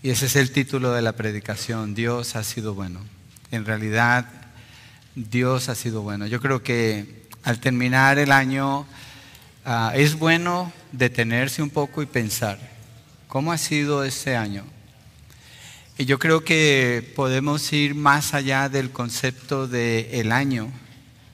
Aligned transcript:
Y 0.00 0.10
ese 0.10 0.26
es 0.26 0.36
el 0.36 0.52
título 0.52 0.92
de 0.92 1.02
la 1.02 1.14
predicación, 1.14 1.92
Dios 1.92 2.36
ha 2.36 2.44
sido 2.44 2.72
bueno. 2.72 3.00
En 3.50 3.64
realidad, 3.64 4.26
Dios 5.16 5.68
ha 5.68 5.74
sido 5.74 6.02
bueno. 6.02 6.28
Yo 6.28 6.40
creo 6.40 6.62
que 6.62 7.26
al 7.42 7.58
terminar 7.58 8.16
el 8.20 8.30
año 8.30 8.86
ah, 9.64 9.90
es 9.96 10.16
bueno 10.16 10.72
detenerse 10.92 11.62
un 11.62 11.70
poco 11.70 12.00
y 12.00 12.06
pensar, 12.06 12.60
¿cómo 13.26 13.50
ha 13.50 13.58
sido 13.58 14.04
este 14.04 14.36
año? 14.36 14.64
Y 15.96 16.04
yo 16.04 16.20
creo 16.20 16.44
que 16.44 17.12
podemos 17.16 17.72
ir 17.72 17.96
más 17.96 18.34
allá 18.34 18.68
del 18.68 18.90
concepto 18.90 19.66
del 19.66 20.06
el 20.12 20.30
año 20.30 20.70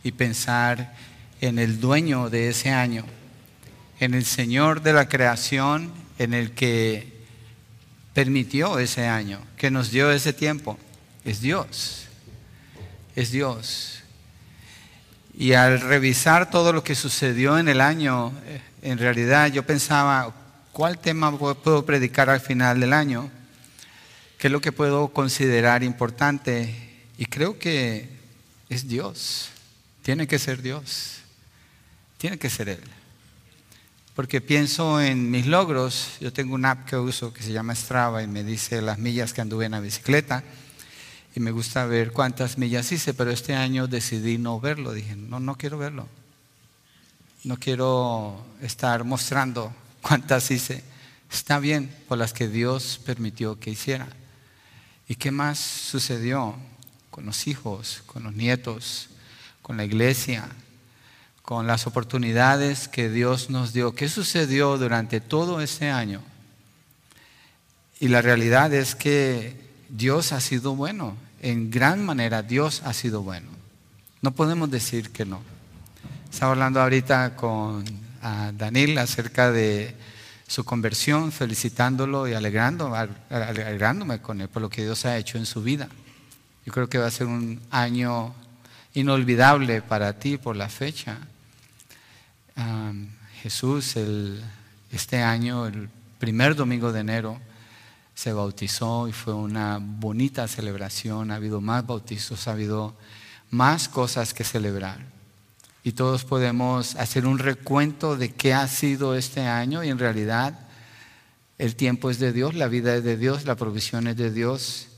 y 0.03 0.12
pensar 0.12 0.95
en 1.43 1.59
el 1.59 1.81
dueño 1.81 2.31
de 2.31 2.49
ese 2.49 2.71
año, 2.71 3.05
en 4.01 4.15
el 4.15 4.25
Señor 4.25 4.81
de 4.81 4.95
la 4.95 5.07
creación, 5.07 5.93
en 6.19 6.33
el 6.33 6.53
que 6.53 7.14
permitió 8.15 8.79
ese 8.79 9.07
año, 9.07 9.41
que 9.57 9.71
nos 9.71 9.91
dio 9.91 10.11
ese 10.11 10.33
tiempo. 10.33 10.79
Es 11.25 11.41
Dios, 11.41 12.07
es 13.15 13.30
Dios. 13.33 14.02
Y 15.37 15.52
al 15.55 15.80
revisar 15.80 16.48
todo 16.48 16.73
lo 16.73 16.85
que 16.85 16.95
sucedió 16.95 17.59
en 17.59 17.69
el 17.69 17.80
año, 17.80 18.33
eh, 18.47 18.61
en 18.83 18.98
realidad 18.98 19.51
yo 19.51 19.66
pensaba, 19.66 20.33
¿cuál 20.73 20.98
tema 20.98 21.37
puedo 21.37 21.85
predicar 21.85 22.30
al 22.30 22.41
final 22.41 22.79
del 22.79 22.93
año? 22.93 23.30
¿Qué 24.38 24.46
es 24.46 24.52
lo 24.52 24.60
que 24.60 24.73
puedo 24.73 25.09
considerar 25.09 25.83
importante? 25.83 27.02
Y 27.19 27.27
creo 27.27 27.59
que 27.59 28.09
es 28.69 28.87
Dios. 28.87 29.49
Tiene 30.02 30.29
que 30.29 30.38
ser 30.38 30.62
Dios. 30.62 31.16
Tiene 32.19 32.38
que 32.38 32.51
ser 32.51 32.69
Él. 32.69 32.80
Porque 34.14 34.41
pienso 34.41 35.00
en 35.00 35.30
mis 35.30 35.46
logros. 35.46 36.18
Yo 36.20 36.32
tengo 36.32 36.54
una 36.54 36.70
app 36.70 36.88
que 36.88 36.96
uso 36.96 37.32
que 37.32 37.42
se 37.42 37.52
llama 37.52 37.74
Strava 37.74 38.23
y 38.23 38.28
me 38.28 38.45
dice 38.45 38.80
las 38.80 38.98
millas 38.98 39.32
que 39.32 39.40
anduve 39.40 39.66
en 39.66 39.73
la 39.73 39.80
bicicleta. 39.80 40.45
Y 41.34 41.40
me 41.40 41.50
gusta 41.50 41.84
ver 41.87 42.12
cuántas 42.12 42.56
millas 42.56 42.93
hice, 42.93 43.12
pero 43.12 43.32
este 43.32 43.56
año 43.56 43.88
decidí 43.88 44.38
no 44.38 44.60
verlo. 44.60 44.93
Dije, 44.93 45.16
no, 45.16 45.40
no 45.40 45.56
quiero 45.56 45.79
verlo. 45.79 46.09
No 47.43 47.59
quiero 47.59 48.46
estar 48.62 49.02
mostrando 49.02 49.74
cuántas 50.01 50.49
hice. 50.52 50.84
Está 51.28 51.59
bien 51.59 51.93
por 52.06 52.16
las 52.16 52.32
que 52.32 52.46
Dios 52.46 53.01
permitió 53.04 53.59
que 53.59 53.71
hiciera. 53.71 54.06
¿Y 55.09 55.16
qué 55.16 55.32
más 55.32 55.59
sucedió 55.59 56.54
con 57.10 57.26
los 57.26 57.49
hijos, 57.49 58.04
con 58.06 58.23
los 58.23 58.32
nietos, 58.32 59.09
con 59.60 59.76
la 59.76 59.84
iglesia, 59.84 60.49
con 61.45 61.66
las 61.66 61.87
oportunidades 61.87 62.88
que 62.88 63.10
Dios 63.10 63.50
nos 63.50 63.74
dio? 63.74 63.95
¿Qué 63.95 64.09
sucedió 64.09 64.78
durante 64.78 65.20
todo 65.20 65.60
ese 65.60 65.91
año? 65.91 66.22
Y 68.00 68.09
la 68.09 68.22
realidad 68.22 68.72
es 68.72 68.94
que 68.94 69.56
Dios 69.91 70.32
ha 70.32 70.41
sido 70.41 70.75
bueno. 70.75 71.16
En 71.42 71.70
gran 71.70 72.04
manera 72.04 72.42
Dios 72.42 72.81
ha 72.84 72.94
sido 72.94 73.22
bueno. 73.22 73.48
No 74.22 74.32
podemos 74.32 74.70
decir 74.70 75.10
que 75.10 75.26
no. 75.26 75.42
Estaba 76.32 76.53
hablando 76.53 76.81
ahorita 76.81 77.37
con 77.37 77.84
Daniel 78.56 78.97
acerca 78.97 79.53
de 79.53 79.94
su 80.48 80.65
conversión, 80.65 81.31
felicitándolo 81.31 82.26
y 82.26 82.32
alegrándome 82.32 84.20
con 84.22 84.41
él 84.41 84.48
por 84.48 84.62
lo 84.62 84.70
que 84.70 84.82
Dios 84.82 85.04
ha 85.04 85.19
hecho 85.19 85.37
en 85.37 85.44
su 85.44 85.62
vida. 85.62 85.88
Yo 86.65 86.72
creo 86.72 86.88
que 86.88 86.97
va 86.97 87.06
a 87.06 87.10
ser 87.10 87.26
un 87.26 87.60
año 87.70 88.34
inolvidable 88.94 89.82
para 89.82 90.19
ti 90.19 90.38
por 90.38 90.56
la 90.56 90.70
fecha. 90.70 91.19
Jesús 93.43 93.94
este 94.91 95.22
año, 95.22 95.66
el 95.66 95.88
primer 96.19 96.56
domingo 96.56 96.93
de 96.93 97.00
enero, 97.00 97.41
se 98.15 98.33
bautizó 98.33 99.09
y 99.09 99.12
fue 99.12 99.34
una 99.34 99.78
bonita 99.81 100.49
celebración. 100.49 101.31
Ha 101.31 101.37
habido 101.37 101.61
más 101.61 101.87
bautizos, 101.87 102.49
ha 102.49 102.53
habido 102.53 102.94
más 103.50 103.88
cosas 103.88 104.33
que 104.33 104.44
celebrar 104.44 105.15
y 105.84 105.93
todos 105.93 106.25
podemos 106.25 106.97
hacer 106.97 107.27
un 107.27 107.39
recuento 107.39 108.17
de 108.17 108.33
qué 108.33 108.55
ha 108.55 108.67
sido 108.67 109.15
este 109.15 109.43
año 109.43 109.84
y 109.84 109.91
en 109.91 109.99
realidad 109.99 110.59
el 111.59 111.77
tiempo 111.77 112.11
es 112.11 112.19
de 112.19 112.33
Dios, 112.33 112.55
la 112.55 112.69
vida 112.69 112.97
es 112.97 113.05
de 113.05 113.19
Dios, 113.19 113.45
la 113.45 113.55
provisión 113.55 114.07
es 114.07 114.17
de 114.17 114.31
Dios 114.31 114.89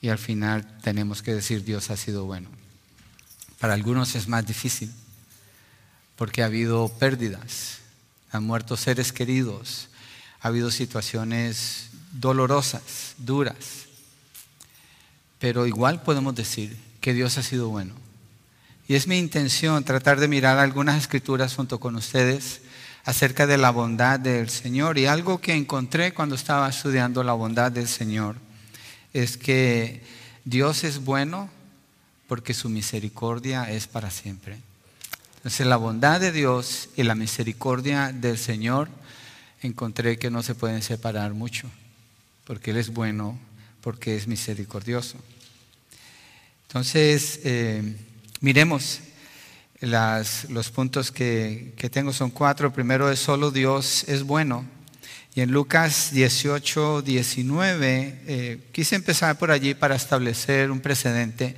y 0.00 0.08
al 0.08 0.18
final 0.18 0.78
tenemos 0.82 1.22
que 1.22 1.34
decir 1.34 1.64
Dios 1.64 1.90
ha 1.90 1.96
sido 1.96 2.24
bueno. 2.24 2.48
Para 3.60 3.74
algunos 3.74 4.16
es 4.16 4.26
más 4.26 4.44
difícil 4.44 4.92
porque 6.18 6.42
ha 6.42 6.46
habido 6.46 6.90
pérdidas, 6.98 7.78
han 8.30 8.44
muerto 8.44 8.76
seres 8.76 9.10
queridos, 9.10 9.88
ha 10.42 10.48
habido 10.48 10.70
situaciones 10.70 11.88
dolorosas, 12.12 13.14
duras, 13.16 13.86
pero 15.38 15.66
igual 15.66 16.02
podemos 16.02 16.34
decir 16.34 16.76
que 17.00 17.14
Dios 17.14 17.38
ha 17.38 17.42
sido 17.42 17.70
bueno 17.70 17.94
y 18.88 18.94
es 18.94 19.06
mi 19.06 19.18
intención 19.18 19.84
tratar 19.84 20.18
de 20.18 20.28
mirar 20.28 20.58
algunas 20.58 20.96
escrituras 20.96 21.54
junto 21.54 21.78
con 21.78 21.94
ustedes 21.94 22.62
acerca 23.04 23.46
de 23.46 23.58
la 23.58 23.70
bondad 23.70 24.18
del 24.18 24.48
Señor. 24.48 24.96
Y 24.96 25.04
algo 25.04 25.42
que 25.42 25.52
encontré 25.52 26.14
cuando 26.14 26.34
estaba 26.34 26.66
estudiando 26.70 27.22
la 27.22 27.34
bondad 27.34 27.70
del 27.70 27.86
Señor 27.86 28.36
es 29.12 29.36
que 29.36 30.02
Dios 30.46 30.84
es 30.84 31.04
bueno 31.04 31.50
porque 32.28 32.54
su 32.54 32.70
misericordia 32.70 33.70
es 33.70 33.86
para 33.86 34.10
siempre. 34.10 34.56
Entonces 35.38 35.66
la 35.66 35.76
bondad 35.76 36.20
de 36.20 36.30
Dios 36.30 36.90
y 36.94 37.02
la 37.02 37.16
misericordia 37.16 38.12
del 38.12 38.38
Señor 38.38 38.88
encontré 39.62 40.18
que 40.18 40.30
no 40.30 40.44
se 40.44 40.54
pueden 40.54 40.82
separar 40.82 41.34
mucho, 41.34 41.68
porque 42.44 42.70
Él 42.70 42.76
es 42.76 42.90
bueno, 42.90 43.38
porque 43.80 44.14
es 44.14 44.28
misericordioso. 44.28 45.18
Entonces, 46.68 47.40
eh, 47.44 47.96
Miremos 48.40 49.00
los 49.80 50.70
puntos 50.70 51.10
que, 51.10 51.74
tengo, 51.90 52.12
son 52.12 52.30
cuatro. 52.30 52.72
primero 52.72 53.10
es 53.10 53.18
solo 53.18 53.50
Dios 53.50 54.04
es 54.06 54.22
bueno. 54.22 54.64
Y 55.34 55.40
en 55.40 55.50
Lucas 55.50 56.12
18, 56.12 57.02
19, 57.02 58.20
eh, 58.26 58.60
quise 58.70 58.94
empezar 58.94 59.38
por 59.38 59.50
allí 59.50 59.74
para 59.74 59.96
establecer 59.96 60.70
un 60.70 60.80
precedente 60.80 61.56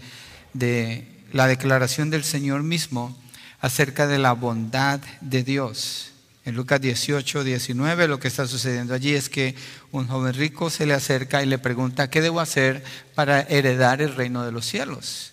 de 0.54 1.06
la 1.32 1.46
declaración 1.46 2.08
del 2.08 2.24
Señor 2.24 2.62
mismo 2.62 3.16
acerca 3.60 4.06
de 4.06 4.18
la 4.18 4.32
bondad 4.32 5.00
de 5.20 5.42
Dios. 5.42 6.12
En 6.44 6.56
Lucas 6.56 6.80
18, 6.80 7.44
19, 7.44 8.08
lo 8.08 8.18
que 8.18 8.28
está 8.28 8.46
sucediendo 8.46 8.94
allí 8.94 9.14
es 9.14 9.28
que 9.28 9.54
un 9.92 10.08
joven 10.08 10.34
rico 10.34 10.70
se 10.70 10.86
le 10.86 10.94
acerca 10.94 11.42
y 11.42 11.46
le 11.46 11.58
pregunta, 11.58 12.08
¿qué 12.08 12.22
debo 12.22 12.40
hacer 12.40 12.82
para 13.14 13.42
heredar 13.42 14.00
el 14.00 14.14
reino 14.14 14.44
de 14.44 14.52
los 14.52 14.64
cielos? 14.64 15.32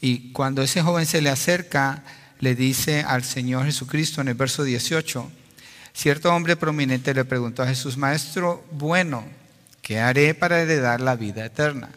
Y 0.00 0.32
cuando 0.32 0.62
ese 0.62 0.82
joven 0.82 1.06
se 1.06 1.20
le 1.20 1.30
acerca, 1.30 2.02
le 2.40 2.54
dice 2.54 3.02
al 3.06 3.22
Señor 3.22 3.66
Jesucristo 3.66 4.20
en 4.20 4.28
el 4.28 4.34
verso 4.34 4.64
18, 4.64 5.30
cierto 5.92 6.34
hombre 6.34 6.56
prominente 6.56 7.14
le 7.14 7.24
preguntó 7.24 7.62
a 7.62 7.68
Jesús, 7.68 7.96
Maestro 7.96 8.64
bueno, 8.72 9.24
¿qué 9.82 10.00
haré 10.00 10.34
para 10.34 10.60
heredar 10.60 11.00
la 11.00 11.16
vida 11.16 11.44
eterna? 11.44 11.90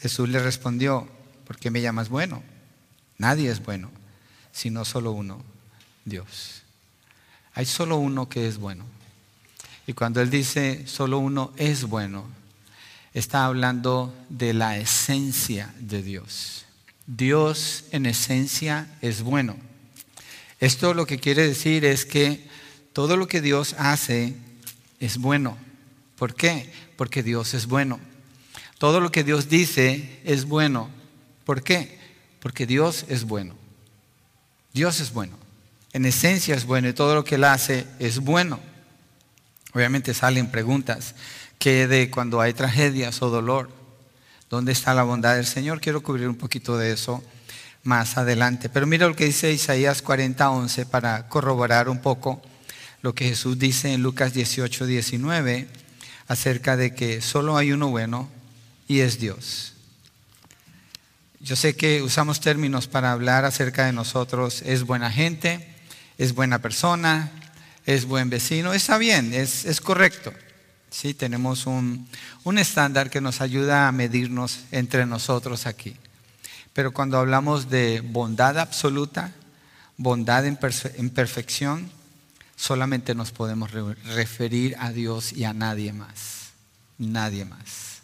Jesús 0.00 0.28
le 0.28 0.42
respondió, 0.42 1.08
¿por 1.46 1.58
qué 1.58 1.70
me 1.70 1.80
llamas 1.80 2.08
bueno? 2.08 2.42
Nadie 3.18 3.50
es 3.50 3.62
bueno, 3.62 3.90
sino 4.52 4.84
solo 4.84 5.12
uno, 5.12 5.42
Dios. 6.04 6.62
Hay 7.54 7.66
solo 7.66 7.96
uno 7.96 8.28
que 8.28 8.46
es 8.46 8.58
bueno. 8.58 8.84
Y 9.86 9.94
cuando 9.94 10.20
Él 10.20 10.30
dice 10.30 10.86
solo 10.86 11.18
uno 11.18 11.52
es 11.56 11.84
bueno, 11.84 12.24
está 13.14 13.46
hablando 13.46 14.14
de 14.28 14.52
la 14.54 14.76
esencia 14.76 15.74
de 15.78 16.02
Dios. 16.02 16.66
Dios 17.06 17.84
en 17.90 18.06
esencia 18.06 18.86
es 19.00 19.22
bueno. 19.22 19.56
Esto 20.60 20.92
lo 20.92 21.06
que 21.06 21.18
quiere 21.18 21.46
decir 21.46 21.84
es 21.84 22.04
que 22.04 22.46
todo 22.92 23.16
lo 23.16 23.28
que 23.28 23.40
Dios 23.40 23.74
hace 23.78 24.34
es 25.00 25.18
bueno. 25.18 25.56
¿Por 26.16 26.34
qué? 26.34 26.70
Porque 26.96 27.22
Dios 27.22 27.54
es 27.54 27.66
bueno. 27.66 27.98
Todo 28.78 29.00
lo 29.00 29.10
que 29.10 29.24
Dios 29.24 29.48
dice 29.48 30.20
es 30.24 30.44
bueno. 30.44 30.90
¿Por 31.44 31.62
qué? 31.62 31.98
Porque 32.40 32.66
Dios 32.66 33.06
es 33.08 33.24
bueno. 33.24 33.54
Dios 34.78 35.00
es 35.00 35.12
bueno. 35.12 35.36
En 35.92 36.04
esencia 36.04 36.54
es 36.54 36.64
bueno 36.64 36.88
y 36.88 36.92
todo 36.92 37.16
lo 37.16 37.24
que 37.24 37.34
Él 37.34 37.42
hace 37.42 37.84
es 37.98 38.20
bueno. 38.20 38.60
Obviamente 39.74 40.14
salen 40.14 40.52
preguntas. 40.52 41.16
¿Qué 41.58 41.88
de 41.88 42.12
cuando 42.12 42.40
hay 42.40 42.52
tragedias 42.52 43.20
o 43.20 43.28
dolor? 43.28 43.70
¿Dónde 44.48 44.70
está 44.70 44.94
la 44.94 45.02
bondad 45.02 45.34
del 45.34 45.46
Señor? 45.46 45.80
Quiero 45.80 46.00
cubrir 46.00 46.28
un 46.28 46.36
poquito 46.36 46.78
de 46.78 46.92
eso 46.92 47.24
más 47.82 48.18
adelante. 48.18 48.68
Pero 48.68 48.86
mira 48.86 49.08
lo 49.08 49.16
que 49.16 49.24
dice 49.24 49.50
Isaías 49.50 50.00
40:11 50.04 50.86
para 50.86 51.28
corroborar 51.28 51.88
un 51.88 52.00
poco 52.00 52.40
lo 53.02 53.16
que 53.16 53.30
Jesús 53.30 53.58
dice 53.58 53.92
en 53.92 54.04
Lucas 54.04 54.32
18, 54.32 54.86
19 54.86 55.66
acerca 56.28 56.76
de 56.76 56.94
que 56.94 57.20
solo 57.20 57.56
hay 57.56 57.72
uno 57.72 57.88
bueno 57.88 58.30
y 58.86 59.00
es 59.00 59.18
Dios. 59.18 59.72
Yo 61.40 61.56
sé 61.56 61.76
que 61.76 62.02
usamos 62.02 62.40
términos 62.40 62.86
para 62.88 63.12
hablar 63.12 63.44
acerca 63.44 63.86
de 63.86 63.92
nosotros, 63.92 64.62
es 64.62 64.84
buena 64.84 65.10
gente, 65.10 65.66
es 66.18 66.34
buena 66.34 66.60
persona, 66.60 67.30
es 67.86 68.04
buen 68.04 68.28
vecino, 68.28 68.72
está 68.72 68.98
bien, 68.98 69.32
es, 69.32 69.64
es 69.64 69.80
correcto. 69.80 70.32
Sí, 70.90 71.14
tenemos 71.14 71.66
un, 71.66 72.08
un 72.44 72.58
estándar 72.58 73.10
que 73.10 73.20
nos 73.20 73.40
ayuda 73.40 73.88
a 73.88 73.92
medirnos 73.92 74.60
entre 74.72 75.06
nosotros 75.06 75.66
aquí. 75.66 75.96
Pero 76.72 76.92
cuando 76.92 77.18
hablamos 77.18 77.70
de 77.70 78.00
bondad 78.00 78.58
absoluta, 78.58 79.32
bondad 79.96 80.46
en, 80.46 80.56
perfección, 81.10 81.90
solamente 82.56 83.14
nos 83.14 83.32
podemos 83.32 83.72
referir 83.72 84.76
a 84.78 84.92
Dios 84.92 85.32
y 85.32 85.44
a 85.44 85.52
nadie 85.52 85.92
más. 85.92 86.50
Nadie 86.96 87.44
más. 87.44 87.97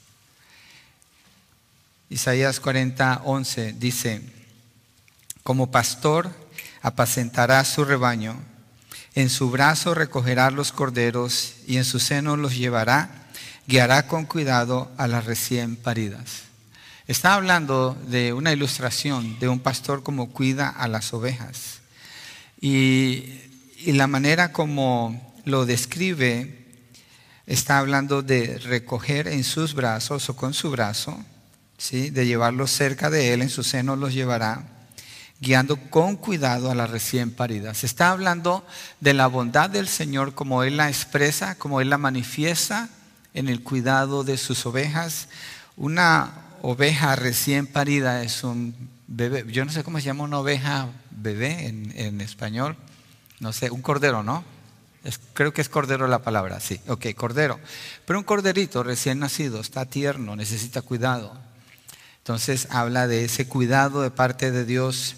Isaías 2.11 2.61
40, 2.61 3.23
11 3.25 3.73
dice, 3.75 4.23
como 5.43 5.71
pastor 5.71 6.31
apacentará 6.83 7.65
su 7.65 7.85
rebaño, 7.85 8.37
en 9.15 9.31
su 9.31 9.51
brazo 9.51 9.95
recogerá 9.95 10.51
los 10.51 10.73
corderos 10.73 11.55
y 11.67 11.77
en 11.77 11.85
su 11.85 12.01
seno 12.01 12.37
los 12.37 12.57
llevará, 12.57 13.29
guiará 13.67 14.07
con 14.07 14.27
cuidado 14.27 14.91
a 14.97 15.07
las 15.07 15.25
recién 15.25 15.77
paridas. 15.77 16.45
Está 17.07 17.35
hablando 17.35 17.97
de 18.09 18.33
una 18.33 18.53
ilustración 18.53 19.39
de 19.39 19.49
un 19.49 19.61
pastor 19.61 20.03
como 20.03 20.31
cuida 20.31 20.71
a 20.71 20.89
las 20.89 21.13
ovejas. 21.13 21.81
Y, 22.61 23.41
la 23.87 24.07
manera 24.07 24.53
como 24.53 25.35
lo 25.45 25.67
describe, 25.67 26.65
está 27.47 27.79
hablando 27.79 28.23
de 28.23 28.57
recoger 28.59 29.29
en 29.29 29.45
sus 29.45 29.75
brazos 29.75 30.31
o 30.31 30.37
con 30.37 30.55
su 30.55 30.71
brazo, 30.71 31.23
¿sí? 31.79 32.11
de 32.11 32.27
llevarlos 32.27 32.71
cerca 32.71 33.11
de 33.11 33.33
él, 33.33 33.43
en 33.43 33.51
su 33.51 33.63
seno 33.63 33.97
los 33.97 34.15
llevará, 34.15 34.65
guiando 35.41 35.77
con 35.77 36.17
cuidado 36.17 36.71
a 36.71 36.75
las 36.75 36.91
recién 36.91 37.31
paridas. 37.31 37.85
Está 37.85 38.11
hablando 38.11 38.65
de 39.01 39.15
la 39.15 39.27
bondad 39.27 39.71
del 39.71 39.89
Señor 39.89 40.35
como 40.35 40.63
Él 40.63 40.77
la 40.77 40.89
expresa, 40.89 41.57
como 41.57 41.81
Él 41.81 41.91
la 41.91 41.99
manifiesta 41.99 42.89
en 43.35 43.49
el 43.49 43.63
cuidado 43.63 44.25
de 44.25 44.39
sus 44.39 44.65
ovejas. 44.65 45.29
Una 45.77 46.33
oveja 46.63 47.17
recién 47.17 47.67
parida 47.67 48.23
es 48.23 48.45
un 48.45 48.75
bebé, 49.07 49.45
yo 49.49 49.65
no 49.65 49.73
sé 49.73 49.85
cómo 49.85 49.99
se 49.99 50.07
llama 50.07 50.25
una 50.25 50.39
oveja 50.39 50.89
bebé 51.11 51.67
en, 51.67 52.21
español, 52.21 52.77
no 53.41 53.53
sé, 53.53 53.71
un 53.71 53.83
cordero, 53.83 54.23
¿no? 54.23 54.45
creo 55.35 55.53
que 55.53 55.61
es 55.61 55.69
cordero 55.69 56.09
la 56.09 56.21
palabra, 56.21 56.61
sí, 56.61 56.81
ok, 56.89 57.09
cordero. 57.15 57.61
Pero 58.07 58.19
un 58.19 58.25
corderito 58.25 58.83
recién 58.83 59.19
nacido, 59.19 59.61
está 59.61 59.85
tierno, 59.85 60.35
necesita 60.35 60.81
cuidado. 60.81 61.39
Entonces 62.25 62.69
habla 62.71 63.07
de 63.07 63.27
ese 63.27 63.47
cuidado 63.47 64.01
de 64.01 64.11
parte 64.11 64.51
de 64.51 64.65
Dios 64.65 65.17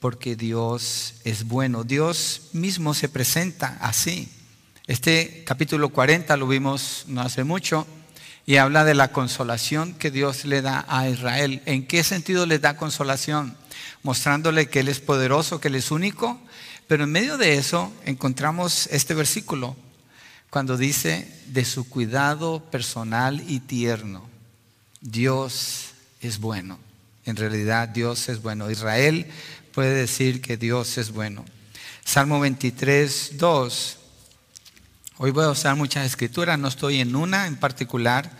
porque 0.00 0.34
Dios 0.34 1.14
es 1.22 1.44
bueno. 1.44 1.84
Dios 1.84 2.48
mismo 2.52 2.94
se 2.94 3.08
presenta 3.08 3.78
así. 3.80 4.28
Este 4.88 5.44
capítulo 5.46 5.90
40 5.90 6.36
lo 6.36 6.48
vimos 6.48 7.04
no 7.06 7.20
hace 7.20 7.44
mucho 7.44 7.86
y 8.44 8.56
habla 8.56 8.84
de 8.84 8.96
la 8.96 9.12
consolación 9.12 9.94
que 9.94 10.10
Dios 10.10 10.46
le 10.46 10.60
da 10.60 10.84
a 10.88 11.08
Israel. 11.08 11.62
¿En 11.64 11.86
qué 11.86 12.02
sentido 12.02 12.44
le 12.44 12.58
da 12.58 12.76
consolación? 12.76 13.56
Mostrándole 14.02 14.68
que 14.68 14.80
Él 14.80 14.88
es 14.88 14.98
poderoso, 14.98 15.60
que 15.60 15.68
Él 15.68 15.76
es 15.76 15.92
único. 15.92 16.40
Pero 16.88 17.04
en 17.04 17.12
medio 17.12 17.38
de 17.38 17.54
eso 17.54 17.92
encontramos 18.04 18.88
este 18.88 19.14
versículo, 19.14 19.76
cuando 20.50 20.76
dice 20.76 21.32
de 21.46 21.64
su 21.64 21.88
cuidado 21.88 22.64
personal 22.68 23.44
y 23.46 23.60
tierno. 23.60 24.28
Dios 25.00 25.87
es 26.20 26.38
bueno. 26.38 26.78
En 27.24 27.36
realidad 27.36 27.88
Dios 27.88 28.28
es 28.28 28.42
bueno. 28.42 28.70
Israel 28.70 29.26
puede 29.72 29.94
decir 29.94 30.40
que 30.40 30.56
Dios 30.56 30.98
es 30.98 31.12
bueno. 31.12 31.44
Salmo 32.04 32.40
23, 32.40 33.32
2 33.38 33.98
Hoy 35.20 35.32
voy 35.32 35.46
a 35.46 35.50
usar 35.50 35.74
muchas 35.74 36.06
escrituras, 36.06 36.60
no 36.60 36.68
estoy 36.68 37.00
en 37.00 37.16
una 37.16 37.48
en 37.48 37.56
particular, 37.56 38.30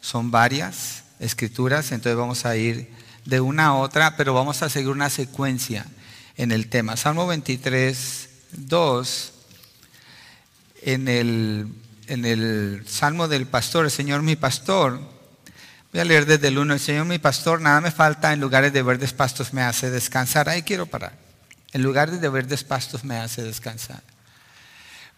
son 0.00 0.30
varias 0.30 1.02
escrituras, 1.18 1.90
entonces 1.90 2.16
vamos 2.16 2.46
a 2.46 2.56
ir 2.56 2.88
de 3.24 3.40
una 3.40 3.66
a 3.66 3.74
otra, 3.74 4.16
pero 4.16 4.34
vamos 4.34 4.62
a 4.62 4.68
seguir 4.68 4.90
una 4.90 5.10
secuencia 5.10 5.84
en 6.36 6.52
el 6.52 6.68
tema. 6.68 6.96
Salmo 6.96 7.26
23, 7.26 8.28
2, 8.52 9.32
en 10.82 11.08
el, 11.08 11.66
en 12.06 12.24
el 12.24 12.84
Salmo 12.86 13.26
del 13.26 13.48
pastor, 13.48 13.86
el 13.86 13.90
Señor 13.90 14.22
mi 14.22 14.36
pastor, 14.36 15.00
voy 15.92 16.00
a 16.00 16.04
leer 16.04 16.26
desde 16.26 16.48
el 16.48 16.58
1, 16.58 16.74
el 16.74 16.80
Señor 16.80 17.06
mi 17.06 17.18
pastor, 17.18 17.60
nada 17.60 17.80
me 17.80 17.90
falta, 17.90 18.32
en 18.32 18.40
lugares 18.40 18.72
de 18.72 18.82
verdes 18.82 19.12
pastos 19.12 19.52
me 19.52 19.62
hace 19.62 19.90
descansar, 19.90 20.48
ahí 20.48 20.62
quiero 20.62 20.86
parar, 20.86 21.12
en 21.72 21.82
lugares 21.82 22.20
de 22.20 22.28
verdes 22.28 22.64
pastos 22.64 23.04
me 23.04 23.16
hace 23.16 23.42
descansar. 23.42 24.02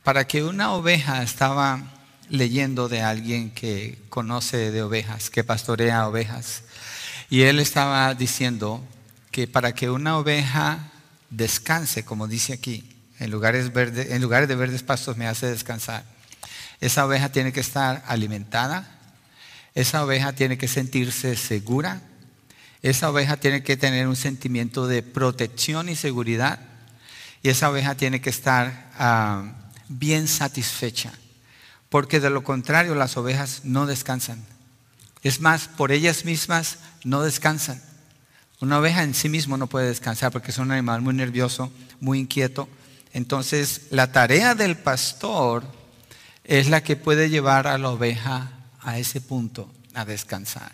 Para 0.02 0.26
que 0.26 0.42
una 0.44 0.72
oveja 0.72 1.22
estaba 1.22 1.82
leyendo 2.30 2.88
de 2.88 3.02
alguien 3.02 3.50
que 3.50 3.98
conoce 4.08 4.70
de 4.70 4.82
ovejas, 4.82 5.28
que 5.28 5.44
pastorea 5.44 6.08
ovejas. 6.08 6.62
Y 7.28 7.42
él 7.42 7.58
estaba 7.58 8.14
diciendo 8.14 8.82
que 9.30 9.46
para 9.46 9.72
que 9.72 9.90
una 9.90 10.16
oveja 10.16 10.90
descanse, 11.28 12.04
como 12.04 12.28
dice 12.28 12.52
aquí, 12.52 12.96
en 13.18 13.30
lugares, 13.30 13.70
en 13.74 14.22
lugares 14.22 14.48
de 14.48 14.56
verdes 14.56 14.82
pastos 14.82 15.16
me 15.16 15.26
hace 15.26 15.46
descansar, 15.46 16.04
esa 16.80 17.04
oveja 17.04 17.30
tiene 17.30 17.52
que 17.52 17.60
estar 17.60 18.02
alimentada, 18.06 18.99
esa 19.74 20.04
oveja 20.04 20.32
tiene 20.32 20.58
que 20.58 20.68
sentirse 20.68 21.36
segura, 21.36 22.02
esa 22.82 23.10
oveja 23.10 23.36
tiene 23.36 23.62
que 23.62 23.76
tener 23.76 24.08
un 24.08 24.16
sentimiento 24.16 24.86
de 24.86 25.02
protección 25.02 25.88
y 25.88 25.96
seguridad, 25.96 26.60
y 27.42 27.48
esa 27.48 27.70
oveja 27.70 27.94
tiene 27.94 28.20
que 28.20 28.30
estar... 28.30 28.90
Ah, 28.98 29.56
bien 29.90 30.28
satisfecha, 30.28 31.12
porque 31.88 32.20
de 32.20 32.30
lo 32.30 32.44
contrario 32.44 32.94
las 32.94 33.16
ovejas 33.16 33.62
no 33.64 33.86
descansan. 33.86 34.42
Es 35.22 35.40
más, 35.40 35.68
por 35.68 35.90
ellas 35.92 36.24
mismas 36.24 36.78
no 37.04 37.22
descansan. 37.22 37.82
Una 38.60 38.78
oveja 38.78 39.02
en 39.02 39.14
sí 39.14 39.28
mismo 39.28 39.56
no 39.56 39.66
puede 39.66 39.88
descansar 39.88 40.30
porque 40.30 40.52
es 40.52 40.58
un 40.58 40.70
animal 40.70 41.02
muy 41.02 41.12
nervioso, 41.12 41.72
muy 41.98 42.20
inquieto. 42.20 42.68
Entonces, 43.12 43.82
la 43.90 44.12
tarea 44.12 44.54
del 44.54 44.76
pastor 44.76 45.64
es 46.44 46.70
la 46.70 46.82
que 46.82 46.96
puede 46.96 47.28
llevar 47.28 47.66
a 47.66 47.76
la 47.76 47.90
oveja 47.90 48.52
a 48.82 48.98
ese 48.98 49.20
punto, 49.20 49.70
a 49.94 50.04
descansar. 50.04 50.72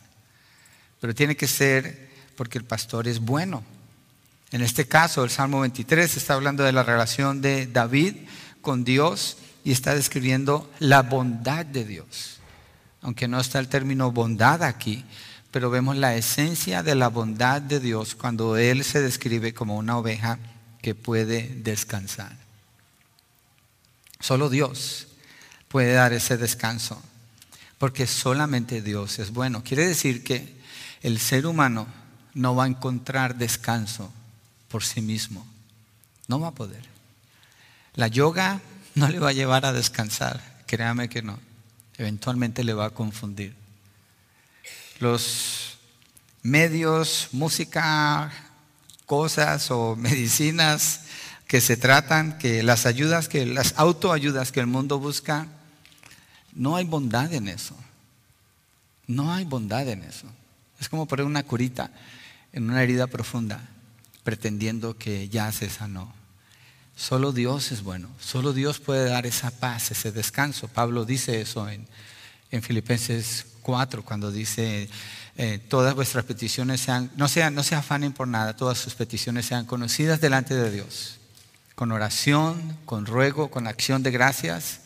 Pero 1.01 1.15
tiene 1.15 1.37
que 1.37 1.47
ser 1.47 2.11
porque 2.37 2.59
el 2.59 2.65
pastor 2.65 3.09
es 3.09 3.21
bueno. 3.21 3.63
En 4.53 4.63
este 4.63 4.87
caso, 4.87 5.25
el 5.25 5.31
Salmo 5.31 5.61
23 5.61 6.17
está 6.17 6.35
hablando 6.35 6.63
de 6.63 6.73
la 6.73 6.83
relación 6.83 7.41
de 7.43 7.67
David 7.67 8.15
con 8.61 8.85
Dios 8.85 9.39
y 9.65 9.73
está 9.73 9.95
describiendo 9.95 10.71
la 10.79 11.03
bondad 11.03 11.67
de 11.67 11.85
Dios. 11.85 12.39
Aunque 13.03 13.29
no 13.29 13.41
está 13.41 13.59
el 13.59 13.69
término 13.69 14.13
bondad 14.13 14.63
aquí, 14.63 15.05
pero 15.51 15.71
vemos 15.71 15.97
la 15.97 16.15
esencia 16.15 16.83
de 16.83 16.95
la 16.95 17.09
bondad 17.09 17.63
de 17.63 17.81
Dios 17.81 18.15
cuando 18.15 18.57
Él 18.57 18.85
se 18.85 19.01
describe 19.01 19.55
como 19.55 19.77
una 19.77 19.97
oveja 19.97 20.39
que 20.83 20.95
puede 20.95 21.49
descansar. 21.63 22.37
Solo 24.21 24.49
Dios 24.49 25.09
puede 25.69 25.93
dar 25.93 26.13
ese 26.13 26.37
descanso, 26.37 27.03
porque 27.79 28.07
solamente 28.07 28.83
Dios 28.83 29.19
es 29.19 29.33
bueno. 29.33 29.63
Quiere 29.63 29.87
decir 29.87 30.25
que 30.25 30.57
el 31.03 31.19
ser 31.19 31.47
humano 31.47 31.87
no 32.35 32.55
va 32.55 32.65
a 32.65 32.69
encontrar 32.69 33.37
descanso 33.37 34.13
por 34.69 34.85
sí 34.85 35.01
mismo. 35.01 35.47
No 36.29 36.41
va 36.41 36.49
a 36.49 36.55
poder. 36.55 36.85
La 37.95 38.09
yoga 38.09 38.61
no 38.95 39.09
le 39.09 39.19
va 39.19 39.31
a 39.31 39.35
llevar 39.35 39.65
a 39.65 39.73
descansar, 39.73 40.43
créame 40.67 41.09
que 41.09 41.23
no. 41.23 41.39
Eventualmente 41.99 42.65
le 42.65 42.75
va 42.75 42.87
a 42.87 42.91
confundir. 42.91 43.55
Los 45.01 45.79
medios, 46.43 47.29
música, 47.33 48.33
cosas 49.07 49.71
o 49.71 49.97
medicinas 49.97 51.03
que 51.47 51.61
se 51.61 51.77
tratan, 51.77 52.39
que 52.39 52.63
las 52.63 52.87
ayudas, 52.87 53.29
que 53.29 53.47
las 53.47 53.75
autoayudas 53.77 54.53
que 54.53 54.61
el 54.61 54.67
mundo 54.67 54.99
busca, 54.99 55.47
no 56.57 56.75
hay 56.75 56.85
bondad 56.85 57.33
en 57.33 57.49
eso. 57.49 57.77
No 59.07 59.33
hay 59.33 59.45
bondad 59.45 59.89
en 59.89 60.03
eso. 60.03 60.27
Es 60.81 60.89
como 60.89 61.07
poner 61.07 61.25
una 61.25 61.45
curita 61.45 61.91
en 62.53 62.69
una 62.69 62.83
herida 62.83 63.07
profunda, 63.07 63.61
pretendiendo 64.25 64.97
que 64.97 65.29
ya 65.29 65.53
se 65.53 65.71
sanó. 65.71 66.13
Solo 66.97 67.33
Dios 67.33 67.73
es 67.73 67.83
bueno, 67.83 68.09
solo 68.19 68.55
Dios 68.55 68.81
puede 68.81 69.11
dar 69.11 69.27
esa 69.27 69.51
paz, 69.51 69.91
ese 69.91 70.13
descanso. 70.13 70.67
Pablo 70.67 71.05
dice 71.05 71.41
eso 71.43 71.69
en, 71.69 71.87
Filipenses 72.63 73.45
4, 73.61 74.03
cuando 74.03 74.33
dice, 74.33 74.89
eh, 75.37 75.59
todas 75.69 75.95
vuestras 75.95 76.25
peticiones 76.25 76.81
sean, 76.81 77.11
no, 77.17 77.29
sean, 77.29 77.55
no 77.55 77.63
se 77.63 77.75
afanen 77.75 78.15
por 78.15 78.27
nada, 78.27 78.57
todas 78.57 78.79
sus 78.79 78.95
peticiones 78.95 79.45
sean 79.45 79.67
conocidas 79.67 80.23
delante 80.23 80.55
de 80.55 80.71
Dios, 80.71 81.19
con 81.75 81.93
oración, 81.93 82.79
con 82.87 83.05
ruego, 83.05 83.51
con 83.51 83.67
acción 83.67 84.03
de 84.03 84.11
gracias. 84.11 84.81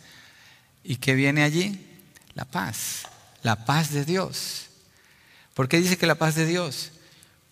¿Y 0.85 0.97
qué 0.97 1.15
viene 1.15 1.43
allí? 1.43 1.87
La 2.35 2.45
paz, 2.45 3.03
la 3.43 3.65
paz 3.65 3.91
de 3.91 4.05
Dios. 4.05 4.67
¿Por 5.55 5.69
qué 5.69 5.81
dice 5.81 5.99
que 5.99 6.07
la 6.07 6.15
paz 6.15 6.35
de 6.35 6.47
Dios? 6.47 6.93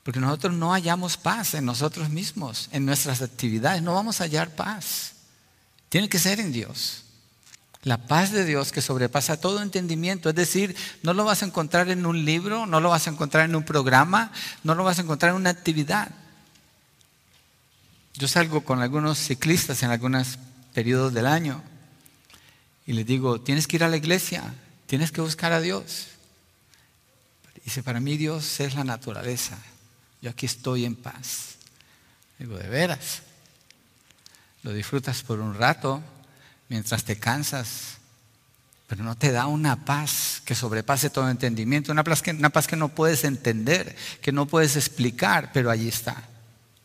Porque 0.02 0.20
nosotros 0.20 0.54
no 0.54 0.72
hallamos 0.72 1.16
paz 1.16 1.54
en 1.54 1.64
nosotros 1.64 2.08
mismos, 2.08 2.68
en 2.72 2.86
nuestras 2.86 3.20
actividades, 3.20 3.82
no 3.82 3.94
vamos 3.94 4.20
a 4.20 4.24
hallar 4.24 4.54
paz. 4.54 5.12
Tiene 5.88 6.08
que 6.08 6.18
ser 6.18 6.40
en 6.40 6.52
Dios. 6.52 7.04
La 7.82 7.98
paz 7.98 8.32
de 8.32 8.44
Dios 8.44 8.72
que 8.72 8.82
sobrepasa 8.82 9.40
todo 9.40 9.62
entendimiento. 9.62 10.28
Es 10.28 10.34
decir, 10.34 10.74
no 11.02 11.14
lo 11.14 11.24
vas 11.24 11.42
a 11.42 11.46
encontrar 11.46 11.90
en 11.90 12.06
un 12.06 12.24
libro, 12.24 12.66
no 12.66 12.80
lo 12.80 12.90
vas 12.90 13.06
a 13.06 13.10
encontrar 13.10 13.44
en 13.44 13.54
un 13.54 13.64
programa, 13.64 14.32
no 14.64 14.74
lo 14.74 14.84
vas 14.84 14.98
a 14.98 15.02
encontrar 15.02 15.30
en 15.30 15.36
una 15.36 15.50
actividad. 15.50 16.10
Yo 18.14 18.26
salgo 18.26 18.62
con 18.62 18.82
algunos 18.82 19.18
ciclistas 19.18 19.82
en 19.82 19.90
algunos 19.90 20.38
periodos 20.74 21.14
del 21.14 21.26
año 21.26 21.62
y 22.88 22.94
les 22.94 23.04
digo, 23.04 23.38
tienes 23.38 23.66
que 23.66 23.76
ir 23.76 23.84
a 23.84 23.88
la 23.88 23.98
iglesia, 23.98 24.42
tienes 24.86 25.12
que 25.12 25.20
buscar 25.20 25.52
a 25.52 25.60
Dios. 25.60 26.06
Dice, 27.62 27.82
para 27.82 28.00
mí 28.00 28.16
Dios 28.16 28.60
es 28.60 28.74
la 28.74 28.82
naturaleza. 28.82 29.58
Yo 30.22 30.30
aquí 30.30 30.46
estoy 30.46 30.86
en 30.86 30.96
paz. 30.96 31.56
Digo, 32.38 32.56
de 32.56 32.66
veras. 32.66 33.20
Lo 34.62 34.72
disfrutas 34.72 35.22
por 35.22 35.38
un 35.38 35.52
rato 35.52 36.02
mientras 36.70 37.04
te 37.04 37.18
cansas, 37.18 37.98
pero 38.86 39.04
no 39.04 39.18
te 39.18 39.32
da 39.32 39.48
una 39.48 39.84
paz 39.84 40.40
que 40.46 40.54
sobrepase 40.54 41.10
todo 41.10 41.28
entendimiento, 41.28 41.92
una 41.92 42.04
paz 42.04 42.22
que, 42.22 42.30
una 42.30 42.48
paz 42.48 42.66
que 42.66 42.76
no 42.76 42.88
puedes 42.88 43.24
entender, 43.24 43.94
que 44.22 44.32
no 44.32 44.46
puedes 44.46 44.76
explicar, 44.76 45.50
pero 45.52 45.70
allí 45.70 45.88
está. 45.88 46.26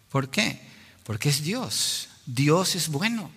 ¿Por 0.09 0.27
qué? 0.27 0.59
Porque 1.05 1.29
es 1.29 1.43
Dios. 1.43 2.09
Dios 2.25 2.75
es 2.75 2.89
bueno. 2.89 3.31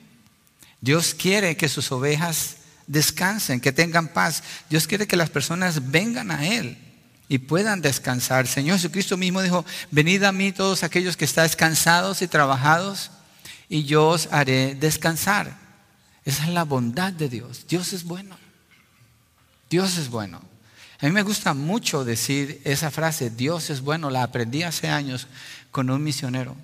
Dios 0.81 1.15
quiere 1.15 1.57
que 1.57 1.69
sus 1.69 1.91
ovejas 1.93 2.57
descansen, 2.87 3.61
que 3.61 3.73
tengan 3.73 4.09
paz. 4.09 4.43
Dios 4.71 4.87
quiere 4.87 5.07
que 5.07 5.17
las 5.17 5.31
personas 5.31 5.91
vengan 5.91 6.31
a 6.31 6.47
Él 6.47 6.79
y 7.29 7.39
puedan 7.39 7.81
descansar. 7.81 8.47
Señor 8.47 8.77
Jesucristo 8.77 9.17
mismo 9.17 9.43
dijo, 9.43 9.65
venid 9.91 10.23
a 10.25 10.33
mí 10.33 10.53
todos 10.53 10.83
aquellos 10.83 11.17
que 11.17 11.25
estáis 11.25 11.57
cansados 11.57 12.23
y 12.23 12.29
trabajados 12.29 13.11
y 13.69 13.85
yo 13.85 14.09
os 14.09 14.29
haré 14.31 14.75
descansar. 14.75 15.57
Esa 16.25 16.45
es 16.45 16.51
la 16.51 16.65
bondad 16.65 17.13
de 17.13 17.29
Dios. 17.29 17.67
Dios 17.69 17.93
es 17.93 18.05
bueno. 18.05 18.37
Dios 19.71 19.97
es 19.99 20.09
bueno. 20.09 20.41
A 21.01 21.07
mí 21.07 21.13
me 21.13 21.23
gusta 21.23 21.53
mucho 21.53 22.05
decir 22.05 22.61
esa 22.65 22.91
frase, 22.91 23.31
Dios 23.31 23.71
es 23.71 23.81
bueno. 23.81 24.11
La 24.11 24.23
aprendí 24.23 24.63
hace 24.63 24.89
años 24.89 25.27
con 25.71 25.91
un 25.91 26.03
misionero 26.03 26.57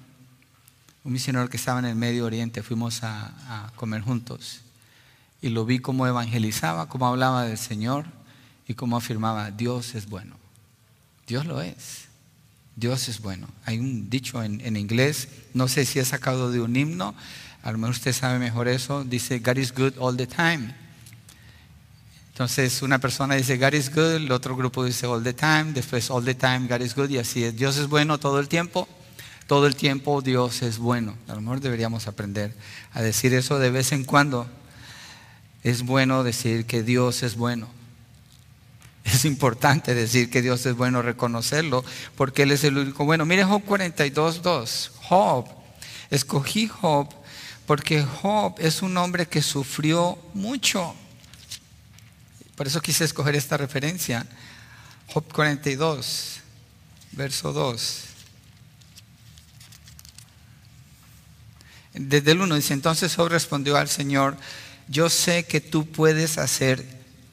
un 1.05 1.13
misionero 1.13 1.49
que 1.49 1.57
estaba 1.57 1.81
en 1.81 1.87
el 1.87 1.97
Medio 1.97 2.25
Oriente, 2.25 2.63
fuimos 2.63 3.03
a, 3.03 3.73
comer 3.77 4.03
juntos 4.03 4.61
y 5.41 5.49
lo 5.49 5.65
vi 5.65 5.81
cómo 5.81 6.07
evangelizaba, 6.07 6.89
cómo 6.89 7.07
hablaba 7.09 7.45
del 7.45 7.59
Señor 7.59 8.07
y 8.69 8.75
cómo 8.75 8.97
afirmaba, 8.97 9.51
Dios 9.51 9.97
es 9.97 10.09
bueno. 10.09 10.37
Dios 11.27 11.47
lo 11.47 11.61
es. 11.61 12.07
Dios 12.77 13.09
es 13.09 13.21
bueno. 13.21 13.49
Hay 13.65 13.79
un 13.79 14.09
dicho 14.09 14.43
en, 14.43 14.61
en, 14.61 14.77
inglés, 14.77 15.29
no 15.53 15.67
sé 15.67 15.85
si 15.85 15.99
es 15.99 16.09
sacado 16.09 16.53
de 16.53 16.61
un 16.61 16.77
himno, 16.77 17.15
a 17.63 17.73
lo 17.73 17.79
mejor 17.79 17.97
usted 17.97 18.13
sabe 18.13 18.39
mejor 18.39 18.69
eso, 18.69 19.03
dice, 19.05 19.41
God 19.41 19.57
is 19.57 19.75
good 19.75 19.95
all 19.99 20.17
the 20.17 20.27
time. 20.27 20.75
Entonces 22.31 22.81
una 22.83 22.99
persona 22.99 23.35
dice, 23.35 23.59
God 23.59 23.73
is 23.75 23.93
good, 23.93 24.15
el 24.15 24.33
otro 24.33 24.57
grupo 24.57 24.85
dice 24.85 25.07
all 25.07 25.23
the 25.23 25.35
time, 25.35 25.73
después 25.73 26.09
all 26.11 26.25
the 26.25 26.35
time, 26.35 26.69
God 26.69 26.81
is 26.81 26.95
good, 26.95 27.11
y 27.11 27.19
así 27.19 27.43
es. 27.43 27.57
Dios 27.57 27.77
es 27.77 27.89
bueno 27.89 28.19
todo 28.19 28.39
el 28.39 28.49
tiempo 28.49 28.89
todo 29.47 29.67
el 29.67 29.77
tiempo 29.77 30.23
Dios 30.23 30.63
es 30.63 30.79
bueno. 30.79 31.17
A 31.29 31.35
lo 31.35 31.41
mejor 31.41 31.61
deberíamos 31.61 32.07
aprender 32.07 32.55
a 32.93 33.03
decir 33.03 33.35
eso 33.35 33.59
de 33.59 33.71
vez 33.71 33.93
en 33.93 34.05
cuando. 34.05 34.49
Es 35.63 35.83
bueno 35.83 36.25
decir 36.25 36.67
que 36.67 36.83
Dios 36.83 37.23
es 37.23 37.37
bueno. 37.37 37.69
Es 39.05 39.25
importante 39.25 39.95
decir 39.95 40.31
que 40.31 40.43
Dios 40.43 40.65
es 40.65 40.77
bueno, 40.77 41.03
reconocerlo, 41.03 41.85
porque 42.17 42.45
Él 42.45 42.53
es 42.53 42.63
el 42.63 42.79
único 42.79 43.05
bueno. 43.05 43.27
Mire 43.27 43.45
Job 43.45 43.63
42.2. 43.67 44.91
Job. 45.09 45.47
Escogí 46.11 46.69
Job 46.69 47.09
porque 47.67 48.03
Job 48.03 48.55
es 48.59 48.83
un 48.83 48.97
hombre 48.97 49.27
que 49.27 49.43
sufrió 49.43 50.19
mucho. 50.35 50.95
Por 52.57 52.67
eso 52.67 52.81
quise 52.81 53.05
escoger 53.05 53.35
esta 53.35 53.57
referencia. 53.57 54.27
Job 55.09 55.25
42, 55.33 56.41
verso 57.13 57.53
2. 57.53 58.12
Desde 61.95 62.33
el 62.33 62.41
1 62.41 62.55
dice, 62.57 62.75
entonces 62.75 63.15
Job 63.15 63.29
respondió 63.29 63.77
al 63.77 63.89
Señor, 63.89 64.37
yo 64.89 65.11
sé 65.11 65.45
que 65.45 65.61
tú 65.61 65.87
puedes 65.87 66.39
hacer 66.39 66.85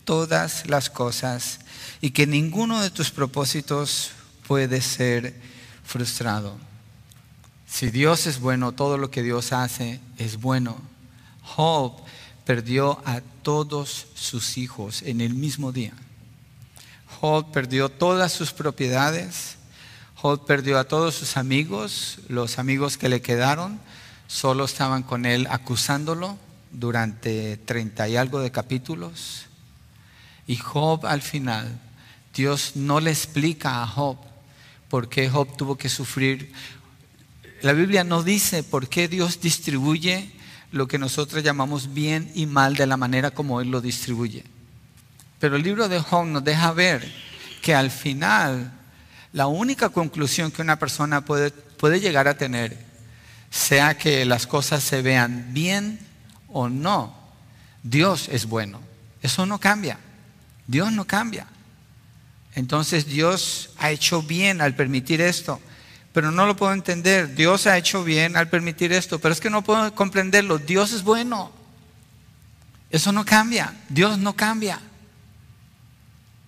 todas 0.04 0.68
las 0.68 0.90
cosas 0.90 1.60
y 2.02 2.12
que 2.12 2.28
ninguno 2.28 2.82
de 2.82 2.90
tus 2.90 3.12
propósitos 3.12 4.12
puede 4.48 4.82
ser 4.82 5.34
frustrado. 5.84 6.58
Si 7.68 7.90
Dios 7.90 8.28
es 8.28 8.40
bueno, 8.40 8.74
todo 8.74 8.98
lo 8.98 9.12
que 9.12 9.24
Dios 9.24 9.54
hace 9.54 10.00
es 10.18 10.42
bueno. 10.42 10.82
Job 11.44 11.94
perdió 12.46 13.02
a 13.06 13.22
todos 13.44 14.08
sus 14.16 14.58
hijos 14.58 15.04
en 15.04 15.22
el 15.22 15.36
mismo 15.36 15.72
día. 15.72 15.94
Job 17.20 17.52
perdió 17.52 17.90
todas 17.90 18.32
sus 18.32 18.52
propiedades. 18.52 19.58
Job 20.16 20.46
perdió 20.46 20.80
a 20.80 20.86
todos 20.86 21.16
sus 21.16 21.38
amigos, 21.38 22.20
los 22.28 22.60
amigos 22.60 22.98
que 22.98 23.10
le 23.10 23.22
quedaron 23.22 23.80
solo 24.30 24.66
estaban 24.66 25.02
con 25.02 25.26
él 25.26 25.48
acusándolo 25.50 26.38
durante 26.72 27.58
treinta 27.58 28.08
y 28.08 28.16
algo 28.16 28.40
de 28.40 28.52
capítulos. 28.52 29.48
Y 30.46 30.56
Job 30.56 31.08
al 31.08 31.24
final, 31.24 31.80
Dios 32.34 32.74
no 32.76 33.00
le 33.00 33.10
explica 33.10 33.82
a 33.82 33.88
Job 33.88 34.18
por 34.88 35.10
qué 35.10 35.30
Job 35.30 35.58
tuvo 35.58 35.78
que 35.78 35.90
sufrir. 35.90 36.54
La 37.64 37.74
Biblia 37.74 38.04
no 38.04 38.22
dice 38.22 38.62
por 38.62 38.88
qué 38.88 39.08
Dios 39.08 39.42
distribuye 39.42 40.32
lo 40.72 40.88
que 40.88 41.00
nosotros 41.00 41.44
llamamos 41.44 41.96
bien 41.96 42.32
y 42.36 42.46
mal 42.46 42.76
de 42.76 42.86
la 42.86 42.98
manera 42.98 43.32
como 43.32 43.62
Él 43.62 43.72
lo 43.72 43.82
distribuye. 43.82 44.44
Pero 45.40 45.56
el 45.56 45.64
libro 45.64 45.90
de 45.90 46.00
Job 46.00 46.28
nos 46.28 46.44
deja 46.44 46.72
ver 46.72 47.12
que 47.64 47.74
al 47.74 47.90
final 47.90 48.74
la 49.34 49.48
única 49.48 49.90
conclusión 49.90 50.52
que 50.52 50.62
una 50.62 50.78
persona 50.78 51.26
puede, 51.26 51.50
puede 51.50 52.00
llegar 52.00 52.28
a 52.28 52.38
tener 52.38 52.89
sea 53.50 53.98
que 53.98 54.26
las 54.26 54.48
cosas 54.48 54.84
se 54.84 55.02
vean 55.02 55.54
bien 55.54 56.00
o 56.48 56.70
no, 56.70 57.16
Dios 57.84 58.30
es 58.30 58.46
bueno. 58.46 58.82
Eso 59.22 59.46
no 59.46 59.60
cambia. 59.60 60.00
Dios 60.68 60.92
no 60.92 61.06
cambia. 61.06 61.48
Entonces 62.56 63.06
Dios 63.06 63.72
ha 63.78 63.92
hecho 63.92 64.22
bien 64.22 64.62
al 64.62 64.76
permitir 64.76 65.22
esto, 65.22 65.60
pero 66.14 66.32
no 66.32 66.46
lo 66.46 66.56
puedo 66.56 66.74
entender. 66.74 67.36
Dios 67.36 67.68
ha 67.68 67.78
hecho 67.78 68.04
bien 68.04 68.36
al 68.38 68.50
permitir 68.50 68.92
esto, 68.92 69.20
pero 69.20 69.34
es 69.34 69.40
que 69.40 69.50
no 69.50 69.64
puedo 69.64 69.94
comprenderlo. 69.96 70.58
Dios 70.58 70.92
es 70.92 71.04
bueno. 71.04 71.52
Eso 72.90 73.12
no 73.12 73.26
cambia. 73.26 73.74
Dios 73.90 74.18
no 74.18 74.36
cambia. 74.36 74.80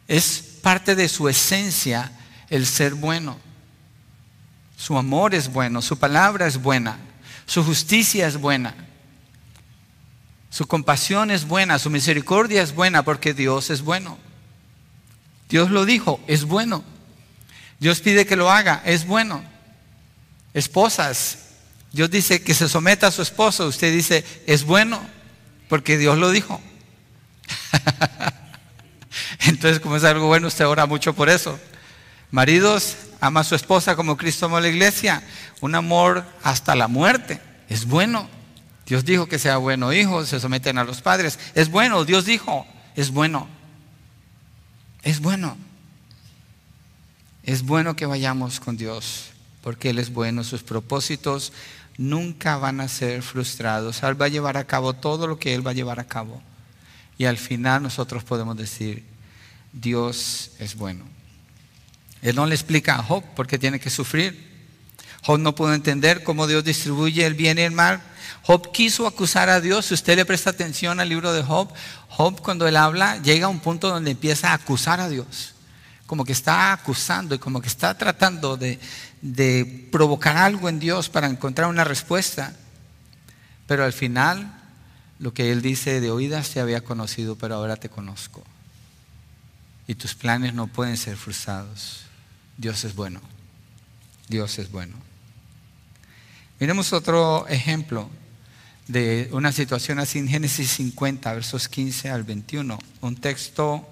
Es 0.07 0.41
parte 0.61 0.95
de 0.95 1.07
su 1.07 1.29
esencia 1.29 2.11
el 2.49 2.65
ser 2.65 2.95
bueno. 2.95 3.37
Su 4.81 4.97
amor 4.97 5.35
es 5.35 5.53
bueno, 5.53 5.79
su 5.83 5.99
palabra 5.99 6.47
es 6.47 6.59
buena, 6.59 6.97
su 7.45 7.63
justicia 7.63 8.25
es 8.25 8.37
buena, 8.37 8.73
su 10.49 10.65
compasión 10.65 11.29
es 11.29 11.45
buena, 11.45 11.77
su 11.77 11.91
misericordia 11.91 12.63
es 12.63 12.73
buena 12.73 13.03
porque 13.03 13.35
Dios 13.35 13.69
es 13.69 13.83
bueno. 13.83 14.17
Dios 15.49 15.69
lo 15.69 15.85
dijo, 15.85 16.19
es 16.25 16.45
bueno. 16.45 16.83
Dios 17.79 17.99
pide 17.99 18.25
que 18.25 18.35
lo 18.35 18.49
haga, 18.49 18.81
es 18.83 19.05
bueno. 19.05 19.43
Esposas, 20.55 21.49
Dios 21.91 22.09
dice 22.09 22.41
que 22.41 22.55
se 22.55 22.67
someta 22.67 23.05
a 23.05 23.11
su 23.11 23.21
esposo, 23.21 23.67
usted 23.67 23.93
dice, 23.93 24.25
es 24.47 24.63
bueno, 24.63 24.99
porque 25.69 25.99
Dios 25.99 26.17
lo 26.17 26.31
dijo. 26.31 26.59
Entonces, 29.41 29.79
como 29.79 29.97
es 29.97 30.03
algo 30.05 30.25
bueno, 30.25 30.47
usted 30.47 30.65
ora 30.65 30.87
mucho 30.87 31.13
por 31.13 31.29
eso. 31.29 31.59
Maridos, 32.31 32.95
ama 33.21 33.39
a 33.39 33.43
su 33.45 33.55
esposa 33.55 33.95
como 33.95 34.17
Cristo 34.17 34.47
amó 34.47 34.57
a 34.57 34.61
la 34.61 34.67
iglesia. 34.67 35.23
Un 35.61 35.75
amor 35.75 36.25
hasta 36.43 36.75
la 36.75 36.89
muerte. 36.89 37.39
Es 37.69 37.85
bueno. 37.85 38.27
Dios 38.85 39.05
dijo 39.05 39.27
que 39.27 39.39
sea 39.39 39.57
bueno. 39.57 39.93
Hijos 39.93 40.27
se 40.27 40.39
someten 40.39 40.77
a 40.77 40.83
los 40.83 41.01
padres. 41.01 41.39
Es 41.55 41.69
bueno. 41.69 42.03
Dios 42.03 42.25
dijo. 42.25 42.65
Es 42.95 43.11
bueno. 43.11 43.47
Es 45.03 45.21
bueno. 45.21 45.55
Es 47.43 47.63
bueno 47.63 47.95
que 47.95 48.05
vayamos 48.05 48.59
con 48.59 48.75
Dios 48.75 49.31
porque 49.61 49.91
Él 49.91 49.99
es 49.99 50.11
bueno. 50.11 50.43
Sus 50.43 50.63
propósitos 50.63 51.53
nunca 51.97 52.57
van 52.57 52.81
a 52.81 52.87
ser 52.87 53.21
frustrados. 53.21 54.01
Él 54.03 54.19
va 54.19 54.25
a 54.25 54.29
llevar 54.29 54.57
a 54.57 54.65
cabo 54.65 54.93
todo 54.93 55.27
lo 55.27 55.37
que 55.39 55.53
Él 55.53 55.65
va 55.65 55.71
a 55.71 55.75
llevar 55.75 55.99
a 55.99 56.07
cabo. 56.07 56.41
Y 57.17 57.25
al 57.25 57.37
final 57.37 57.83
nosotros 57.83 58.23
podemos 58.23 58.57
decir, 58.57 59.05
Dios 59.71 60.51
es 60.57 60.75
bueno. 60.75 61.05
Él 62.21 62.35
no 62.35 62.45
le 62.45 62.55
explica 62.55 62.95
a 62.95 63.03
Job 63.03 63.23
por 63.35 63.47
qué 63.47 63.57
tiene 63.57 63.79
que 63.79 63.89
sufrir. 63.89 64.51
Job 65.23 65.39
no 65.39 65.55
pudo 65.55 65.73
entender 65.73 66.23
cómo 66.23 66.47
Dios 66.47 66.63
distribuye 66.63 67.25
el 67.25 67.33
bien 67.35 67.57
y 67.57 67.61
el 67.61 67.71
mal. 67.71 68.01
Job 68.43 68.71
quiso 68.71 69.07
acusar 69.07 69.49
a 69.49 69.61
Dios. 69.61 69.87
Si 69.87 69.93
usted 69.93 70.15
le 70.15 70.25
presta 70.25 70.49
atención 70.49 70.99
al 70.99 71.09
libro 71.09 71.31
de 71.33 71.43
Job, 71.43 71.71
Job 72.09 72.41
cuando 72.41 72.67
él 72.67 72.75
habla 72.75 73.17
llega 73.21 73.45
a 73.45 73.49
un 73.49 73.59
punto 73.59 73.89
donde 73.89 74.11
empieza 74.11 74.51
a 74.51 74.55
acusar 74.55 74.99
a 74.99 75.09
Dios. 75.09 75.53
Como 76.07 76.25
que 76.25 76.31
está 76.31 76.73
acusando 76.73 77.35
y 77.35 77.39
como 77.39 77.61
que 77.61 77.67
está 77.67 77.97
tratando 77.97 78.57
de, 78.57 78.79
provocar 79.91 80.37
algo 80.37 80.69
en 80.69 80.79
Dios 80.79 81.09
para 81.09 81.27
encontrar 81.27 81.69
una 81.69 81.83
respuesta. 81.83 82.53
Pero 83.67 83.85
al 83.85 83.93
final 83.93 84.59
lo 85.19 85.33
que 85.33 85.51
él 85.51 85.61
dice, 85.61 86.01
de 86.01 86.09
oídas 86.09 86.49
te 86.49 86.59
había 86.59 86.81
conocido, 86.81 87.35
pero 87.35 87.55
ahora 87.55 87.77
te 87.77 87.89
conozco. 87.89 88.43
Y 89.87 89.95
tus 89.95 90.15
planes 90.15 90.53
no 90.53 90.67
pueden 90.67 90.97
ser 90.97 91.15
frustrados. 91.15 92.10
Dios 92.61 92.83
es 92.83 92.93
bueno. 92.93 93.19
Dios 94.27 94.59
es 94.59 94.71
bueno. 94.71 94.93
Miremos 96.59 96.93
otro 96.93 97.47
ejemplo 97.47 98.07
de 98.87 99.29
una 99.31 99.51
situación 99.51 99.97
así 99.97 100.19
en 100.19 100.27
Génesis 100.27 100.69
50, 100.69 101.33
versos 101.33 101.67
15 101.67 102.11
al 102.11 102.23
21. 102.23 102.77
Un 103.01 103.15
texto, 103.15 103.89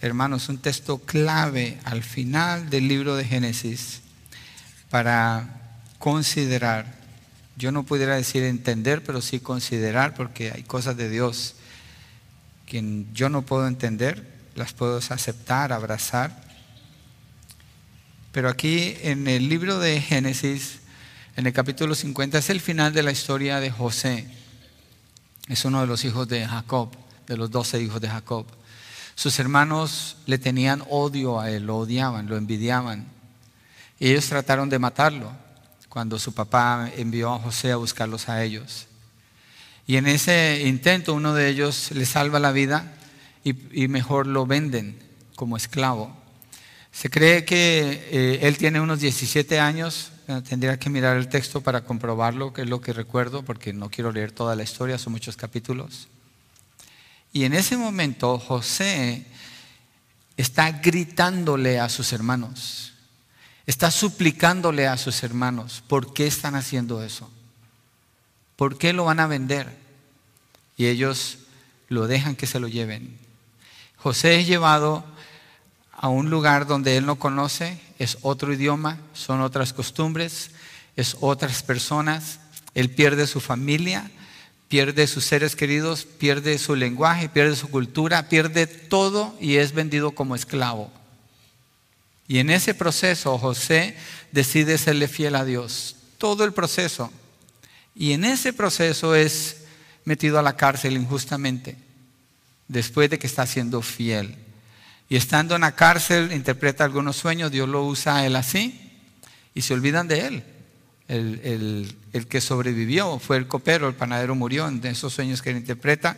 hermanos, 0.00 0.48
un 0.48 0.58
texto 0.58 0.98
clave 0.98 1.78
al 1.84 2.02
final 2.02 2.68
del 2.68 2.88
libro 2.88 3.14
de 3.14 3.26
Génesis 3.26 4.00
para 4.90 5.78
considerar. 6.00 6.98
Yo 7.56 7.70
no 7.70 7.84
pudiera 7.84 8.16
decir 8.16 8.42
entender, 8.42 9.04
pero 9.04 9.22
sí 9.22 9.38
considerar, 9.38 10.14
porque 10.14 10.50
hay 10.50 10.64
cosas 10.64 10.96
de 10.96 11.08
Dios 11.08 11.54
que 12.66 13.04
yo 13.12 13.28
no 13.28 13.42
puedo 13.42 13.68
entender, 13.68 14.28
las 14.56 14.72
puedo 14.72 14.96
aceptar, 14.96 15.72
abrazar. 15.72 16.42
Pero 18.34 18.48
aquí 18.48 18.96
en 19.02 19.28
el 19.28 19.48
libro 19.48 19.78
de 19.78 20.00
Génesis, 20.00 20.80
en 21.36 21.46
el 21.46 21.52
capítulo 21.52 21.94
50, 21.94 22.38
es 22.38 22.50
el 22.50 22.60
final 22.60 22.92
de 22.92 23.04
la 23.04 23.12
historia 23.12 23.60
de 23.60 23.70
José. 23.70 24.26
Es 25.46 25.64
uno 25.64 25.80
de 25.80 25.86
los 25.86 26.04
hijos 26.04 26.26
de 26.26 26.44
Jacob, 26.44 26.90
de 27.28 27.36
los 27.36 27.52
doce 27.52 27.80
hijos 27.80 28.00
de 28.00 28.08
Jacob. 28.08 28.44
Sus 29.14 29.38
hermanos 29.38 30.16
le 30.26 30.38
tenían 30.38 30.82
odio 30.90 31.38
a 31.38 31.48
él, 31.48 31.66
lo 31.66 31.76
odiaban, 31.76 32.26
lo 32.26 32.36
envidiaban. 32.36 33.06
Y 34.00 34.10
ellos 34.10 34.28
trataron 34.28 34.68
de 34.68 34.80
matarlo 34.80 35.30
cuando 35.88 36.18
su 36.18 36.34
papá 36.34 36.90
envió 36.96 37.32
a 37.32 37.38
José 37.38 37.70
a 37.70 37.76
buscarlos 37.76 38.28
a 38.28 38.42
ellos. 38.42 38.88
Y 39.86 39.94
en 39.96 40.08
ese 40.08 40.64
intento 40.66 41.14
uno 41.14 41.34
de 41.34 41.50
ellos 41.50 41.92
le 41.92 42.04
salva 42.04 42.40
la 42.40 42.50
vida 42.50 42.94
y, 43.44 43.86
mejor 43.86 44.26
lo 44.26 44.44
venden 44.44 44.98
como 45.36 45.56
esclavo. 45.56 46.23
Se 46.94 47.10
cree 47.10 47.44
que 47.44 48.06
eh, 48.12 48.38
él 48.42 48.56
tiene 48.56 48.80
unos 48.80 49.00
17 49.00 49.58
años, 49.58 50.12
tendría 50.48 50.78
que 50.78 50.88
mirar 50.88 51.16
el 51.16 51.28
texto 51.28 51.60
para 51.60 51.82
comprobarlo, 51.84 52.52
que 52.52 52.62
es 52.62 52.68
lo 52.68 52.80
que 52.80 52.92
recuerdo, 52.92 53.42
porque 53.42 53.72
no 53.72 53.90
quiero 53.90 54.12
leer 54.12 54.30
toda 54.30 54.54
la 54.54 54.62
historia, 54.62 54.96
son 54.96 55.12
muchos 55.12 55.36
capítulos. 55.36 56.06
Y 57.32 57.44
en 57.44 57.52
ese 57.52 57.76
momento 57.76 58.38
José 58.38 59.26
está 60.36 60.70
gritándole 60.70 61.80
a 61.80 61.88
sus 61.88 62.12
hermanos, 62.12 62.94
está 63.66 63.90
suplicándole 63.90 64.86
a 64.86 64.96
sus 64.96 65.24
hermanos, 65.24 65.82
¿por 65.88 66.14
qué 66.14 66.28
están 66.28 66.54
haciendo 66.54 67.02
eso? 67.02 67.28
¿Por 68.54 68.78
qué 68.78 68.92
lo 68.92 69.04
van 69.06 69.18
a 69.18 69.26
vender? 69.26 69.76
Y 70.76 70.86
ellos 70.86 71.38
lo 71.88 72.06
dejan 72.06 72.36
que 72.36 72.46
se 72.46 72.60
lo 72.60 72.68
lleven. 72.68 73.18
José 73.96 74.38
es 74.38 74.46
llevado 74.46 75.04
a 75.96 76.08
un 76.08 76.30
lugar 76.30 76.66
donde 76.66 76.96
él 76.96 77.06
no 77.06 77.16
conoce, 77.16 77.78
es 77.98 78.18
otro 78.22 78.52
idioma, 78.52 78.98
son 79.12 79.40
otras 79.40 79.72
costumbres, 79.72 80.50
es 80.96 81.16
otras 81.20 81.62
personas, 81.62 82.40
él 82.74 82.90
pierde 82.90 83.26
su 83.26 83.40
familia, 83.40 84.10
pierde 84.68 85.06
sus 85.06 85.24
seres 85.24 85.54
queridos, 85.54 86.04
pierde 86.04 86.58
su 86.58 86.74
lenguaje, 86.74 87.28
pierde 87.28 87.56
su 87.56 87.68
cultura, 87.68 88.28
pierde 88.28 88.66
todo 88.66 89.36
y 89.40 89.56
es 89.56 89.72
vendido 89.72 90.12
como 90.12 90.34
esclavo. 90.34 90.90
Y 92.26 92.38
en 92.38 92.50
ese 92.50 92.74
proceso 92.74 93.38
José 93.38 93.96
decide 94.32 94.78
serle 94.78 95.08
fiel 95.08 95.36
a 95.36 95.44
Dios, 95.44 95.96
todo 96.18 96.44
el 96.44 96.52
proceso. 96.52 97.12
Y 97.94 98.12
en 98.12 98.24
ese 98.24 98.52
proceso 98.52 99.14
es 99.14 99.58
metido 100.04 100.38
a 100.38 100.42
la 100.42 100.56
cárcel 100.56 100.96
injustamente, 100.96 101.76
después 102.66 103.10
de 103.10 103.18
que 103.18 103.26
está 103.26 103.46
siendo 103.46 103.82
fiel. 103.82 104.36
Y 105.08 105.16
estando 105.16 105.54
en 105.54 105.62
la 105.62 105.72
cárcel, 105.72 106.32
interpreta 106.32 106.84
algunos 106.84 107.16
sueños, 107.16 107.50
Dios 107.50 107.68
lo 107.68 107.84
usa 107.84 108.16
a 108.16 108.26
él 108.26 108.36
así, 108.36 108.80
y 109.54 109.62
se 109.62 109.74
olvidan 109.74 110.08
de 110.08 110.26
él. 110.26 110.44
El, 111.06 112.26
que 112.28 112.40
sobrevivió 112.40 113.18
fue 113.18 113.36
el 113.36 113.46
copero, 113.46 113.88
el 113.88 113.94
panadero 113.94 114.34
murió 114.34 114.66
en 114.66 114.84
esos 114.86 115.12
sueños 115.12 115.42
que 115.42 115.50
él 115.50 115.58
interpreta, 115.58 116.16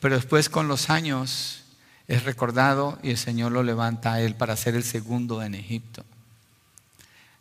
pero 0.00 0.16
después 0.16 0.48
con 0.48 0.68
los 0.68 0.88
años 0.88 1.64
es 2.08 2.24
recordado 2.24 2.98
y 3.02 3.10
el 3.10 3.18
Señor 3.18 3.52
lo 3.52 3.62
levanta 3.62 4.14
a 4.14 4.20
él 4.20 4.34
para 4.34 4.56
ser 4.56 4.74
el 4.74 4.84
segundo 4.84 5.42
en 5.42 5.54
Egipto. 5.54 6.04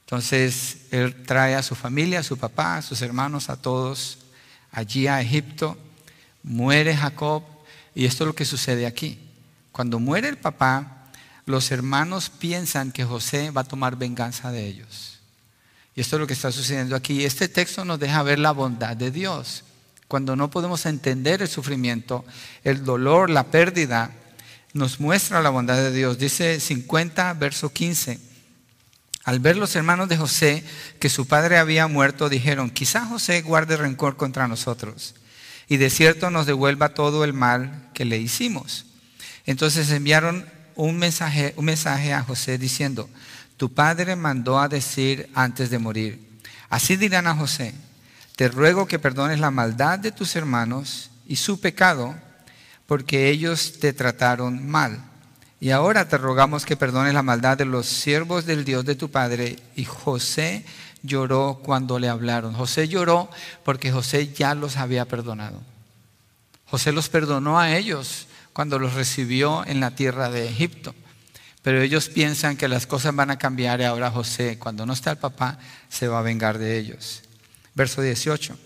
Entonces 0.02 0.80
él 0.92 1.24
trae 1.24 1.56
a 1.56 1.64
su 1.64 1.76
familia, 1.76 2.20
a 2.20 2.24
su 2.24 2.38
papá, 2.38 2.78
a 2.78 2.82
sus 2.82 3.02
hermanos, 3.02 3.50
a 3.50 3.62
todos 3.62 4.20
allí 4.72 5.08
a 5.08 5.22
Egipto, 5.22 5.78
muere 6.44 6.96
Jacob 6.96 7.44
y 7.96 8.06
esto 8.06 8.24
es 8.24 8.28
lo 8.28 8.36
que 8.36 8.46
sucede 8.46 8.86
aquí. 8.86 9.25
Cuando 9.76 10.00
muere 10.00 10.30
el 10.30 10.38
papá, 10.38 11.10
los 11.46 11.70
hermanos 11.70 12.30
piensan 12.30 12.94
que 12.94 13.04
José 13.04 13.52
va 13.52 13.60
a 13.60 13.66
tomar 13.66 13.98
venganza 13.98 14.50
de 14.50 14.66
ellos. 14.66 15.20
Y 15.94 16.00
esto 16.00 16.16
es 16.16 16.22
lo 16.22 16.28
que 16.28 16.32
está 16.32 16.50
sucediendo 16.54 16.96
aquí. 16.96 17.26
Este 17.26 17.50
texto 17.50 17.84
nos 17.84 18.00
deja 18.00 18.24
ver 18.24 18.40
la 18.40 18.52
bondad 18.52 18.96
de 18.96 19.12
Dios. 19.12 19.66
Cuando 20.08 20.38
no 20.38 20.50
podemos 20.50 20.86
entender 20.86 21.42
el 21.42 21.50
sufrimiento, 21.50 22.24
el 22.64 22.86
dolor, 22.86 23.30
la 23.30 23.48
pérdida, 23.48 24.12
nos 24.72 25.02
muestra 25.02 25.42
la 25.42 25.50
bondad 25.50 25.76
de 25.76 25.92
Dios. 25.92 26.18
Dice 26.20 26.62
50, 26.62 27.34
verso 27.34 27.74
15. 27.74 28.18
Al 29.26 29.42
ver 29.42 29.58
los 29.58 29.76
hermanos 29.76 30.08
de 30.08 30.16
José 30.16 30.64
que 31.02 31.10
su 31.10 31.28
padre 31.28 31.58
había 31.58 31.90
muerto, 31.90 32.30
dijeron, 32.30 32.70
quizá 32.70 33.06
José 33.06 33.42
guarde 33.42 33.76
rencor 33.76 34.16
contra 34.16 34.48
nosotros 34.48 35.16
y 35.68 35.76
de 35.76 35.90
cierto 35.90 36.32
nos 36.32 36.46
devuelva 36.46 36.94
todo 36.94 37.26
el 37.26 37.34
mal 37.34 37.90
que 37.94 38.06
le 38.06 38.20
hicimos. 38.20 38.86
Entonces 39.46 39.90
enviaron 39.92 40.46
un 40.76 40.98
mensaje, 40.98 42.14
a 42.14 42.24
José 42.24 42.58
diciendo, 42.58 43.10
tu 43.58 43.74
padre 43.74 44.16
mandó 44.16 44.60
a 44.60 44.68
decir 44.68 45.30
antes 45.34 45.70
de 45.70 45.80
morir, 45.80 46.20
así 46.70 46.96
dirán 46.98 47.28
a 47.28 47.36
José, 47.36 47.74
te 48.36 48.50
ruego 48.50 48.86
que 48.86 49.00
perdones 49.00 49.40
la 49.40 49.52
maldad 49.52 50.00
de 50.00 50.12
tus 50.12 50.36
hermanos 50.36 51.10
y 51.26 51.38
su 51.38 51.60
pecado, 51.60 52.16
porque 52.86 53.30
ellos 53.30 53.80
te 53.80 53.94
trataron 53.94 54.68
mal. 54.68 55.02
Y 55.62 55.72
ahora 55.72 56.08
te 56.10 56.18
rogamos 56.18 56.66
que 56.66 56.76
perdones 56.76 57.14
la 57.14 57.24
maldad 57.24 57.58
de 57.58 57.66
los 57.66 57.86
siervos 57.86 58.46
del 58.46 58.66
Dios 58.66 58.86
de 58.86 58.96
tu 58.96 59.10
padre. 59.10 59.58
Y 59.76 59.86
José 59.86 60.66
lloró 61.02 61.62
cuando 61.64 61.98
le 61.98 62.10
hablaron. 62.10 62.54
José 62.54 62.88
lloró 62.88 63.30
porque 63.64 63.92
José 63.92 64.34
ya 64.34 64.54
los 64.54 64.76
había 64.76 65.06
perdonado. 65.06 65.62
José 66.66 66.92
los 66.92 67.10
perdonó 67.10 67.58
a 67.58 67.76
ellos 67.76 68.28
cuando 68.56 68.80
los 68.80 68.94
recibió 68.94 69.66
en 69.68 69.82
la 69.82 69.92
tierra 69.96 70.30
de 70.30 70.48
Egipto. 70.48 70.96
Pero 71.62 71.82
ellos 71.82 72.08
piensan 72.08 72.56
que 72.56 72.70
las 72.70 72.88
cosas 72.88 73.14
van 73.14 73.30
a 73.30 73.38
cambiar 73.38 73.82
y 73.82 73.84
ahora 73.84 74.10
José, 74.10 74.58
cuando 74.58 74.86
no 74.86 74.94
está 74.94 75.12
el 75.12 75.18
papá, 75.18 75.60
se 75.90 76.08
va 76.08 76.20
a 76.20 76.22
vengar 76.22 76.58
de 76.58 76.78
ellos. 76.78 77.24
Verso 77.74 78.02
18. 78.02 78.58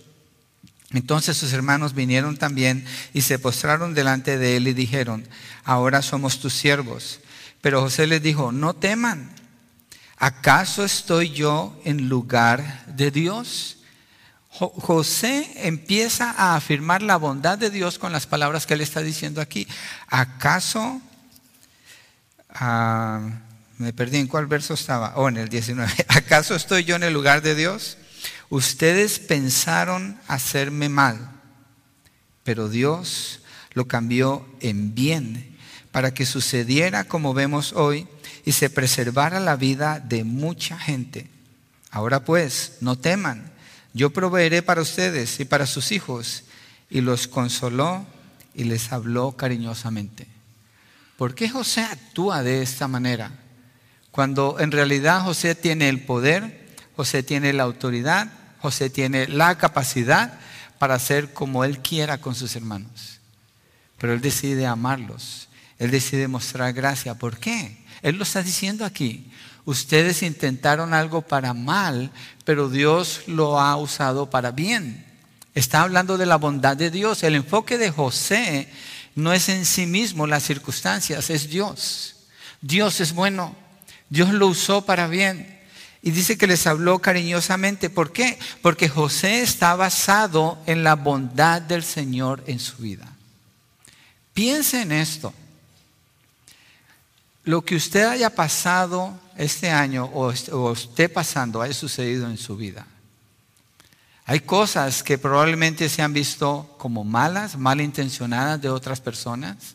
Entonces 0.92 1.38
sus 1.38 1.54
hermanos 1.54 1.96
vinieron 1.96 2.38
también 2.38 2.86
y 3.16 3.22
se 3.22 3.40
postraron 3.40 3.96
delante 3.96 4.38
de 4.38 4.58
él 4.58 4.68
y 4.68 4.74
dijeron, 4.74 5.28
ahora 5.64 6.04
somos 6.04 6.40
tus 6.40 6.54
siervos. 6.54 7.22
Pero 7.60 7.82
José 7.82 8.06
les 8.06 8.22
dijo, 8.22 8.52
no 8.52 8.76
teman, 8.76 9.34
¿acaso 10.18 10.86
estoy 10.86 11.32
yo 11.32 11.82
en 11.84 12.10
lugar 12.10 12.86
de 12.96 13.10
Dios? 13.10 13.79
José 14.68 15.50
empieza 15.56 16.32
a 16.32 16.56
afirmar 16.56 17.02
la 17.02 17.16
bondad 17.16 17.58
de 17.58 17.70
Dios 17.70 17.98
con 17.98 18.12
las 18.12 18.28
palabras 18.28 18.66
que 18.66 18.74
él 18.74 18.82
está 18.82 19.02
diciendo 19.02 19.40
aquí. 19.40 19.68
¿Acaso, 20.08 21.02
ah, 22.50 23.22
me 23.78 23.94
perdí 23.94 24.18
en 24.18 24.28
cuál 24.28 24.48
verso 24.48 24.74
estaba? 24.74 25.14
Oh, 25.16 25.30
en 25.30 25.38
el 25.38 25.48
19. 25.48 25.92
¿Acaso 26.10 26.56
estoy 26.56 26.84
yo 26.84 26.98
en 26.98 27.04
el 27.04 27.14
lugar 27.14 27.42
de 27.42 27.56
Dios? 27.56 27.98
Ustedes 28.50 29.20
pensaron 29.20 30.20
hacerme 30.28 30.90
mal, 30.90 31.32
pero 32.44 32.68
Dios 32.68 33.42
lo 33.74 33.88
cambió 33.88 34.46
en 34.60 34.94
bien 34.94 35.58
para 35.92 36.14
que 36.14 36.26
sucediera 36.26 37.06
como 37.06 37.34
vemos 37.34 37.74
hoy 37.74 38.08
y 38.44 38.52
se 38.52 38.70
preservara 38.70 39.40
la 39.40 39.56
vida 39.56 40.00
de 40.00 40.24
mucha 40.24 40.78
gente. 40.78 41.30
Ahora 41.92 42.26
pues, 42.26 42.78
no 42.82 42.98
teman 42.98 43.49
yo 43.94 44.12
proveeré 44.12 44.62
para 44.62 44.82
ustedes 44.82 45.40
y 45.40 45.46
para 45.46 45.66
sus 45.66 45.92
hijos. 45.92 46.44
Y 46.90 47.02
los 47.02 47.28
consoló 47.28 48.06
y 48.56 48.64
les 48.64 48.92
habló 48.92 49.34
cariñosamente. 49.34 50.28
¿Por 51.18 51.36
qué 51.36 51.50
José 51.50 51.82
actúa 51.82 52.44
de 52.44 52.62
esta 52.62 52.88
manera? 52.88 53.32
Cuando 54.12 54.60
en 54.60 54.72
realidad 54.72 55.22
José 55.22 55.54
tiene 55.54 55.90
el 55.90 56.04
poder, 56.04 56.68
José 56.96 57.24
tiene 57.24 57.54
la 57.54 57.64
autoridad, 57.64 58.32
José 58.60 58.90
tiene 58.90 59.28
la 59.28 59.58
capacidad 59.58 60.40
para 60.80 60.96
hacer 60.96 61.34
como 61.34 61.64
él 61.64 61.80
quiera 61.80 62.20
con 62.20 62.36
sus 62.36 62.56
hermanos. 62.56 63.20
Pero 63.98 64.14
él 64.14 64.22
decide 64.22 64.66
amarlos, 64.66 65.50
él 65.78 65.92
decide 65.92 66.28
mostrar 66.28 66.74
gracia. 66.74 67.16
¿Por 67.16 67.38
qué? 67.38 67.86
Él 68.02 68.16
lo 68.16 68.24
está 68.24 68.42
diciendo 68.42 68.86
aquí. 68.86 69.32
Ustedes 69.70 70.24
intentaron 70.24 70.96
algo 70.96 71.22
para 71.22 71.54
mal, 71.54 72.10
pero 72.44 72.70
Dios 72.70 73.22
lo 73.28 73.60
ha 73.60 73.78
usado 73.78 74.28
para 74.28 74.50
bien. 74.50 75.06
Está 75.54 75.84
hablando 75.84 76.18
de 76.18 76.26
la 76.26 76.38
bondad 76.38 76.76
de 76.76 76.90
Dios. 76.90 77.22
El 77.22 77.36
enfoque 77.36 77.78
de 77.78 77.92
José 77.92 78.68
no 79.14 79.32
es 79.32 79.48
en 79.48 79.68
sí 79.68 79.86
mismo 79.86 80.26
las 80.26 80.42
circunstancias, 80.42 81.30
es 81.30 81.52
Dios. 81.52 82.16
Dios 82.62 83.00
es 83.00 83.14
bueno. 83.14 83.56
Dios 84.10 84.34
lo 84.34 84.48
usó 84.48 84.88
para 84.88 85.06
bien. 85.06 85.60
Y 86.02 86.10
dice 86.10 86.36
que 86.36 86.48
les 86.48 86.66
habló 86.66 86.98
cariñosamente. 86.98 87.92
¿Por 87.92 88.12
qué? 88.12 88.40
Porque 88.64 88.90
José 88.90 89.44
está 89.44 89.76
basado 89.76 90.58
en 90.66 90.84
la 90.84 90.96
bondad 90.96 91.62
del 91.62 91.84
Señor 91.84 92.44
en 92.48 92.58
su 92.58 92.78
vida. 92.78 93.06
Piense 94.34 94.82
en 94.82 94.94
esto. 94.94 95.32
Lo 97.50 97.66
que 97.66 97.76
usted 97.76 98.04
haya 98.04 98.30
pasado 98.30 99.20
este 99.36 99.72
año 99.72 100.06
o 100.06 100.72
esté 100.72 101.10
pasando 101.10 101.64
haya 101.64 101.74
sucedido 101.74 102.30
en 102.30 102.38
su 102.38 102.56
vida. 102.56 102.86
Hay 104.26 104.42
cosas 104.42 105.02
que 105.02 105.18
probablemente 105.18 105.90
se 105.90 106.04
han 106.04 106.14
visto 106.14 106.76
como 106.78 107.04
malas, 107.04 107.58
malintencionadas 107.58 108.62
de 108.62 108.70
otras 108.70 109.02
personas. 109.02 109.74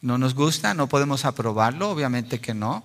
No 0.00 0.16
nos 0.16 0.34
gusta, 0.34 0.72
no 0.72 0.88
podemos 0.88 1.26
aprobarlo, 1.26 1.90
obviamente 1.90 2.40
que 2.40 2.54
no. 2.54 2.82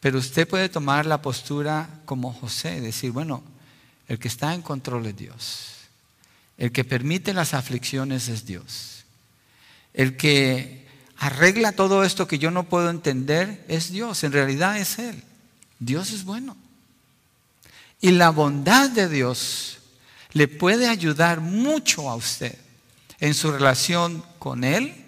Pero 0.00 0.18
usted 0.18 0.48
puede 0.48 0.70
tomar 0.70 1.04
la 1.04 1.20
postura 1.20 2.00
como 2.06 2.32
José, 2.32 2.80
decir, 2.80 3.10
bueno, 3.10 3.42
el 4.08 4.18
que 4.18 4.28
está 4.28 4.54
en 4.54 4.62
control 4.62 5.04
es 5.04 5.16
Dios. 5.18 5.66
El 6.56 6.72
que 6.72 6.84
permite 6.84 7.34
las 7.34 7.52
aflicciones 7.52 8.28
es 8.28 8.46
Dios. 8.46 9.04
El 9.92 10.16
que 10.16 10.83
arregla 11.16 11.72
todo 11.72 12.04
esto 12.04 12.26
que 12.26 12.38
yo 12.38 12.50
no 12.50 12.64
puedo 12.64 12.90
entender 12.90 13.64
es 13.68 13.90
Dios. 13.90 14.24
En 14.24 14.32
realidad 14.32 14.78
es 14.78 14.98
Él. 14.98 15.22
Dios 15.78 16.12
es 16.12 16.24
bueno. 16.24 16.56
Y 18.00 18.12
la 18.12 18.30
bondad 18.30 18.90
de 18.90 19.08
Dios 19.08 19.78
le 20.32 20.48
puede 20.48 20.88
ayudar 20.88 21.40
mucho 21.40 22.10
a 22.10 22.16
usted 22.16 22.56
en 23.20 23.34
su 23.34 23.52
relación 23.52 24.24
con 24.38 24.64
Él 24.64 25.04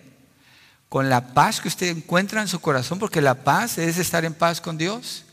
con 0.89 1.11
la 1.11 1.35
paz 1.35 1.61
que 1.61 1.69
usted 1.69 1.89
encuentra 1.89 2.41
en 2.41 2.49
su 2.49 2.61
corazón, 2.61 2.99
porque 2.99 3.21
la 3.21 3.45
paz 3.45 3.79
es 3.79 3.99
estar 3.99 4.25
en 4.25 4.35
paz 4.35 4.61
con 4.61 4.79
Dios 4.79 5.25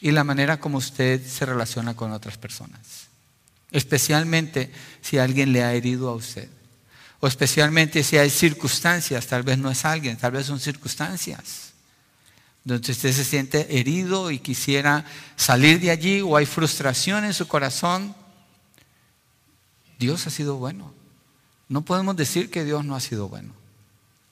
y 0.00 0.10
la 0.10 0.24
manera 0.24 0.58
como 0.58 0.78
usted 0.78 1.24
se 1.26 1.46
relaciona 1.46 1.94
con 1.94 2.12
otras 2.12 2.36
personas. 2.36 3.06
Especialmente 3.70 4.70
si 5.00 5.18
alguien 5.18 5.52
le 5.52 5.62
ha 5.62 5.72
herido 5.74 6.08
a 6.08 6.14
usted. 6.14 6.48
O 7.20 7.26
especialmente 7.26 8.02
si 8.02 8.18
hay 8.18 8.30
circunstancias, 8.30 9.26
tal 9.26 9.42
vez 9.42 9.58
no 9.58 9.70
es 9.70 9.84
alguien, 9.84 10.16
tal 10.16 10.32
vez 10.32 10.46
son 10.46 10.60
circunstancias. 10.60 11.72
Donde 12.64 12.90
usted 12.90 13.12
se 13.12 13.24
siente 13.24 13.78
herido 13.78 14.30
y 14.30 14.38
quisiera 14.38 15.04
salir 15.36 15.80
de 15.80 15.90
allí 15.90 16.20
o 16.20 16.36
hay 16.36 16.46
frustración 16.46 17.24
en 17.24 17.32
su 17.32 17.46
corazón. 17.46 18.14
Dios 19.98 20.26
ha 20.26 20.30
sido 20.30 20.56
bueno. 20.56 20.92
No 21.68 21.82
podemos 21.82 22.16
decir 22.16 22.50
que 22.50 22.64
Dios 22.64 22.84
no 22.84 22.96
ha 22.96 23.00
sido 23.00 23.28
bueno. 23.28 23.54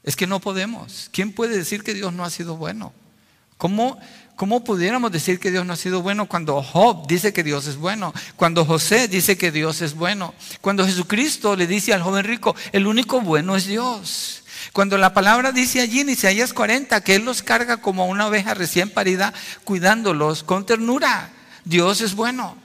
Es 0.02 0.16
que 0.16 0.26
no 0.26 0.40
podemos. 0.40 1.08
¿Quién 1.12 1.32
puede 1.32 1.56
decir 1.56 1.82
que 1.82 1.94
Dios 1.94 2.12
no 2.12 2.24
ha 2.24 2.30
sido 2.30 2.56
bueno? 2.56 2.92
¿Cómo, 3.64 3.98
¿Cómo 4.36 4.62
pudiéramos 4.62 5.10
decir 5.10 5.40
que 5.40 5.50
Dios 5.50 5.64
no 5.64 5.72
ha 5.72 5.76
sido 5.76 6.02
bueno 6.02 6.26
cuando 6.26 6.62
Job 6.62 7.06
dice 7.06 7.32
que 7.32 7.42
Dios 7.42 7.66
es 7.66 7.78
bueno? 7.78 8.12
Cuando 8.36 8.66
José 8.66 9.08
dice 9.08 9.38
que 9.38 9.50
Dios 9.50 9.80
es 9.80 9.94
bueno. 9.94 10.34
Cuando 10.60 10.84
Jesucristo 10.84 11.56
le 11.56 11.66
dice 11.66 11.94
al 11.94 12.02
joven 12.02 12.26
rico, 12.26 12.54
el 12.72 12.86
único 12.86 13.22
bueno 13.22 13.56
es 13.56 13.64
Dios. 13.64 14.42
Cuando 14.74 14.98
la 14.98 15.14
palabra 15.14 15.50
dice 15.50 15.80
allí 15.80 16.00
en 16.00 16.10
Isaías 16.10 16.52
40 16.52 17.00
que 17.00 17.14
Él 17.14 17.24
los 17.24 17.42
carga 17.42 17.78
como 17.78 18.06
una 18.06 18.26
oveja 18.26 18.52
recién 18.52 18.90
parida, 18.90 19.32
cuidándolos 19.64 20.42
con 20.42 20.66
ternura. 20.66 21.32
Dios 21.64 22.02
es 22.02 22.14
bueno. 22.14 22.58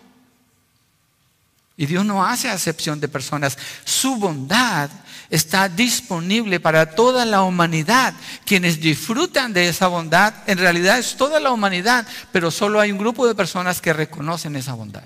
Y 1.78 1.86
Dios 1.86 2.04
no 2.04 2.26
hace 2.26 2.50
acepción 2.50 3.00
de 3.00 3.08
personas. 3.08 3.58
Su 3.86 4.18
bondad 4.18 4.90
está 5.30 5.70
disponible 5.70 6.60
para 6.60 6.96
toda 6.96 7.26
la 7.26 7.44
humanidad. 7.44 8.14
Quienes 8.46 8.80
disfrutan 8.80 9.54
de 9.54 9.70
esa 9.70 9.88
bondad, 9.88 10.34
en 10.48 10.58
realidad 10.58 11.00
es 11.00 11.16
toda 11.16 11.40
la 11.40 11.52
humanidad, 11.52 12.08
pero 12.32 12.52
solo 12.52 12.80
hay 12.80 12.92
un 12.92 12.98
grupo 12.98 13.28
de 13.28 13.36
personas 13.36 13.82
que 13.82 13.94
reconocen 13.94 14.56
esa 14.56 14.74
bondad. 14.74 15.04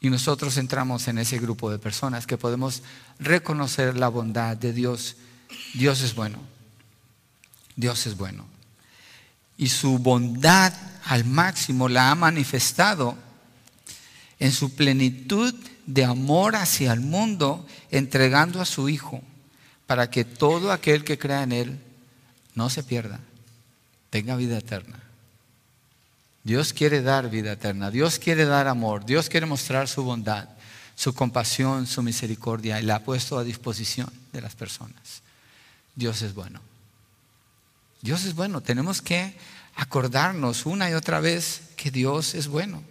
Y 0.00 0.08
nosotros 0.08 0.56
entramos 0.56 1.08
en 1.08 1.18
ese 1.18 1.38
grupo 1.38 1.70
de 1.70 1.78
personas 1.78 2.26
que 2.26 2.38
podemos 2.38 2.82
reconocer 3.18 3.96
la 3.96 4.08
bondad 4.08 4.56
de 4.56 4.72
Dios. 4.72 5.16
Dios 5.74 6.00
es 6.00 6.14
bueno. 6.14 6.38
Dios 7.76 8.06
es 8.06 8.16
bueno. 8.16 8.46
Y 9.58 9.68
su 9.68 9.98
bondad 9.98 10.72
al 11.04 11.24
máximo 11.24 11.88
la 11.88 12.10
ha 12.10 12.14
manifestado 12.14 13.16
en 14.38 14.52
su 14.52 14.74
plenitud 14.74 15.54
de 15.94 16.04
amor 16.04 16.54
hacia 16.54 16.92
el 16.92 17.00
mundo, 17.00 17.66
entregando 17.90 18.60
a 18.60 18.64
su 18.64 18.88
Hijo, 18.88 19.22
para 19.86 20.08
que 20.08 20.24
todo 20.24 20.70
aquel 20.70 21.02
que 21.02 21.18
crea 21.18 21.42
en 21.42 21.52
Él 21.52 21.80
no 22.54 22.70
se 22.70 22.84
pierda, 22.84 23.18
tenga 24.08 24.36
vida 24.36 24.58
eterna. 24.58 25.00
Dios 26.44 26.72
quiere 26.72 27.02
dar 27.02 27.28
vida 27.28 27.52
eterna, 27.52 27.90
Dios 27.90 28.18
quiere 28.18 28.44
dar 28.44 28.68
amor, 28.68 29.04
Dios 29.04 29.28
quiere 29.28 29.46
mostrar 29.46 29.88
su 29.88 30.04
bondad, 30.04 30.48
su 30.94 31.12
compasión, 31.12 31.86
su 31.86 32.02
misericordia 32.02 32.80
y 32.80 32.84
la 32.84 32.96
ha 32.96 33.04
puesto 33.04 33.36
a 33.38 33.44
disposición 33.44 34.10
de 34.32 34.40
las 34.40 34.54
personas. 34.54 35.22
Dios 35.96 36.22
es 36.22 36.34
bueno. 36.34 36.60
Dios 38.00 38.24
es 38.24 38.34
bueno. 38.34 38.60
Tenemos 38.60 39.02
que 39.02 39.34
acordarnos 39.74 40.66
una 40.66 40.88
y 40.88 40.94
otra 40.94 41.20
vez 41.20 41.62
que 41.76 41.90
Dios 41.90 42.34
es 42.34 42.48
bueno. 42.48 42.82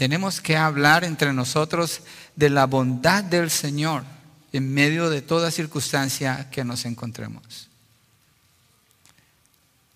Tenemos 0.00 0.40
que 0.40 0.56
hablar 0.56 1.04
entre 1.04 1.34
nosotros 1.34 2.00
de 2.34 2.48
la 2.48 2.64
bondad 2.64 3.22
del 3.22 3.50
Señor 3.50 4.02
en 4.50 4.72
medio 4.72 5.10
de 5.10 5.20
toda 5.20 5.50
circunstancia 5.50 6.48
que 6.50 6.64
nos 6.64 6.86
encontremos. 6.86 7.68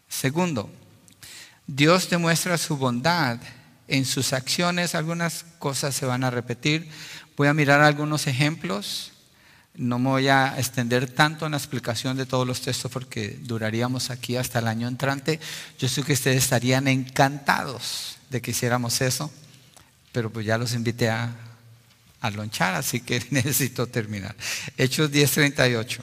Segundo, 0.07 0.71
Dios 1.67 2.11
demuestra 2.11 2.59
su 2.59 2.77
bondad 2.77 3.39
en 3.89 4.05
sus 4.05 4.35
acciones. 4.35 4.95
Algunas 4.95 5.47
cosas 5.59 5.95
se 5.95 6.05
van 6.05 6.23
a 6.23 6.31
repetir. 6.31 6.87
Voy 7.35 7.49
a 7.49 7.55
mirar 7.55 7.81
algunos 7.81 8.27
ejemplos. 8.27 9.13
No 9.75 9.99
me 9.99 10.11
voy 10.11 10.29
a 10.29 10.59
extender 10.59 11.11
tanto 11.11 11.47
en 11.47 11.53
la 11.53 11.57
explicación 11.57 12.19
de 12.19 12.27
todos 12.27 12.47
los 12.47 12.61
textos 12.61 12.93
porque 12.93 13.39
duraríamos 13.41 14.11
aquí 14.11 14.37
hasta 14.37 14.59
el 14.59 14.69
año 14.69 14.87
entrante. 14.87 15.41
Yo 15.79 15.89
sé 15.89 16.03
que 16.03 16.13
ustedes 16.13 16.43
estarían 16.43 16.89
encantados 16.89 18.19
de 18.29 18.43
que 18.43 18.51
hiciéramos 18.51 19.01
eso 19.01 19.33
pero 20.15 20.31
pues 20.31 20.47
ya 20.47 20.57
los 20.57 20.75
invité 20.75 21.11
a, 21.11 21.35
a 22.21 22.31
lonchar, 22.31 22.75
así 22.75 23.01
que 23.01 23.21
necesito 23.31 23.89
terminar. 23.89 24.37
Hechos 24.79 25.11
10:38. 25.11 25.99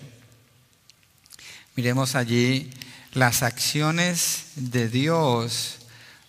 Miremos 1.78 2.16
allí 2.16 2.70
las 3.14 3.42
acciones 3.42 4.48
de 4.56 4.90
Dios 4.90 5.78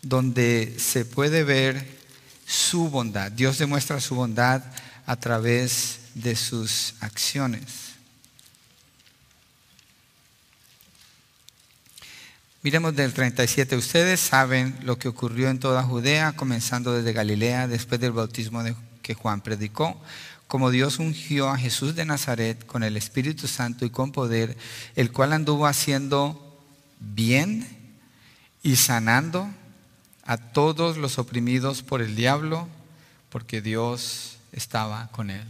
donde 0.00 0.76
se 0.78 1.04
puede 1.04 1.42
ver 1.42 1.84
su 2.46 2.88
bondad. 2.88 3.32
Dios 3.32 3.58
demuestra 3.58 4.00
su 4.00 4.14
bondad 4.14 4.62
a 5.04 5.16
través 5.16 5.98
de 6.14 6.36
sus 6.36 6.94
acciones. 7.00 7.91
Miremos 12.64 12.94
del 12.94 13.12
37. 13.12 13.74
Ustedes 13.76 14.20
saben 14.20 14.78
lo 14.84 14.96
que 14.96 15.08
ocurrió 15.08 15.50
en 15.50 15.58
toda 15.58 15.82
Judea, 15.82 16.34
comenzando 16.36 16.92
desde 16.92 17.12
Galilea, 17.12 17.66
después 17.66 18.00
del 18.00 18.12
bautismo 18.12 18.62
de 18.62 18.76
que 19.02 19.14
Juan 19.14 19.40
predicó, 19.40 20.00
como 20.46 20.70
Dios 20.70 21.00
ungió 21.00 21.48
a 21.48 21.58
Jesús 21.58 21.96
de 21.96 22.04
Nazaret 22.04 22.64
con 22.64 22.84
el 22.84 22.96
Espíritu 22.96 23.48
Santo 23.48 23.84
y 23.84 23.90
con 23.90 24.12
poder, 24.12 24.56
el 24.94 25.10
cual 25.10 25.32
anduvo 25.32 25.66
haciendo 25.66 26.62
bien 27.00 27.66
y 28.62 28.76
sanando 28.76 29.50
a 30.22 30.36
todos 30.36 30.98
los 30.98 31.18
oprimidos 31.18 31.82
por 31.82 32.00
el 32.00 32.14
diablo, 32.14 32.68
porque 33.28 33.60
Dios 33.60 34.36
estaba 34.52 35.08
con 35.08 35.30
él. 35.30 35.42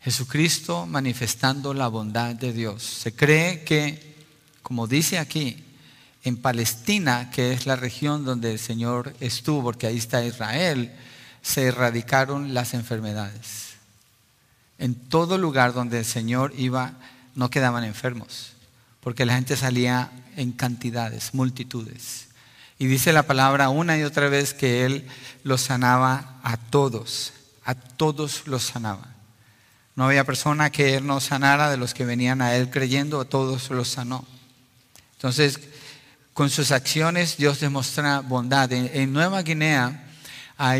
Jesucristo 0.00 0.86
manifestando 0.86 1.74
la 1.74 1.88
bondad 1.88 2.36
de 2.36 2.52
Dios. 2.52 2.84
Se 2.84 3.12
cree 3.12 3.64
que, 3.64 4.14
como 4.62 4.86
dice 4.86 5.18
aquí, 5.18 5.64
en 6.24 6.36
Palestina, 6.36 7.30
que 7.30 7.52
es 7.52 7.66
la 7.66 7.76
región 7.76 8.24
donde 8.24 8.52
el 8.52 8.58
Señor 8.58 9.14
estuvo, 9.20 9.62
porque 9.62 9.86
ahí 9.86 9.96
está 9.96 10.24
Israel, 10.24 10.92
se 11.42 11.66
erradicaron 11.66 12.52
las 12.52 12.74
enfermedades. 12.74 13.70
En 14.78 14.94
todo 14.94 15.38
lugar 15.38 15.72
donde 15.72 15.98
el 15.98 16.04
Señor 16.04 16.52
iba, 16.56 16.92
no 17.34 17.50
quedaban 17.50 17.84
enfermos, 17.84 18.52
porque 19.00 19.24
la 19.24 19.34
gente 19.34 19.56
salía 19.56 20.10
en 20.36 20.52
cantidades, 20.52 21.34
multitudes. 21.34 22.28
Y 22.78 22.86
dice 22.86 23.12
la 23.12 23.24
palabra 23.24 23.68
una 23.68 23.98
y 23.98 24.02
otra 24.04 24.28
vez 24.28 24.54
que 24.54 24.84
Él 24.84 25.06
los 25.42 25.60
sanaba 25.60 26.40
a 26.42 26.56
todos, 26.56 27.32
a 27.64 27.74
todos 27.74 28.46
los 28.46 28.62
sanaba. 28.62 29.14
No 29.96 30.04
había 30.06 30.24
persona 30.24 30.70
que 30.70 30.94
Él 30.96 31.06
no 31.06 31.20
sanara 31.20 31.70
de 31.70 31.76
los 31.76 31.92
que 31.92 32.06
venían 32.06 32.40
a 32.40 32.54
Él 32.56 32.70
creyendo, 32.70 33.20
a 33.20 33.26
todos 33.26 33.70
los 33.70 33.88
sanó. 33.88 34.24
Entonces, 35.16 35.60
con 36.40 36.48
sus 36.48 36.72
acciones 36.72 37.36
Dios 37.36 37.60
demuestra 37.60 38.20
bondad. 38.20 38.72
En, 38.72 39.12
Nueva 39.12 39.42
Guinea 39.42 40.08
ah, 40.56 40.72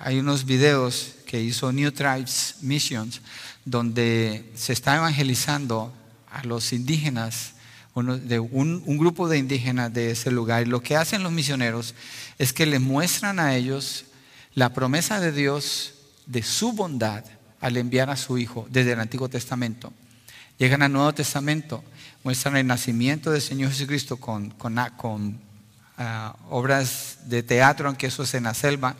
hay 0.00 0.18
unos 0.18 0.44
videos 0.44 1.14
que 1.26 1.40
hizo 1.40 1.70
New 1.70 1.92
Tribes 1.92 2.56
Missions 2.60 3.20
donde 3.64 4.50
se 4.56 4.72
está 4.72 4.96
evangelizando 4.96 5.94
a 6.28 6.42
los 6.42 6.72
indígenas, 6.72 7.52
de 7.94 8.40
un, 8.40 8.82
un, 8.84 8.98
grupo 8.98 9.28
de 9.28 9.38
indígenas 9.38 9.94
de 9.94 10.10
ese 10.10 10.32
lugar. 10.32 10.66
Y 10.66 10.66
lo 10.66 10.82
que 10.82 10.96
hacen 10.96 11.22
los 11.22 11.30
misioneros 11.30 11.94
es 12.36 12.52
que 12.52 12.66
les 12.66 12.80
muestran 12.80 13.38
a 13.38 13.54
ellos 13.54 14.06
la 14.56 14.74
promesa 14.74 15.20
de 15.20 15.30
Dios 15.30 15.94
de 16.26 16.42
su 16.42 16.72
bondad 16.72 17.24
al 17.60 17.76
enviar 17.76 18.10
a 18.10 18.16
su 18.16 18.38
Hijo 18.38 18.66
desde 18.70 18.90
el 18.90 18.98
Antiguo 18.98 19.28
Testamento. 19.28 19.92
Llegan 20.58 20.82
al 20.82 20.92
Nuevo 20.92 21.14
Testamento, 21.14 21.84
muestran 22.24 22.56
el 22.56 22.66
nacimiento 22.66 23.30
del 23.30 23.40
Señor 23.40 23.70
Jesucristo 23.70 24.16
con, 24.16 24.50
con, 24.50 25.40
ah, 25.98 26.36
obras 26.50 27.18
de 27.24 27.42
teatro, 27.42 27.88
aunque 27.88 28.06
eso 28.06 28.22
es 28.22 28.34
en 28.34 28.44
la 28.44 28.54
selva, 28.54 28.96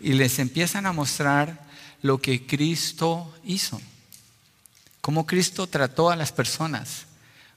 y 0.00 0.12
les 0.12 0.38
empiezan 0.38 0.86
a 0.86 0.92
mostrar 0.92 1.66
lo 2.02 2.18
que 2.18 2.46
Cristo 2.46 3.34
hizo, 3.44 3.80
cómo 5.00 5.26
Cristo 5.26 5.66
trató 5.66 6.10
a 6.10 6.16
las 6.16 6.32
personas, 6.32 7.06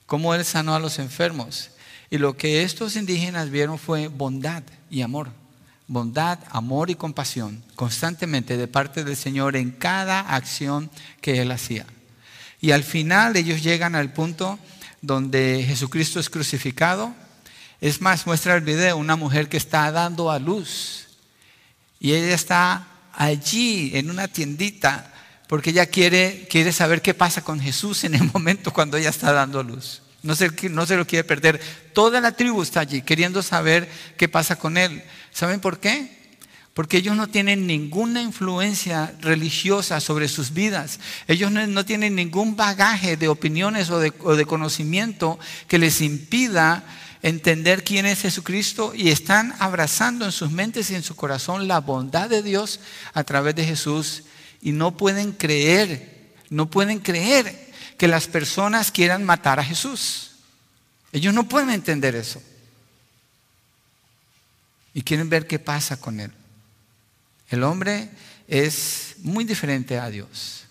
cómo 0.06 0.34
Él 0.34 0.44
sanó 0.44 0.74
a 0.74 0.80
los 0.80 0.98
enfermos. 0.98 1.70
Y 2.10 2.18
lo 2.18 2.36
que 2.36 2.62
estos 2.62 2.96
indígenas 2.96 3.50
vieron 3.50 3.78
fue 3.78 4.08
bondad 4.08 4.62
y 4.90 5.02
amor 5.02 5.30
bondad, 5.90 6.38
amor 6.50 6.88
y 6.88 6.94
compasión 6.94 7.64
constantemente 7.74 8.56
de 8.56 8.68
parte 8.68 9.02
del 9.02 9.16
Señor 9.16 9.56
en 9.56 9.72
cada 9.72 10.20
acción 10.20 10.88
que 11.20 11.42
Él 11.42 11.50
hacía. 11.50 11.84
Y 12.60 12.70
al 12.70 12.84
final 12.84 13.34
ellos 13.34 13.60
llegan 13.64 13.96
al 13.96 14.12
punto 14.12 14.60
donde 15.02 15.64
Jesucristo 15.66 16.20
es 16.20 16.30
crucificado. 16.30 17.14
Es 17.80 18.00
más, 18.00 18.26
muestra 18.26 18.56
el 18.56 18.62
video, 18.62 18.96
una 18.96 19.16
mujer 19.16 19.48
que 19.48 19.56
está 19.56 19.90
dando 19.90 20.30
a 20.30 20.38
luz. 20.38 21.06
Y 21.98 22.12
ella 22.12 22.34
está 22.34 22.86
allí 23.12 23.92
en 23.94 24.10
una 24.10 24.28
tiendita 24.28 25.12
porque 25.50 25.70
ella 25.70 25.86
quiere, 25.86 26.46
quiere 26.48 26.72
saber 26.72 27.02
qué 27.02 27.12
pasa 27.12 27.42
con 27.42 27.58
Jesús 27.58 28.04
en 28.04 28.14
el 28.14 28.22
momento 28.32 28.72
cuando 28.72 28.96
ella 28.96 29.10
está 29.10 29.32
dando 29.32 29.62
luz. 29.62 30.02
No 30.22 30.36
se, 30.36 30.50
no 30.68 30.86
se 30.86 30.96
lo 30.96 31.06
quiere 31.06 31.24
perder. 31.24 31.60
Toda 31.92 32.20
la 32.20 32.32
tribu 32.32 32.62
está 32.62 32.80
allí 32.80 33.02
queriendo 33.02 33.42
saber 33.42 33.90
qué 34.16 34.28
pasa 34.28 34.56
con 34.56 34.76
él. 34.76 35.02
¿Saben 35.32 35.60
por 35.60 35.80
qué? 35.80 36.19
Porque 36.74 36.98
ellos 36.98 37.16
no 37.16 37.28
tienen 37.28 37.66
ninguna 37.66 38.22
influencia 38.22 39.14
religiosa 39.20 40.00
sobre 40.00 40.28
sus 40.28 40.52
vidas. 40.52 41.00
Ellos 41.26 41.50
no, 41.50 41.84
tienen 41.84 42.14
ningún 42.14 42.54
bagaje 42.56 43.16
de 43.16 43.28
opiniones 43.28 43.90
o 43.90 43.98
de, 43.98 44.44
conocimiento 44.46 45.38
que 45.66 45.78
les 45.78 46.00
impida 46.00 46.84
entender 47.22 47.84
quién 47.84 48.06
es 48.06 48.22
Jesucristo 48.22 48.92
y 48.94 49.10
están 49.10 49.54
abrazando 49.58 50.24
en 50.24 50.32
sus 50.32 50.50
mentes 50.52 50.90
y 50.90 50.94
en 50.94 51.02
su 51.02 51.16
corazón 51.16 51.68
la 51.68 51.80
bondad 51.80 52.30
de 52.30 52.42
Dios 52.42 52.80
a 53.12 53.24
través 53.24 53.54
de 53.56 53.66
Jesús 53.66 54.22
y 54.62 54.72
no 54.72 54.96
pueden 54.96 55.32
creer, 55.32 56.32
no 56.50 56.70
pueden 56.70 57.00
creer 57.00 57.68
que 57.98 58.08
las 58.08 58.26
personas 58.26 58.90
quieran 58.90 59.24
matar 59.24 59.58
a 59.58 59.64
Jesús. 59.64 60.30
Ellos 61.12 61.34
no 61.34 61.48
pueden 61.48 61.70
entender 61.70 62.14
eso 62.14 62.40
y 64.94 65.02
quieren 65.02 65.28
ver 65.28 65.46
qué 65.46 65.58
pasa 65.58 66.00
con 66.00 66.20
él. 66.20 66.32
El 67.50 67.64
hombre 67.64 68.08
es 68.48 69.16
muy 69.18 69.44
diferente 69.44 69.98
a 69.98 70.08
Dios. 70.08 70.64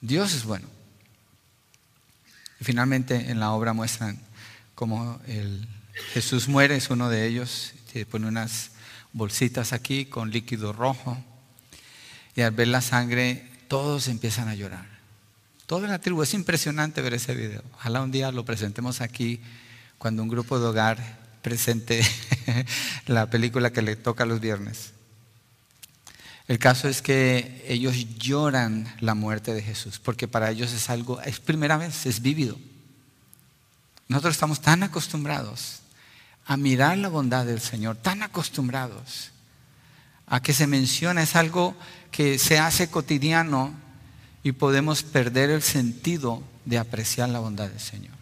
Dios 0.00 0.34
es 0.34 0.44
bueno. 0.44 0.68
Y 2.60 2.64
finalmente 2.64 3.30
en 3.30 3.40
la 3.40 3.52
obra 3.52 3.72
muestran 3.72 4.18
cómo 4.74 5.20
el 5.26 5.66
Jesús 6.12 6.48
muere, 6.48 6.76
es 6.76 6.90
uno 6.90 7.08
de 7.08 7.26
ellos, 7.26 7.72
pone 8.10 8.26
unas 8.26 8.72
bolsitas 9.12 9.72
aquí 9.72 10.06
con 10.06 10.30
líquido 10.30 10.72
rojo. 10.72 11.16
Y 12.36 12.42
al 12.42 12.50
ver 12.50 12.68
la 12.68 12.80
sangre, 12.80 13.48
todos 13.68 14.08
empiezan 14.08 14.48
a 14.48 14.54
llorar. 14.54 14.86
Toda 15.66 15.88
la 15.88 16.00
tribu, 16.00 16.22
es 16.22 16.34
impresionante 16.34 17.00
ver 17.00 17.14
ese 17.14 17.34
video. 17.34 17.62
Ojalá 17.74 18.02
un 18.02 18.10
día 18.10 18.32
lo 18.32 18.44
presentemos 18.44 19.00
aquí 19.00 19.40
cuando 19.98 20.22
un 20.22 20.28
grupo 20.28 20.58
de 20.58 20.66
hogar 20.66 21.18
presente 21.40 22.02
la 23.06 23.30
película 23.30 23.72
que 23.72 23.82
le 23.82 23.96
toca 23.96 24.26
los 24.26 24.40
viernes. 24.40 24.93
El 26.46 26.58
caso 26.58 26.88
es 26.88 27.00
que 27.00 27.64
ellos 27.66 27.96
lloran 28.18 28.92
la 29.00 29.14
muerte 29.14 29.54
de 29.54 29.62
Jesús, 29.62 29.98
porque 29.98 30.28
para 30.28 30.50
ellos 30.50 30.72
es 30.72 30.90
algo, 30.90 31.20
es 31.22 31.40
primera 31.40 31.76
vez, 31.76 32.06
es 32.06 32.20
vívido. 32.20 32.58
Nosotros 34.08 34.34
estamos 34.34 34.60
tan 34.60 34.82
acostumbrados 34.82 35.80
a 36.46 36.56
mirar 36.56 36.98
la 36.98 37.08
bondad 37.08 37.46
del 37.46 37.60
Señor, 37.60 37.96
tan 37.96 38.22
acostumbrados 38.22 39.30
a 40.26 40.40
que 40.40 40.52
se 40.52 40.66
menciona, 40.66 41.22
es 41.22 41.36
algo 41.36 41.74
que 42.10 42.38
se 42.38 42.58
hace 42.58 42.90
cotidiano 42.90 43.72
y 44.42 44.52
podemos 44.52 45.02
perder 45.02 45.50
el 45.50 45.62
sentido 45.62 46.42
de 46.66 46.78
apreciar 46.78 47.30
la 47.30 47.40
bondad 47.40 47.68
del 47.68 47.80
Señor 47.80 48.14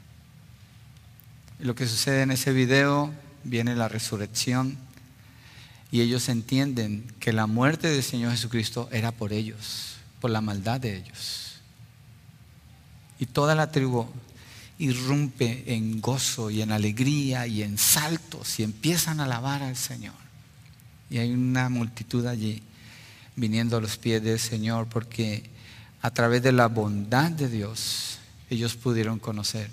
lo 1.63 1.77
que 1.77 1.87
sucede 1.87 2.23
en 2.23 2.33
ese 2.33 2.53
video, 2.53 3.15
viene 3.45 3.77
la 3.77 3.89
resurrección 3.89 4.77
y 5.93 6.01
ellos 6.01 6.31
entienden 6.31 7.05
que 7.21 7.35
la 7.35 7.47
muerte 7.47 7.89
del 7.89 8.03
Señor 8.03 8.33
Jesucristo 8.33 8.89
era 8.91 9.13
por 9.13 9.35
ellos, 9.35 9.97
por 10.23 10.31
la 10.31 10.41
maldad 10.41 10.81
de 10.81 10.97
ellos. 10.97 11.61
Y 13.19 13.27
toda 13.27 13.55
la 13.55 13.71
tribu 13.71 14.09
irrumpe 14.79 15.65
en 15.67 16.01
gozo 16.01 16.51
y 16.51 16.63
en 16.63 16.73
alegría 16.73 17.47
y 17.47 17.63
en 17.63 17.77
saltos 17.77 18.59
y 18.59 18.63
empiezan 18.63 19.21
a 19.21 19.25
alabar 19.25 19.63
al 19.63 19.77
Señor. 19.77 20.15
Y 21.11 21.19
hay 21.19 21.31
una 21.31 21.69
multitud 21.69 22.27
allí 22.27 22.63
viniendo 23.37 23.77
a 23.77 23.81
los 23.83 23.99
pies 23.99 24.23
del 24.23 24.41
Señor 24.41 24.87
porque 24.89 25.51
a 26.01 26.11
través 26.11 26.43
de 26.43 26.53
la 26.53 26.69
bondad 26.69 27.31
de 27.31 27.51
Dios 27.51 28.19
ellos 28.49 28.77
pudieron 28.77 29.19
conocer 29.19 29.69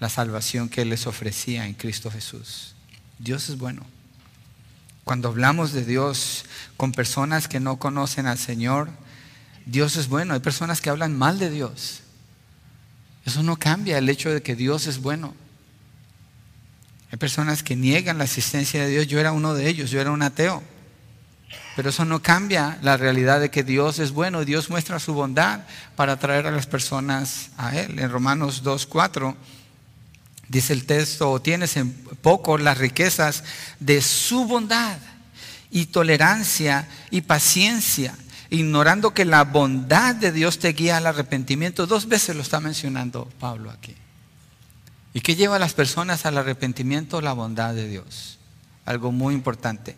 la 0.00 0.08
salvación 0.08 0.70
que 0.70 0.82
Él 0.82 0.88
les 0.88 1.06
ofrecía 1.06 1.66
en 1.66 1.74
Cristo 1.74 2.10
Jesús. 2.10 2.74
Dios 3.18 3.50
es 3.50 3.58
bueno. 3.58 3.97
Cuando 5.08 5.28
hablamos 5.28 5.72
de 5.72 5.86
Dios 5.86 6.44
con 6.76 6.92
personas 6.92 7.48
que 7.48 7.60
no 7.60 7.78
conocen 7.78 8.26
al 8.26 8.36
Señor, 8.36 8.90
Dios 9.64 9.96
es 9.96 10.08
bueno. 10.08 10.34
Hay 10.34 10.40
personas 10.40 10.82
que 10.82 10.90
hablan 10.90 11.16
mal 11.16 11.38
de 11.38 11.48
Dios. 11.48 12.02
Eso 13.24 13.42
no 13.42 13.56
cambia 13.56 13.96
el 13.96 14.10
hecho 14.10 14.28
de 14.28 14.42
que 14.42 14.54
Dios 14.54 14.86
es 14.86 15.00
bueno. 15.00 15.34
Hay 17.10 17.16
personas 17.16 17.62
que 17.62 17.74
niegan 17.74 18.18
la 18.18 18.24
existencia 18.24 18.82
de 18.82 18.90
Dios. 18.90 19.06
Yo 19.06 19.18
era 19.18 19.32
uno 19.32 19.54
de 19.54 19.70
ellos, 19.70 19.90
yo 19.90 19.98
era 19.98 20.10
un 20.10 20.20
ateo. 20.20 20.62
Pero 21.74 21.88
eso 21.88 22.04
no 22.04 22.20
cambia 22.20 22.76
la 22.82 22.98
realidad 22.98 23.40
de 23.40 23.50
que 23.50 23.64
Dios 23.64 24.00
es 24.00 24.10
bueno. 24.10 24.44
Dios 24.44 24.68
muestra 24.68 24.98
su 24.98 25.14
bondad 25.14 25.60
para 25.96 26.18
traer 26.18 26.46
a 26.46 26.50
las 26.50 26.66
personas 26.66 27.48
a 27.56 27.74
Él. 27.74 27.98
En 27.98 28.10
Romanos 28.10 28.62
2.4 28.62 29.36
dice 30.48 30.72
el 30.72 30.86
texto, 30.86 31.40
tienes 31.40 31.76
en 31.76 31.92
poco 31.92 32.58
las 32.58 32.78
riquezas 32.78 33.44
de 33.80 34.02
su 34.02 34.46
bondad 34.46 34.98
y 35.70 35.86
tolerancia 35.86 36.88
y 37.10 37.22
paciencia, 37.22 38.14
ignorando 38.50 39.12
que 39.12 39.24
la 39.24 39.44
bondad 39.44 40.14
de 40.14 40.32
Dios 40.32 40.58
te 40.58 40.72
guía 40.72 40.96
al 40.96 41.06
arrepentimiento. 41.06 41.86
Dos 41.86 42.08
veces 42.08 42.34
lo 42.34 42.42
está 42.42 42.60
mencionando 42.60 43.28
Pablo 43.38 43.70
aquí. 43.70 43.94
¿Y 45.12 45.20
qué 45.20 45.36
lleva 45.36 45.56
a 45.56 45.58
las 45.58 45.74
personas 45.74 46.26
al 46.26 46.38
arrepentimiento? 46.38 47.20
La 47.20 47.32
bondad 47.32 47.74
de 47.74 47.88
Dios. 47.88 48.38
Algo 48.84 49.12
muy 49.12 49.34
importante 49.34 49.96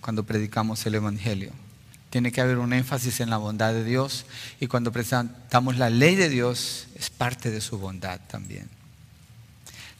cuando 0.00 0.24
predicamos 0.24 0.84
el 0.86 0.96
Evangelio. 0.96 1.52
Tiene 2.10 2.32
que 2.32 2.40
haber 2.40 2.58
un 2.58 2.72
énfasis 2.72 3.20
en 3.20 3.30
la 3.30 3.36
bondad 3.36 3.72
de 3.72 3.84
Dios 3.84 4.26
y 4.60 4.66
cuando 4.66 4.92
presentamos 4.92 5.76
la 5.76 5.90
ley 5.90 6.14
de 6.14 6.28
Dios 6.28 6.86
es 6.94 7.10
parte 7.10 7.50
de 7.50 7.60
su 7.60 7.78
bondad 7.78 8.20
también. 8.28 8.75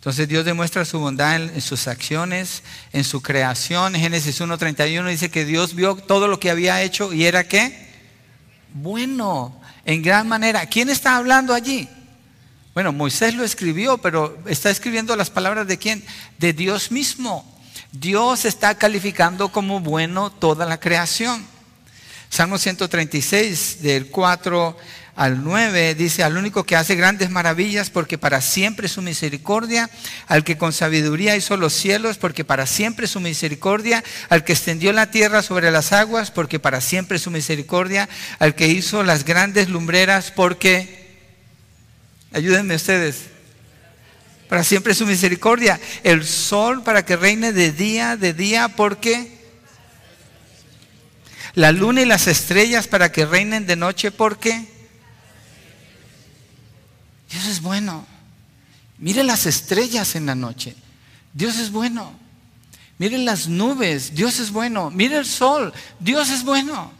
Entonces 0.06 0.28
Dios 0.28 0.44
demuestra 0.44 0.84
su 0.84 1.00
bondad 1.00 1.34
en, 1.34 1.60
sus 1.60 1.88
acciones, 1.88 2.62
en 2.92 3.02
su 3.02 3.20
creación. 3.22 3.92
Génesis 3.92 4.40
1.31 4.40 5.08
dice 5.08 5.32
que 5.32 5.44
Dios 5.44 5.74
vio 5.74 5.96
todo 5.96 6.28
lo 6.28 6.38
que 6.38 6.48
había 6.48 6.80
hecho 6.80 7.12
y 7.12 7.24
era 7.24 7.48
qué? 7.48 7.88
Bueno, 8.72 9.60
en 9.84 10.02
gran 10.02 10.28
manera. 10.28 10.64
¿Quién 10.66 10.90
está 10.90 11.16
hablando 11.16 11.52
allí? 11.52 11.88
Bueno, 12.72 12.92
Moisés 12.92 13.34
lo 13.34 13.42
escribió, 13.42 13.98
pero 13.98 14.38
está 14.46 14.70
escribiendo 14.70 15.16
las 15.16 15.28
palabras 15.28 15.66
de 15.66 15.76
quién? 15.76 16.04
De 16.38 16.52
Dios 16.52 16.92
mismo. 16.92 17.44
Dios 17.90 18.44
está 18.44 18.76
calificando 18.76 19.50
como 19.50 19.80
bueno 19.80 20.30
toda 20.30 20.66
la 20.66 20.78
creación. 20.78 21.44
Salmo 22.30 22.58
136, 22.58 23.82
del 23.82 24.06
4 24.06 24.76
al 25.16 25.42
9 25.42 25.94
dice, 25.94 26.22
al 26.22 26.36
único 26.36 26.64
que 26.64 26.76
hace 26.76 26.94
grandes 26.94 27.30
maravillas 27.30 27.88
porque 27.88 28.18
para 28.18 28.42
siempre 28.42 28.86
su 28.86 29.00
misericordia, 29.00 29.88
al 30.28 30.44
que 30.44 30.58
con 30.58 30.74
sabiduría 30.74 31.36
hizo 31.36 31.56
los 31.56 31.72
cielos 31.72 32.18
porque 32.18 32.44
para 32.44 32.66
siempre 32.66 33.06
su 33.06 33.18
misericordia, 33.20 34.04
al 34.28 34.44
que 34.44 34.52
extendió 34.52 34.92
la 34.92 35.10
tierra 35.10 35.40
sobre 35.42 35.70
las 35.70 35.94
aguas 35.94 36.30
porque 36.30 36.60
para 36.60 36.82
siempre 36.82 37.18
su 37.18 37.30
misericordia, 37.30 38.10
al 38.38 38.54
que 38.54 38.68
hizo 38.68 39.02
las 39.04 39.24
grandes 39.24 39.70
lumbreras 39.70 40.32
porque, 40.32 41.16
ayúdenme 42.32 42.74
ustedes, 42.74 43.22
para 44.50 44.64
siempre 44.64 44.94
su 44.94 45.06
misericordia, 45.06 45.80
el 46.04 46.26
sol 46.26 46.82
para 46.82 47.06
que 47.06 47.16
reine 47.16 47.54
de 47.54 47.72
día, 47.72 48.18
de 48.18 48.34
día 48.34 48.68
porque 48.68 49.34
la 51.54 51.72
luna 51.72 52.02
y 52.02 52.04
las 52.04 52.26
estrellas 52.26 52.86
para 52.86 53.10
que 53.10 53.24
reinen 53.24 53.66
de 53.66 53.76
noche 53.76 54.10
porque 54.10 54.75
Dios 57.36 57.48
es 57.48 57.60
bueno. 57.60 58.06
Mire 58.96 59.22
las 59.22 59.44
estrellas 59.44 60.14
en 60.14 60.24
la 60.24 60.34
noche. 60.34 60.74
Dios 61.34 61.58
es 61.58 61.70
bueno. 61.70 62.10
Mire 62.96 63.18
las 63.18 63.46
nubes. 63.46 64.14
Dios 64.14 64.40
es 64.40 64.50
bueno. 64.50 64.90
Mire 64.90 65.18
el 65.18 65.26
sol. 65.26 65.70
Dios 66.00 66.30
es 66.30 66.42
bueno. 66.44 66.90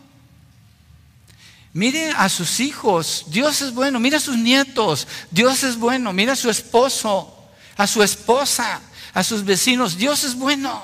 Mire 1.72 2.10
a 2.10 2.28
sus 2.28 2.60
hijos. 2.60 3.24
Dios 3.28 3.62
es 3.62 3.72
bueno. 3.72 3.98
Mire 3.98 4.18
a 4.18 4.20
sus 4.20 4.36
nietos. 4.36 5.08
Dios 5.30 5.62
es 5.62 5.78
bueno. 5.78 6.12
Mire 6.12 6.32
a 6.32 6.36
su 6.36 6.50
esposo, 6.50 7.34
a 7.78 7.86
su 7.86 8.02
esposa, 8.02 8.82
a 9.14 9.24
sus 9.24 9.42
vecinos. 9.42 9.96
Dios 9.96 10.22
es 10.24 10.34
bueno. 10.34 10.82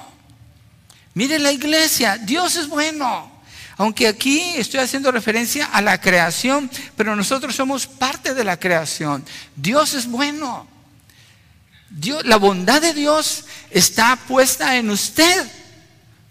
Mire 1.12 1.38
la 1.38 1.52
iglesia. 1.52 2.16
Dios 2.16 2.56
es 2.56 2.68
bueno. 2.68 3.30
Aunque 3.76 4.06
aquí 4.06 4.40
estoy 4.56 4.80
haciendo 4.80 5.10
referencia 5.10 5.66
a 5.66 5.80
la 5.80 6.00
creación, 6.00 6.70
pero 6.96 7.16
nosotros 7.16 7.54
somos 7.54 7.86
parte 7.86 8.34
de 8.34 8.44
la 8.44 8.58
creación. 8.58 9.24
Dios 9.56 9.94
es 9.94 10.06
bueno. 10.06 10.66
Dios, 11.88 12.24
la 12.24 12.36
bondad 12.36 12.80
de 12.80 12.94
Dios 12.94 13.44
está 13.70 14.16
puesta 14.16 14.76
en 14.76 14.90
usted. 14.90 15.50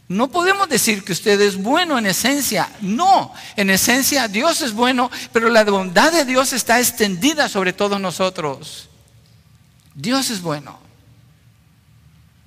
No 0.07 0.29
podemos 0.29 0.67
decir 0.69 1.03
que 1.03 1.13
usted 1.13 1.39
es 1.41 1.55
bueno 1.55 1.97
en 1.97 2.05
esencia. 2.05 2.69
No, 2.81 3.33
en 3.55 3.69
esencia 3.69 4.27
Dios 4.27 4.61
es 4.61 4.73
bueno, 4.73 5.09
pero 5.31 5.49
la 5.49 5.63
bondad 5.63 6.11
de 6.11 6.25
Dios 6.25 6.53
está 6.53 6.79
extendida 6.79 7.47
sobre 7.49 7.73
todos 7.73 7.99
nosotros. 7.99 8.89
Dios 9.95 10.29
es 10.29 10.41
bueno. 10.41 10.79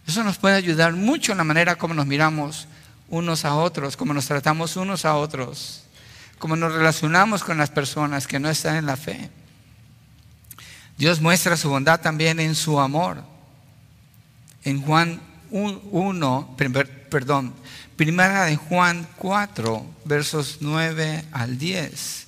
Eso 0.07 0.23
nos 0.23 0.37
puede 0.37 0.57
ayudar 0.57 0.93
mucho 0.93 1.33
en 1.33 1.39
la 1.39 1.45
manera 1.45 1.77
como 1.77 1.95
nos 1.95 2.07
miramos 2.07 2.69
unos 3.15 3.45
a 3.45 3.55
otros, 3.55 3.97
como 3.97 4.13
nos 4.13 4.27
tratamos 4.27 4.77
unos 4.77 5.05
a 5.05 5.15
otros, 5.15 5.85
como 6.39 6.57
nos 6.57 6.73
relacionamos 6.73 7.45
con 7.45 7.59
las 7.59 7.71
personas 7.71 8.27
que 8.27 8.41
no 8.41 8.51
están 8.51 8.77
en 8.77 8.87
la 8.87 8.97
fe. 8.97 9.31
Dios 10.97 11.21
muestra 11.21 11.57
su 11.57 11.69
bondad 11.69 12.01
también 12.01 12.41
en 12.41 12.55
su 12.55 12.79
amor. 12.79 13.25
En 14.65 14.83
Juan 14.83 15.21
1, 15.51 16.57
perdón, 17.11 17.55
primera 17.97 18.45
de 18.45 18.57
Juan 18.57 19.07
4, 19.17 19.87
versos 20.05 20.59
9 20.61 21.25
al 21.33 21.59
10. 21.59 22.27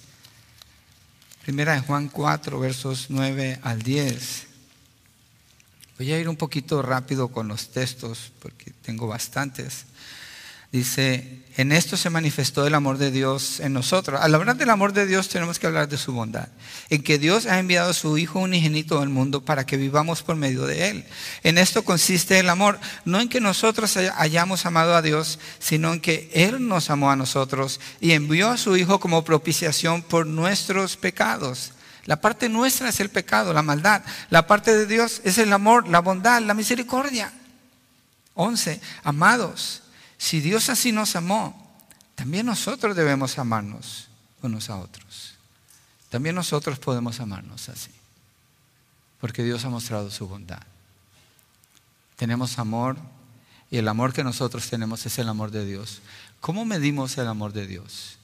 Primera 1.43 1.75
de 1.75 1.81
Juan 1.81 2.09
4, 2.09 2.59
versos 2.59 3.07
9 3.09 3.61
al 3.63 3.83
10. 3.83 4.47
Voy 5.99 6.13
a 6.13 6.19
ir 6.19 6.29
un 6.29 6.37
poquito 6.37 6.83
rápido 6.83 7.29
con 7.29 7.49
los 7.49 7.71
textos 7.71 8.33
porque 8.41 8.71
tengo 8.83 9.07
bastantes. 9.07 9.87
Dice, 10.77 11.43
en 11.57 11.73
esto 11.73 11.97
se 11.97 12.11
manifestó 12.11 12.67
el 12.67 12.75
amor 12.75 12.99
de 12.99 13.11
Dios 13.11 13.61
en 13.61 13.73
nosotros. 13.73 14.21
Al 14.21 14.35
hablar 14.35 14.59
del 14.59 14.69
amor 14.69 14.93
de 14.93 15.07
Dios 15.07 15.31
tenemos 15.31 15.59
que 15.59 15.67
hablar 15.67 15.89
de 15.89 15.97
su 15.97 16.13
bondad. 16.13 16.49
En 16.91 17.03
que 17.03 17.19
Dios 17.19 17.47
ha 17.47 17.59
enviado 17.59 17.93
a 17.93 17.95
su 17.95 18.19
Hijo 18.19 18.41
unigénito 18.41 19.01
al 19.01 19.09
mundo 19.09 19.43
para 19.43 19.65
que 19.65 19.79
vivamos 19.79 20.23
por 20.23 20.37
medio 20.37 20.67
de 20.67 20.91
Él. 20.91 21.07
En 21.45 21.57
esto 21.57 21.83
consiste 21.83 22.39
el 22.39 22.51
amor, 22.51 22.79
no 23.07 23.23
en 23.23 23.31
que 23.31 23.41
nosotros 23.41 23.97
hayamos 23.97 24.67
amado 24.67 24.95
a 24.95 25.01
Dios, 25.01 25.39
sino 25.59 25.95
en 25.95 26.01
que 26.01 26.31
Él 26.35 26.69
nos 26.69 26.91
amó 26.91 27.11
a 27.11 27.17
nosotros 27.17 27.81
y 28.03 28.13
envió 28.13 28.51
a 28.51 28.59
su 28.59 28.77
Hijo 28.77 29.01
como 29.01 29.25
propiciación 29.25 30.03
por 30.03 30.27
nuestros 30.27 30.99
pecados. 30.99 31.73
La 32.05 32.21
parte 32.21 32.51
nuestra 32.51 32.91
es 32.91 33.01
el 33.01 33.09
pecado, 33.09 33.55
la 33.55 33.63
maldad. 33.63 34.03
La 34.29 34.47
parte 34.47 34.77
de 34.77 34.85
Dios 34.85 35.23
es 35.25 35.39
el 35.39 35.55
amor, 35.55 35.89
la 35.89 36.01
bondad, 36.01 36.43
la 36.43 36.53
misericordia. 36.53 37.33
11. 38.35 38.79
Amados. 39.05 39.85
Si 40.19 40.41
Dios 40.41 40.69
así 40.69 40.93
nos 40.93 41.17
amó, 41.17 41.67
también 42.15 42.47
nosotros 42.47 42.97
debemos 42.97 43.39
amarnos 43.39 44.09
unos 44.43 44.71
a 44.71 44.79
otros. 44.79 45.35
También 46.09 46.35
nosotros 46.35 46.79
podemos 46.79 47.21
amarnos 47.21 47.69
así. 47.69 47.91
Porque 49.21 49.43
Dios 49.43 49.65
ha 49.65 49.69
mostrado 49.69 50.11
su 50.11 50.27
bondad. 50.29 50.63
Tenemos 52.17 52.59
amor 52.59 52.97
y 53.71 53.79
el 53.79 53.89
amor 53.89 54.13
que 54.13 54.25
nosotros 54.25 54.69
tenemos 54.69 55.05
es 55.05 55.19
el 55.19 55.29
amor 55.29 55.51
de 55.51 55.67
Dios. 55.67 56.01
¿Cómo 56.41 56.65
medimos 56.65 57.19
el 57.19 57.27
amor 57.27 57.53
de 57.53 57.67
Dios? 57.67 58.19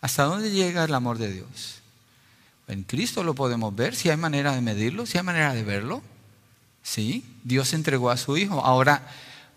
¿Hasta 0.00 0.24
dónde 0.24 0.50
llega 0.50 0.84
el 0.84 0.94
amor 0.94 1.18
de 1.18 1.32
Dios? 1.32 1.76
En 2.66 2.82
Cristo 2.82 3.22
lo 3.22 3.34
podemos 3.34 3.74
ver, 3.74 3.94
si 3.94 4.10
hay 4.10 4.16
manera 4.16 4.54
de 4.54 4.60
medirlo, 4.60 5.06
si 5.06 5.18
hay 5.18 5.24
manera 5.24 5.54
de 5.54 5.62
verlo. 5.62 6.02
Sí, 6.82 7.24
Dios 7.44 7.72
entregó 7.72 8.10
a 8.10 8.16
su 8.16 8.36
Hijo. 8.36 8.64
Ahora, 8.64 9.06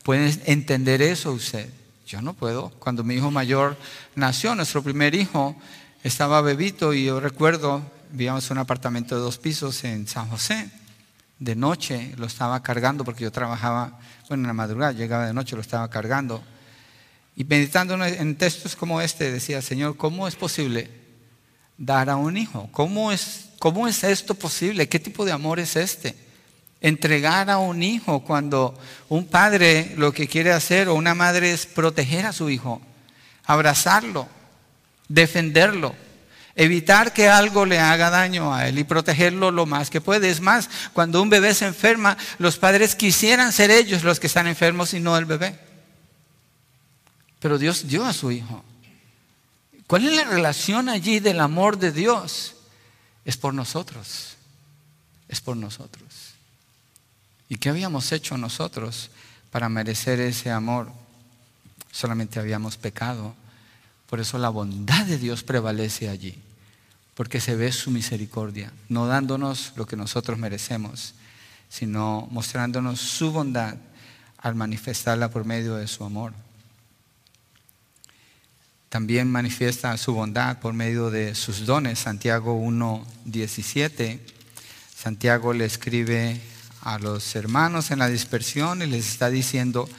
¿Pueden 0.07 0.41
entender 0.45 1.01
eso 1.01 1.33
usted? 1.33 1.69
Yo 2.07 2.21
no 2.21 2.33
puedo. 2.33 2.69
Cuando 2.79 3.03
mi 3.03 3.15
hijo 3.15 3.29
mayor 3.29 3.75
nació, 4.15 4.55
nuestro 4.55 4.81
primer 4.81 5.13
hijo, 5.13 5.53
estaba 6.01 6.39
bebito 6.39 6.93
y 6.93 7.03
yo 7.03 7.19
recuerdo, 7.19 7.81
vivíamos 8.13 8.49
en 8.49 8.53
un 8.53 8.59
apartamento 8.59 9.15
de 9.15 9.21
dos 9.21 9.37
pisos 9.37 9.83
en 9.83 10.07
San 10.07 10.29
José. 10.29 10.71
De 11.39 11.57
noche 11.57 12.13
lo 12.15 12.25
estaba 12.25 12.63
cargando 12.63 13.03
porque 13.03 13.25
yo 13.25 13.33
trabajaba, 13.33 13.99
bueno, 14.29 14.43
en 14.43 14.47
la 14.47 14.53
madrugada, 14.53 14.93
llegaba 14.93 15.27
de 15.27 15.33
noche, 15.33 15.57
lo 15.57 15.61
estaba 15.61 15.89
cargando. 15.89 16.41
Y 17.35 17.43
meditando 17.43 18.01
en 18.01 18.37
textos 18.37 18.77
como 18.77 19.01
este, 19.01 19.29
decía, 19.29 19.61
Señor, 19.61 19.97
¿cómo 19.97 20.25
es 20.29 20.37
posible 20.37 20.89
dar 21.77 22.09
a 22.09 22.15
un 22.15 22.37
hijo? 22.37 22.69
¿Cómo 22.71 23.11
es, 23.11 23.49
cómo 23.59 23.89
es 23.89 24.05
esto 24.05 24.35
posible? 24.35 24.87
¿Qué 24.87 24.99
tipo 24.99 25.25
de 25.25 25.33
amor 25.33 25.59
es 25.59 25.75
este? 25.75 26.26
Entregar 26.81 27.49
a 27.49 27.57
un 27.57 27.81
hijo 27.81 28.23
cuando 28.23 28.77
un 29.09 29.27
padre 29.27 29.93
lo 29.97 30.11
que 30.11 30.27
quiere 30.27 30.51
hacer 30.51 30.87
o 30.87 30.95
una 30.95 31.15
madre 31.15 31.51
es 31.51 31.65
proteger 31.65 32.25
a 32.25 32.33
su 32.33 32.49
hijo, 32.49 32.81
abrazarlo, 33.45 34.27
defenderlo, 35.07 35.95
evitar 36.55 37.13
que 37.13 37.29
algo 37.29 37.65
le 37.65 37.79
haga 37.79 38.09
daño 38.09 38.53
a 38.53 38.67
él 38.67 38.79
y 38.79 38.83
protegerlo 38.83 39.51
lo 39.51 39.65
más 39.65 39.89
que 39.89 40.01
puede. 40.01 40.29
Es 40.29 40.41
más, 40.41 40.69
cuando 40.93 41.21
un 41.21 41.29
bebé 41.29 41.53
se 41.53 41.65
enferma, 41.65 42.17
los 42.39 42.57
padres 42.57 42.95
quisieran 42.95 43.53
ser 43.53 43.71
ellos 43.71 44.03
los 44.03 44.19
que 44.19 44.27
están 44.27 44.47
enfermos 44.47 44.93
y 44.93 44.99
no 44.99 45.17
el 45.17 45.25
bebé. 45.25 45.57
Pero 47.39 47.57
Dios 47.57 47.87
dio 47.87 48.05
a 48.05 48.13
su 48.13 48.31
hijo. 48.31 48.63
¿Cuál 49.85 50.05
es 50.05 50.15
la 50.15 50.25
relación 50.25 50.89
allí 50.89 51.19
del 51.19 51.39
amor 51.39 51.77
de 51.77 51.91
Dios? 51.91 52.55
Es 53.23 53.37
por 53.37 53.53
nosotros. 53.53 54.35
Es 55.29 55.39
por 55.39 55.55
nosotros. 55.55 56.06
¿Y 57.49 57.57
qué 57.57 57.69
habíamos 57.69 58.11
hecho 58.11 58.37
nosotros 58.37 59.09
para 59.51 59.69
merecer 59.69 60.19
ese 60.19 60.51
amor? 60.51 60.91
Solamente 61.91 62.39
habíamos 62.39 62.77
pecado. 62.77 63.35
Por 64.07 64.19
eso 64.19 64.37
la 64.37 64.49
bondad 64.49 65.05
de 65.05 65.17
Dios 65.17 65.43
prevalece 65.43 66.09
allí, 66.09 66.37
porque 67.13 67.41
se 67.41 67.55
ve 67.55 67.71
su 67.71 67.91
misericordia, 67.91 68.71
no 68.89 69.07
dándonos 69.07 69.73
lo 69.75 69.85
que 69.85 69.95
nosotros 69.95 70.37
merecemos, 70.37 71.13
sino 71.69 72.27
mostrándonos 72.31 72.99
su 72.99 73.31
bondad 73.31 73.75
al 74.37 74.55
manifestarla 74.55 75.29
por 75.29 75.45
medio 75.45 75.75
de 75.75 75.87
su 75.87 76.03
amor. 76.03 76.33
También 78.89 79.29
manifiesta 79.29 79.97
su 79.97 80.13
bondad 80.13 80.59
por 80.59 80.73
medio 80.73 81.09
de 81.09 81.35
sus 81.35 81.65
dones. 81.65 81.99
Santiago 81.99 82.57
1.17. 82.57 84.19
Santiago 84.95 85.53
le 85.53 85.65
escribe 85.65 86.39
a 86.87 86.99
los 86.99 87.35
hermanos 87.35 87.91
en 87.91 87.99
la 87.99 88.07
dispersión 88.07 88.81
y 88.81 88.85
les 88.85 89.09
está 89.09 89.29
diciendo 89.29 89.89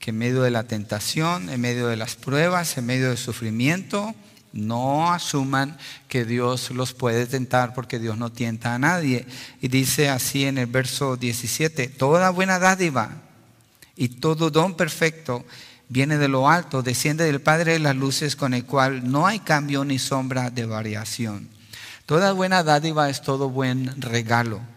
que 0.00 0.10
en 0.10 0.18
medio 0.18 0.42
de 0.42 0.50
la 0.50 0.64
tentación, 0.64 1.48
en 1.48 1.60
medio 1.60 1.86
de 1.86 1.96
las 1.96 2.16
pruebas, 2.16 2.76
en 2.76 2.84
medio 2.84 3.10
del 3.10 3.16
sufrimiento, 3.16 4.12
no 4.52 5.12
asuman 5.12 5.78
que 6.08 6.24
Dios 6.24 6.72
los 6.72 6.94
puede 6.94 7.26
tentar 7.26 7.74
porque 7.74 8.00
Dios 8.00 8.18
no 8.18 8.32
tienta 8.32 8.74
a 8.74 8.80
nadie. 8.80 9.24
Y 9.60 9.68
dice 9.68 10.08
así 10.08 10.44
en 10.44 10.58
el 10.58 10.66
verso 10.66 11.16
17, 11.16 11.86
toda 11.86 12.30
buena 12.30 12.58
dádiva 12.58 13.22
y 13.94 14.08
todo 14.08 14.50
don 14.50 14.76
perfecto 14.76 15.44
viene 15.88 16.18
de 16.18 16.26
lo 16.26 16.50
alto, 16.50 16.82
desciende 16.82 17.22
del 17.22 17.40
Padre 17.40 17.74
de 17.74 17.78
las 17.78 17.94
luces 17.94 18.34
con 18.34 18.52
el 18.52 18.64
cual 18.64 19.08
no 19.08 19.28
hay 19.28 19.38
cambio 19.38 19.84
ni 19.84 20.00
sombra 20.00 20.50
de 20.50 20.66
variación. 20.66 21.48
Toda 22.04 22.32
buena 22.32 22.64
dádiva 22.64 23.08
es 23.08 23.22
todo 23.22 23.48
buen 23.48 24.02
regalo. 24.02 24.71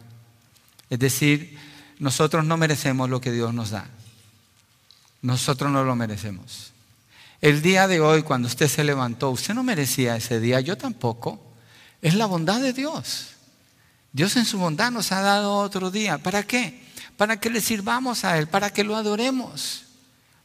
Es 0.90 1.00
decir, 1.00 1.58
nosotros 2.00 2.46
no 2.46 2.58
merecemos 2.58 3.10
lo 3.10 3.22
que 3.22 3.32
Dios 3.32 3.54
nos 3.54 3.72
da. 3.72 3.88
Nosotros 5.22 5.72
no 5.72 5.84
lo 5.84 5.96
merecemos. 5.96 6.74
El 7.42 7.62
día 7.62 7.88
de 7.88 8.00
hoy, 8.00 8.24
cuando 8.24 8.48
usted 8.48 8.68
se 8.68 8.84
levantó, 8.84 9.30
usted 9.30 9.54
no 9.54 9.64
merecía 9.64 10.16
ese 10.16 10.40
día, 10.40 10.60
yo 10.62 10.78
tampoco. 10.78 11.42
Es 12.02 12.14
la 12.14 12.26
bondad 12.26 12.62
de 12.62 12.74
Dios. 12.74 13.30
Dios 14.14 14.36
en 14.38 14.46
su 14.46 14.58
bondad 14.58 14.92
nos 14.92 15.12
ha 15.12 15.22
dado 15.22 15.56
otro 15.56 15.92
día. 15.92 16.18
¿Para 16.18 16.44
qué? 16.44 16.86
Para 17.18 17.40
que 17.40 17.50
le 17.50 17.62
sirvamos 17.62 18.24
a 18.24 18.38
Él, 18.38 18.48
para 18.48 18.72
que 18.72 18.84
lo 18.84 18.96
adoremos, 18.96 19.84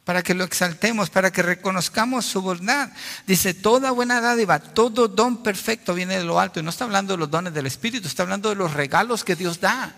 para 0.03 0.23
que 0.23 0.33
lo 0.33 0.43
exaltemos, 0.43 1.09
para 1.09 1.31
que 1.31 1.41
reconozcamos 1.41 2.25
su 2.25 2.41
bondad. 2.41 2.89
Dice, 3.27 3.53
toda 3.53 3.91
buena 3.91 4.19
dádiva, 4.19 4.59
todo 4.59 5.07
don 5.07 5.43
perfecto 5.43 5.93
viene 5.93 6.17
de 6.17 6.23
lo 6.23 6.39
alto. 6.39 6.59
Y 6.59 6.63
no 6.63 6.69
está 6.69 6.85
hablando 6.85 7.13
de 7.13 7.19
los 7.19 7.29
dones 7.29 7.53
del 7.53 7.67
Espíritu, 7.67 8.07
está 8.07 8.23
hablando 8.23 8.49
de 8.49 8.55
los 8.55 8.73
regalos 8.73 9.23
que 9.23 9.35
Dios 9.35 9.59
da 9.59 9.95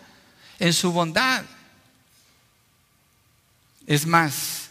en 0.64 0.72
su 0.72 0.93
bondad. 0.93 1.43
Es 3.86 4.07
más, 4.07 4.70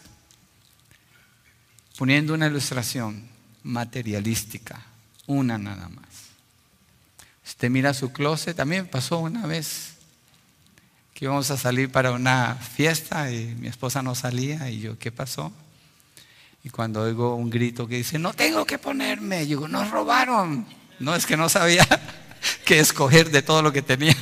poniendo 1.98 2.32
una 2.32 2.46
ilustración, 2.46 3.28
materialística, 3.62 4.80
una 5.26 5.58
nada 5.58 5.90
más. 5.90 6.06
Usted 7.44 7.68
mira 7.68 7.92
su 7.92 8.10
closet, 8.10 8.56
también 8.56 8.86
pasó 8.86 9.18
una 9.18 9.46
vez 9.46 9.96
que 11.12 11.26
íbamos 11.26 11.50
a 11.50 11.58
salir 11.58 11.92
para 11.92 12.12
una 12.12 12.54
fiesta 12.54 13.30
y 13.30 13.54
mi 13.56 13.68
esposa 13.68 14.02
no 14.02 14.14
salía 14.14 14.70
y 14.70 14.80
yo, 14.80 14.98
¿qué 14.98 15.12
pasó? 15.12 15.52
Y 16.64 16.70
cuando 16.70 17.02
oigo 17.02 17.34
un 17.34 17.50
grito 17.50 17.86
que 17.86 17.96
dice, 17.96 18.18
no 18.18 18.32
tengo 18.32 18.64
que 18.64 18.78
ponerme, 18.78 19.40
yo 19.40 19.58
digo, 19.58 19.68
nos 19.68 19.90
robaron. 19.90 20.66
No 21.00 21.14
es 21.14 21.26
que 21.26 21.36
no 21.36 21.50
sabía 21.50 21.86
qué 22.64 22.78
escoger 22.78 23.30
de 23.30 23.42
todo 23.42 23.60
lo 23.60 23.74
que 23.74 23.82
tenía. 23.82 24.16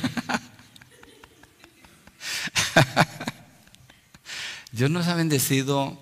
Dios 4.71 4.89
nos 4.89 5.07
ha 5.07 5.15
bendecido 5.15 5.97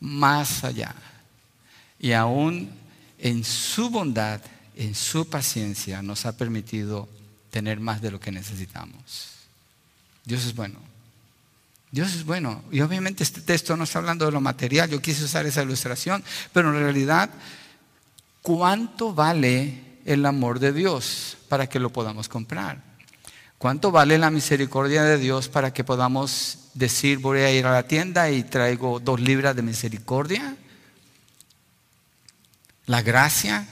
más 0.00 0.64
allá. 0.64 0.94
Y 1.98 2.12
aún 2.12 2.70
en 3.18 3.44
su 3.44 3.90
bondad, 3.90 4.40
en 4.76 4.94
su 4.94 5.28
paciencia, 5.28 6.02
nos 6.02 6.26
ha 6.26 6.36
permitido 6.36 7.08
tener 7.50 7.80
más 7.80 8.02
de 8.02 8.10
lo 8.10 8.20
que 8.20 8.32
necesitamos. 8.32 9.28
Dios 10.24 10.44
es 10.44 10.54
bueno. 10.54 10.78
Dios 11.90 12.14
es 12.14 12.24
bueno. 12.24 12.64
Y 12.72 12.80
obviamente 12.80 13.22
este 13.22 13.40
texto 13.40 13.76
no 13.76 13.84
está 13.84 14.00
hablando 14.00 14.26
de 14.26 14.32
lo 14.32 14.40
material. 14.40 14.90
Yo 14.90 15.00
quise 15.00 15.24
usar 15.24 15.46
esa 15.46 15.62
ilustración. 15.62 16.24
Pero 16.52 16.70
en 16.70 16.82
realidad, 16.82 17.30
¿cuánto 18.42 19.14
vale 19.14 19.80
el 20.04 20.26
amor 20.26 20.58
de 20.58 20.72
Dios 20.72 21.36
para 21.48 21.68
que 21.68 21.78
lo 21.78 21.90
podamos 21.90 22.28
comprar? 22.28 22.93
¿Cuánto 23.64 23.90
vale 23.90 24.18
la 24.18 24.28
misericordia 24.28 25.04
de 25.04 25.16
Dios 25.16 25.48
para 25.48 25.72
que 25.72 25.84
podamos 25.84 26.68
decir 26.74 27.16
voy 27.16 27.38
a 27.38 27.50
ir 27.50 27.64
a 27.64 27.72
la 27.72 27.88
tienda 27.88 28.30
y 28.30 28.42
traigo 28.42 29.00
dos 29.00 29.18
libras 29.18 29.56
de 29.56 29.62
misericordia? 29.62 30.54
La 32.84 33.00
gracia. 33.00 33.66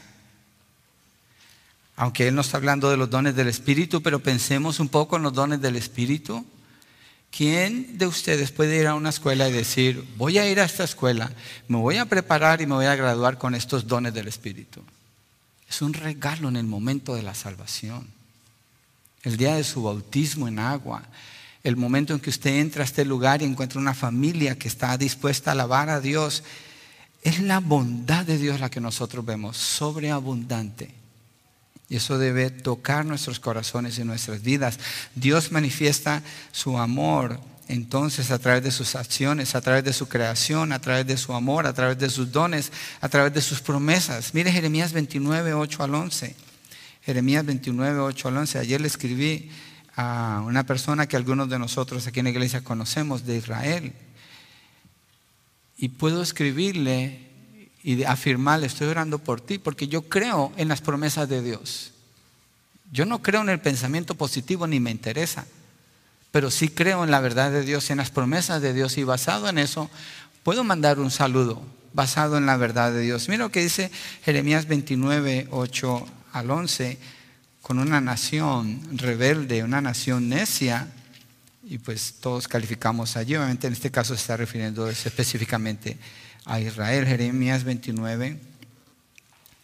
Aunque 1.95 2.27
Él 2.27 2.35
no 2.35 2.41
está 2.41 2.57
hablando 2.57 2.91
de 2.91 2.97
los 2.97 3.11
dones 3.11 3.37
del 3.37 3.49
Espíritu, 3.49 4.03
pero 4.03 4.21
pensemos 4.23 4.81
un 4.81 4.89
poco 4.89 5.17
en 5.19 5.25
los 5.25 5.35
dones 5.35 5.61
del 5.61 5.77
Espíritu. 5.77 6.43
¿Quién 7.31 7.99
de 7.99 8.07
ustedes 8.07 8.51
puede 8.51 8.79
ir 8.79 8.87
a 8.87 8.95
una 8.95 9.11
escuela 9.11 9.47
y 9.47 9.53
decir, 9.53 10.09
voy 10.17 10.39
a 10.39 10.49
ir 10.49 10.59
a 10.59 10.65
esta 10.65 10.85
escuela, 10.85 11.31
me 11.69 11.77
voy 11.77 11.99
a 11.99 12.07
preparar 12.07 12.63
y 12.63 12.67
me 12.67 12.77
voy 12.77 12.87
a 12.87 12.97
graduar 12.97 13.37
con 13.37 13.55
estos 13.55 13.87
dones 13.87 14.15
del 14.15 14.29
Espíritu? 14.29 14.83
Es 15.69 15.83
un 15.83 15.93
regalo 15.93 16.49
en 16.49 16.57
el 16.57 16.65
momento 16.65 17.15
de 17.15 17.25
la 17.25 17.35
salvación. 17.35 18.22
El 19.23 19.37
día 19.37 19.55
de 19.55 19.65
su 19.65 19.83
bautismo 19.83 20.49
en 20.49 20.59
agua, 20.59 21.03
el 21.63 21.77
momento 21.77 22.13
en 22.13 22.21
que 22.21 22.31
usted 22.31 22.59
entra 22.59 22.83
a 22.83 22.85
este 22.85 23.05
lugar 23.05 23.43
y 23.43 23.45
encuentra 23.45 23.81
una 23.81 23.95
familia 23.95 24.59
que 24.59 24.69
está 24.69 24.97
dispuesta 24.99 25.51
a 25.51 25.53
alabar 25.53 25.91
a 25.91 26.01
Dios, 26.01 26.43
es 27.23 27.41
la 27.41 27.61
bondad 27.61 28.25
de 28.25 28.37
Dios 28.37 28.59
la 28.59 28.71
que 28.71 28.81
nosotros 28.81 29.25
vemos, 29.25 29.57
sobreabundante. 29.57 30.93
Y 31.89 31.97
eso 31.97 32.19
debe 32.19 32.51
tocar 32.51 33.05
nuestros 33.05 33.39
corazones 33.39 33.99
y 33.99 34.05
nuestras 34.05 34.43
vidas. 34.43 34.81
Dios 35.15 35.53
manifiesta 35.53 36.23
su 36.51 36.79
amor 36.79 37.39
entonces 37.69 38.31
a 38.31 38.39
través 38.39 38.63
de 38.65 38.71
sus 38.71 38.97
acciones, 38.97 39.55
a 39.55 39.61
través 39.61 39.85
de 39.85 39.93
su 39.93 40.09
creación, 40.09 40.73
a 40.73 40.81
través 40.81 41.07
de 41.07 41.17
su 41.17 41.33
amor, 41.33 41.67
a 41.67 41.73
través 41.73 41.99
de 41.99 42.11
sus 42.11 42.33
dones, 42.33 42.73
a 43.01 43.09
través 43.09 43.33
de 43.33 43.41
sus 43.41 43.61
promesas. 43.61 44.35
Mire 44.35 44.51
Jeremías 44.51 44.93
29, 44.93 45.55
8 45.55 45.83
al 45.83 45.95
11. 45.95 46.35
Jeremías 47.05 47.45
29, 47.45 47.99
8 48.01 48.29
al 48.29 48.37
11. 48.39 48.59
Ayer 48.59 48.81
le 48.81 48.87
escribí 48.87 49.51
a 49.97 50.43
una 50.47 50.65
persona 50.65 51.07
que 51.07 51.17
algunos 51.17 51.49
de 51.49 51.59
nosotros 51.59 52.07
aquí 52.07 52.21
en 52.21 52.25
la 52.25 52.31
iglesia 52.31 52.63
conocemos, 52.63 53.27
de 53.27 53.37
Israel. 53.37 53.93
Y 55.77 55.89
puedo 55.89 56.23
escribirle 56.23 57.29
y 57.83 58.05
afirmarle, 58.05 58.67
estoy 58.67 58.87
orando 58.87 59.19
por 59.19 59.41
ti, 59.41 59.59
porque 59.59 59.89
yo 59.89 60.03
creo 60.03 60.53
en 60.57 60.69
las 60.69 60.81
promesas 60.81 61.29
de 61.29 61.43
Dios. 61.43 61.93
Yo 62.93 63.07
no 63.07 63.23
creo 63.23 63.41
en 63.41 63.49
el 63.49 63.61
pensamiento 63.61 64.15
positivo 64.15 64.67
ni 64.67 64.79
me 64.79 64.91
interesa, 64.91 65.47
pero 66.31 66.51
sí 66.51 66.69
creo 66.69 67.03
en 67.03 67.11
la 67.11 67.21
verdad 67.21 67.51
de 67.51 67.63
Dios, 67.63 67.91
en 67.91 67.99
las 67.99 68.11
promesas 68.11 68.63
de 68.63 68.73
Dios 68.73 68.97
y 68.99 69.05
basado 69.05 69.49
en 69.49 69.59
eso 69.59 69.91
puedo 70.43 70.65
mandar 70.65 70.99
un 70.99 71.11
saludo 71.11 71.63
basado 71.95 72.37
en 72.37 72.47
la 72.47 72.57
verdad 72.57 72.93
de 72.93 73.01
Dios. 73.01 73.29
Mira 73.29 73.45
lo 73.45 73.53
que 73.53 73.63
dice 73.63 73.91
Jeremías 74.25 74.67
29, 74.67 75.49
8 75.51 76.07
al 76.33 76.51
11, 76.51 76.99
con 77.61 77.79
una 77.79 78.01
nación 78.01 78.81
rebelde, 78.99 79.63
una 79.63 79.81
nación 79.81 80.29
necia, 80.29 80.89
y 81.65 81.79
pues 81.79 82.15
todos 82.21 82.49
calificamos 82.49 83.17
allí, 83.17 83.37
obviamente 83.37 83.67
en 83.67 83.73
este 83.73 83.91
caso 83.91 84.15
se 84.15 84.21
está 84.21 84.37
refiriendo 84.37 84.89
específicamente 84.89 85.97
a 86.45 86.61
Israel, 86.61 87.07
Jeremías 87.07 87.65
29, 87.65 88.39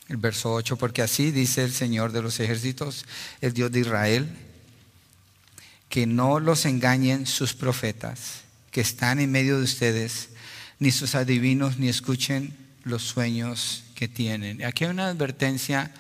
el 0.09 0.17
verso 0.17 0.55
8, 0.55 0.77
porque 0.77 1.03
así 1.03 1.31
dice 1.33 1.65
el 1.65 1.73
Señor 1.73 2.13
de 2.13 2.23
los 2.23 2.39
ejércitos, 2.41 3.05
el 3.41 3.53
Dios 3.53 3.73
de 3.73 3.81
Israel, 3.81 4.29
que 5.89 6.07
no 6.07 6.39
los 6.39 6.65
engañen 6.67 7.27
sus 7.27 7.55
profetas 7.55 8.43
que 8.71 8.81
están 8.81 9.19
en 9.19 9.31
medio 9.31 9.59
de 9.59 9.65
ustedes, 9.65 10.29
ni 10.79 10.93
sus 10.93 11.15
adivinos, 11.15 11.79
ni 11.79 11.89
escuchen 11.89 12.57
los 12.85 13.03
sueños 13.03 13.85
que 13.95 14.09
tienen. 14.09 14.65
Aquí 14.65 14.85
hay 14.85 14.91
una 14.91 15.09
advertencia, 15.09 15.93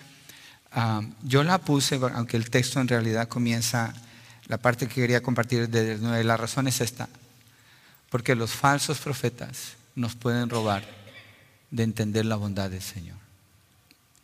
ah, 0.72 1.02
yo 1.22 1.42
la 1.42 1.58
puse, 1.58 2.00
aunque 2.14 2.36
el 2.36 2.50
texto 2.50 2.80
en 2.80 2.88
realidad 2.88 3.28
comienza, 3.28 3.94
la 4.46 4.58
parte 4.58 4.86
que 4.86 4.94
quería 4.94 5.22
compartir 5.22 5.68
de 5.68 6.24
la 6.24 6.36
razón 6.36 6.68
es 6.68 6.80
esta, 6.80 7.08
porque 8.10 8.34
los 8.34 8.52
falsos 8.52 8.98
profetas 8.98 9.74
nos 9.94 10.14
pueden 10.14 10.48
robar 10.48 10.84
de 11.70 11.82
entender 11.82 12.24
la 12.24 12.36
bondad 12.36 12.70
del 12.70 12.82
Señor. 12.82 13.16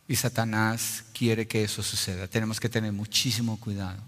Y 0.07 0.15
Satanás 0.15 1.03
quiere 1.13 1.47
que 1.47 1.63
eso 1.63 1.81
suceda. 1.81 2.27
Tenemos 2.27 2.59
que 2.59 2.69
tener 2.69 2.91
muchísimo 2.91 3.59
cuidado. 3.59 4.01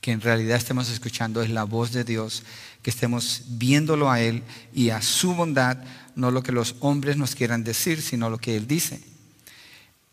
Que 0.00 0.12
en 0.12 0.20
realidad 0.20 0.56
estemos 0.56 0.88
escuchando 0.88 1.42
es 1.42 1.50
la 1.50 1.64
voz 1.64 1.92
de 1.92 2.04
Dios, 2.04 2.44
que 2.82 2.90
estemos 2.90 3.42
viéndolo 3.48 4.10
a 4.10 4.20
Él 4.20 4.44
y 4.72 4.90
a 4.90 5.02
su 5.02 5.34
bondad, 5.34 5.78
no 6.14 6.30
lo 6.30 6.42
que 6.42 6.52
los 6.52 6.76
hombres 6.80 7.16
nos 7.16 7.34
quieran 7.34 7.64
decir, 7.64 8.00
sino 8.02 8.30
lo 8.30 8.38
que 8.38 8.56
Él 8.56 8.68
dice. 8.68 9.00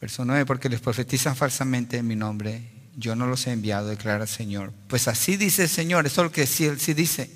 Verso 0.03 0.25
9, 0.25 0.45
porque 0.45 0.67
les 0.67 0.81
profetizan 0.81 1.33
falsamente 1.33 1.95
en 1.95 2.05
mi 2.05 2.17
nombre, 2.17 2.61
yo 2.97 3.15
no 3.15 3.25
los 3.25 3.47
he 3.47 3.53
enviado, 3.53 3.87
declara 3.87 4.23
el 4.23 4.29
Señor. 4.29 4.73
Pues 4.89 5.07
así 5.07 5.37
dice 5.37 5.63
el 5.63 5.69
Señor, 5.69 6.05
eso 6.05 6.19
es 6.19 6.25
lo 6.25 6.31
que 6.33 6.45
sí, 6.45 6.65
Él 6.65 6.77
sí 6.77 6.93
dice 6.93 7.29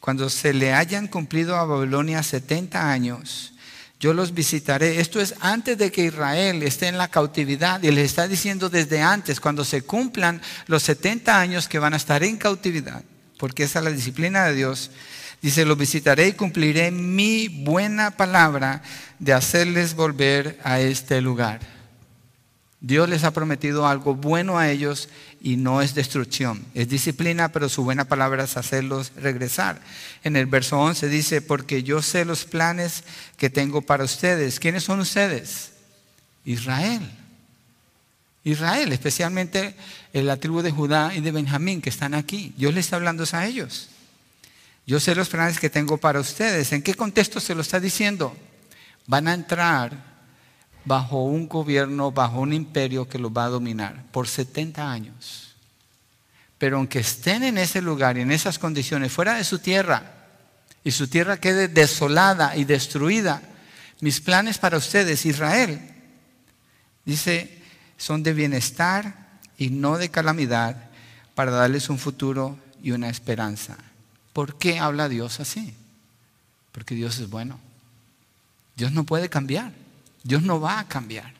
cuando 0.00 0.28
se 0.28 0.52
le 0.52 0.72
hayan 0.72 1.06
cumplido 1.06 1.54
a 1.54 1.64
Babilonia 1.64 2.24
70 2.24 2.90
años, 2.90 3.52
yo 4.00 4.12
los 4.12 4.34
visitaré. 4.34 4.98
Esto 4.98 5.20
es 5.20 5.36
antes 5.38 5.78
de 5.78 5.92
que 5.92 6.06
Israel 6.06 6.64
esté 6.64 6.88
en 6.88 6.98
la 6.98 7.06
cautividad. 7.06 7.80
Y 7.84 7.92
les 7.92 8.06
está 8.06 8.26
diciendo 8.26 8.68
desde 8.68 9.00
antes, 9.00 9.38
cuando 9.38 9.64
se 9.64 9.82
cumplan 9.82 10.42
los 10.66 10.82
70 10.82 11.38
años 11.38 11.68
que 11.68 11.78
van 11.78 11.94
a 11.94 11.98
estar 11.98 12.24
en 12.24 12.36
cautividad, 12.36 13.04
porque 13.38 13.62
esa 13.62 13.78
es 13.78 13.84
la 13.84 13.92
disciplina 13.92 14.44
de 14.46 14.56
Dios. 14.56 14.90
Dice, 15.40 15.64
los 15.64 15.78
visitaré 15.78 16.26
y 16.26 16.32
cumpliré 16.32 16.90
mi 16.90 17.46
buena 17.46 18.10
palabra 18.10 18.82
de 19.20 19.34
hacerles 19.34 19.94
volver 19.94 20.58
a 20.64 20.80
este 20.80 21.20
lugar. 21.20 21.60
Dios 22.84 23.08
les 23.08 23.22
ha 23.22 23.30
prometido 23.30 23.86
algo 23.86 24.16
bueno 24.16 24.58
a 24.58 24.68
ellos 24.68 25.08
y 25.40 25.56
no 25.56 25.82
es 25.82 25.94
destrucción. 25.94 26.66
Es 26.74 26.88
disciplina, 26.88 27.52
pero 27.52 27.68
su 27.68 27.84
buena 27.84 28.06
palabra 28.06 28.42
es 28.42 28.56
hacerlos 28.56 29.12
regresar. 29.14 29.80
En 30.24 30.34
el 30.34 30.46
verso 30.46 30.80
11 30.80 31.08
dice, 31.08 31.42
porque 31.42 31.84
yo 31.84 32.02
sé 32.02 32.24
los 32.24 32.44
planes 32.44 33.04
que 33.36 33.50
tengo 33.50 33.82
para 33.82 34.02
ustedes. 34.02 34.58
¿Quiénes 34.58 34.82
son 34.82 34.98
ustedes? 34.98 35.70
Israel. 36.44 37.08
Israel, 38.42 38.92
especialmente 38.92 39.76
la 40.12 40.38
tribu 40.38 40.60
de 40.60 40.72
Judá 40.72 41.14
y 41.14 41.20
de 41.20 41.30
Benjamín 41.30 41.80
que 41.80 41.90
están 41.90 42.14
aquí. 42.14 42.52
Dios 42.56 42.74
les 42.74 42.86
está 42.86 42.96
hablando 42.96 43.24
a 43.30 43.46
ellos. 43.46 43.90
Yo 44.88 44.98
sé 44.98 45.14
los 45.14 45.28
planes 45.28 45.60
que 45.60 45.70
tengo 45.70 45.98
para 45.98 46.18
ustedes. 46.18 46.72
¿En 46.72 46.82
qué 46.82 46.94
contexto 46.94 47.38
se 47.38 47.54
lo 47.54 47.60
está 47.60 47.78
diciendo? 47.78 48.36
Van 49.06 49.28
a 49.28 49.34
entrar 49.34 50.11
bajo 50.84 51.24
un 51.24 51.48
gobierno, 51.48 52.12
bajo 52.12 52.40
un 52.40 52.52
imperio 52.52 53.08
que 53.08 53.18
los 53.18 53.32
va 53.32 53.44
a 53.44 53.50
dominar 53.50 54.04
por 54.10 54.28
70 54.28 54.90
años. 54.90 55.54
Pero 56.58 56.76
aunque 56.76 57.00
estén 57.00 57.42
en 57.42 57.58
ese 57.58 57.82
lugar 57.82 58.18
y 58.18 58.20
en 58.20 58.30
esas 58.30 58.58
condiciones, 58.58 59.12
fuera 59.12 59.34
de 59.34 59.44
su 59.44 59.58
tierra, 59.58 60.14
y 60.84 60.90
su 60.90 61.08
tierra 61.08 61.38
quede 61.38 61.68
desolada 61.68 62.56
y 62.56 62.64
destruida, 62.64 63.42
mis 64.00 64.20
planes 64.20 64.58
para 64.58 64.78
ustedes, 64.78 65.26
Israel, 65.26 65.80
dice, 67.04 67.62
son 67.96 68.22
de 68.22 68.32
bienestar 68.32 69.38
y 69.58 69.70
no 69.70 69.98
de 69.98 70.10
calamidad, 70.10 70.90
para 71.34 71.52
darles 71.52 71.88
un 71.88 71.98
futuro 71.98 72.58
y 72.82 72.90
una 72.90 73.08
esperanza. 73.08 73.76
¿Por 74.32 74.58
qué 74.58 74.78
habla 74.78 75.08
Dios 75.08 75.40
así? 75.40 75.74
Porque 76.72 76.94
Dios 76.94 77.18
es 77.18 77.30
bueno. 77.30 77.58
Dios 78.76 78.92
no 78.92 79.04
puede 79.04 79.28
cambiar. 79.28 79.81
Dios 80.22 80.42
no 80.42 80.60
va 80.60 80.78
a 80.78 80.88
cambiar. 80.88 81.32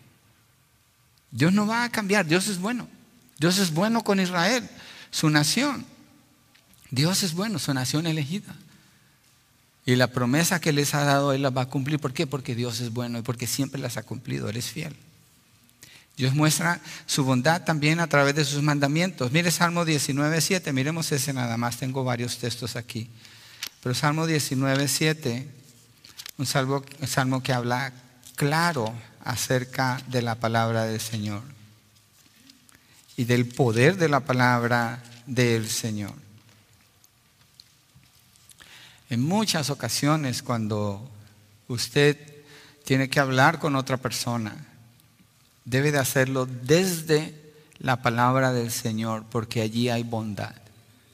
Dios 1.31 1.53
no 1.53 1.67
va 1.67 1.85
a 1.85 1.91
cambiar. 1.91 2.27
Dios 2.27 2.49
es 2.49 2.59
bueno. 2.59 2.89
Dios 3.39 3.59
es 3.59 3.73
bueno 3.73 4.05
con 4.05 4.21
Israel, 4.21 4.69
su 5.11 5.29
nación. 5.31 5.85
Dios 6.91 7.23
es 7.23 7.35
bueno, 7.35 7.59
su 7.59 7.75
nación 7.75 8.07
elegida. 8.07 8.55
Y 9.85 9.97
la 9.97 10.09
promesa 10.09 10.61
que 10.61 10.73
les 10.73 10.95
ha 10.95 11.05
dado 11.05 11.33
Él 11.33 11.43
la 11.43 11.51
va 11.51 11.63
a 11.63 11.69
cumplir. 11.69 11.99
¿Por 11.99 12.13
qué? 12.13 12.27
Porque 12.27 12.55
Dios 12.55 12.81
es 12.81 12.93
bueno 12.93 13.19
y 13.19 13.23
porque 13.23 13.47
siempre 13.47 13.81
las 13.81 13.97
ha 13.97 14.03
cumplido. 14.03 14.49
Él 14.49 14.57
es 14.57 14.67
fiel. 14.67 14.95
Dios 16.17 16.35
muestra 16.35 16.81
su 17.07 17.25
bondad 17.25 17.65
también 17.65 17.99
a 17.99 18.07
través 18.07 18.35
de 18.37 18.45
sus 18.45 18.63
mandamientos. 18.63 19.33
Mire 19.33 19.51
Salmo 19.51 19.85
19, 19.85 20.41
7. 20.41 20.73
Miremos 20.73 21.11
ese 21.11 21.33
nada 21.33 21.57
más. 21.57 21.79
Tengo 21.79 22.05
varios 22.05 22.39
textos 22.39 22.77
aquí. 22.77 23.09
Pero 23.83 23.95
Salmo 23.95 24.27
19, 24.29 24.87
7, 24.87 25.49
un 26.39 26.47
salmo, 26.47 26.85
un 27.01 27.09
salmo 27.09 27.43
que 27.43 27.53
habla 27.53 27.93
claro 28.37 28.93
acerca 29.25 30.01
de 30.09 30.23
la 30.23 30.35
palabra 30.35 30.85
del 30.85 31.01
Señor 31.01 31.43
y 33.17 33.25
del 33.25 33.47
poder 33.47 33.97
de 33.97 34.09
la 34.09 34.21
palabra 34.21 35.03
del 35.27 35.69
Señor. 35.69 36.15
En 39.11 39.23
muchas 39.23 39.71
ocasiones 39.71 40.43
cuando 40.43 41.09
usted 41.69 42.19
tiene 42.85 43.09
que 43.09 43.21
hablar 43.21 43.59
con 43.59 43.77
otra 43.77 43.97
persona, 43.97 44.57
debe 45.65 45.93
de 45.93 45.99
hacerlo 45.99 46.47
desde 46.47 47.39
la 47.79 48.03
palabra 48.03 48.53
del 48.53 48.71
Señor, 48.71 49.25
porque 49.31 49.61
allí 49.61 49.89
hay 49.89 50.03
bondad. 50.03 50.55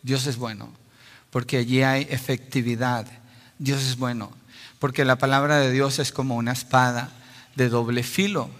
Dios 0.02 0.26
es 0.26 0.36
bueno, 0.36 0.70
porque 1.30 1.58
allí 1.58 1.82
hay 1.82 2.06
efectividad. 2.10 3.06
Dios 3.58 3.82
es 3.82 3.96
bueno, 3.96 4.30
porque 4.78 5.04
la 5.04 5.16
palabra 5.16 5.58
de 5.58 5.72
Dios 5.72 5.98
es 5.98 6.12
como 6.12 6.36
una 6.36 6.52
espada 6.52 7.10
de 7.56 7.68
doble 7.68 8.02
filo 8.02 8.50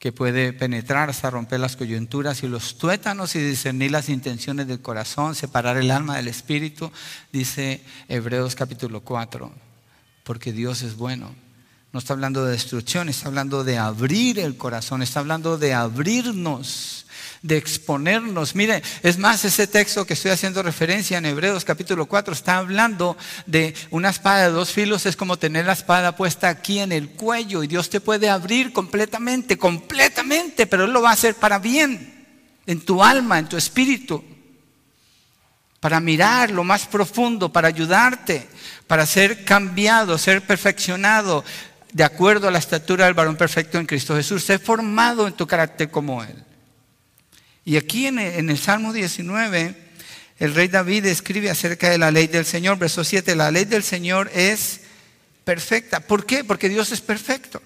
que 0.00 0.12
puede 0.12 0.54
penetrar 0.54 1.10
hasta 1.10 1.28
romper 1.28 1.60
las 1.60 1.76
coyunturas 1.76 2.42
y 2.42 2.48
los 2.48 2.78
tuétanos 2.78 3.36
y 3.36 3.38
discernir 3.38 3.90
las 3.90 4.08
intenciones 4.08 4.66
del 4.66 4.80
corazón, 4.80 5.34
separar 5.34 5.76
el 5.76 5.90
alma 5.90 6.16
del 6.16 6.28
espíritu, 6.28 6.90
dice 7.32 7.84
Hebreos 8.08 8.54
capítulo 8.54 9.02
4, 9.02 9.52
porque 10.24 10.52
Dios 10.52 10.80
es 10.80 10.96
bueno. 10.96 11.34
No 11.92 11.98
está 11.98 12.14
hablando 12.14 12.46
de 12.46 12.52
destrucción, 12.52 13.10
está 13.10 13.28
hablando 13.28 13.62
de 13.62 13.76
abrir 13.76 14.38
el 14.38 14.56
corazón, 14.56 15.02
está 15.02 15.20
hablando 15.20 15.58
de 15.58 15.74
abrirnos 15.74 17.04
de 17.42 17.56
exponernos. 17.56 18.54
Mire, 18.54 18.82
es 19.02 19.16
más, 19.16 19.44
ese 19.44 19.66
texto 19.66 20.04
que 20.04 20.14
estoy 20.14 20.30
haciendo 20.30 20.62
referencia 20.62 21.18
en 21.18 21.26
Hebreos 21.26 21.64
capítulo 21.64 22.06
4 22.06 22.34
está 22.34 22.58
hablando 22.58 23.16
de 23.46 23.74
una 23.90 24.10
espada 24.10 24.44
de 24.44 24.52
dos 24.52 24.70
filos, 24.70 25.06
es 25.06 25.16
como 25.16 25.38
tener 25.38 25.64
la 25.64 25.72
espada 25.72 26.16
puesta 26.16 26.48
aquí 26.48 26.80
en 26.80 26.92
el 26.92 27.10
cuello 27.10 27.62
y 27.62 27.66
Dios 27.66 27.88
te 27.88 28.00
puede 28.00 28.28
abrir 28.28 28.72
completamente, 28.72 29.56
completamente, 29.56 30.66
pero 30.66 30.84
Él 30.84 30.92
lo 30.92 31.02
va 31.02 31.10
a 31.10 31.14
hacer 31.14 31.34
para 31.34 31.58
bien, 31.58 32.26
en 32.66 32.80
tu 32.84 33.02
alma, 33.02 33.38
en 33.38 33.48
tu 33.48 33.56
espíritu, 33.56 34.22
para 35.80 35.98
mirar 35.98 36.50
lo 36.50 36.62
más 36.62 36.86
profundo, 36.86 37.50
para 37.50 37.68
ayudarte, 37.68 38.48
para 38.86 39.06
ser 39.06 39.44
cambiado, 39.44 40.18
ser 40.18 40.42
perfeccionado 40.42 41.42
de 41.92 42.04
acuerdo 42.04 42.46
a 42.46 42.50
la 42.50 42.58
estatura 42.58 43.06
del 43.06 43.14
varón 43.14 43.36
perfecto 43.36 43.78
en 43.78 43.86
Cristo 43.86 44.14
Jesús, 44.14 44.44
ser 44.44 44.60
formado 44.60 45.26
en 45.26 45.32
tu 45.32 45.46
carácter 45.46 45.90
como 45.90 46.22
Él. 46.22 46.44
Y 47.64 47.76
aquí 47.76 48.06
en 48.06 48.18
el, 48.18 48.58
Salmo 48.58 48.92
19, 48.92 49.74
el 50.38 50.54
rey 50.54 50.68
David 50.68 51.04
escribe 51.06 51.50
acerca 51.50 51.90
de 51.90 51.98
la 51.98 52.10
ley 52.10 52.26
del 52.26 52.46
Señor, 52.46 52.78
verso 52.78 53.04
7, 53.04 53.36
la 53.36 53.50
ley 53.50 53.66
del 53.66 53.82
Señor 53.82 54.30
es 54.34 54.80
perfecta. 55.44 56.00
¿Por 56.00 56.24
qué? 56.24 56.42
Porque 56.42 56.70
Dios 56.70 56.90
es 56.90 57.02
perfecto, 57.02 57.60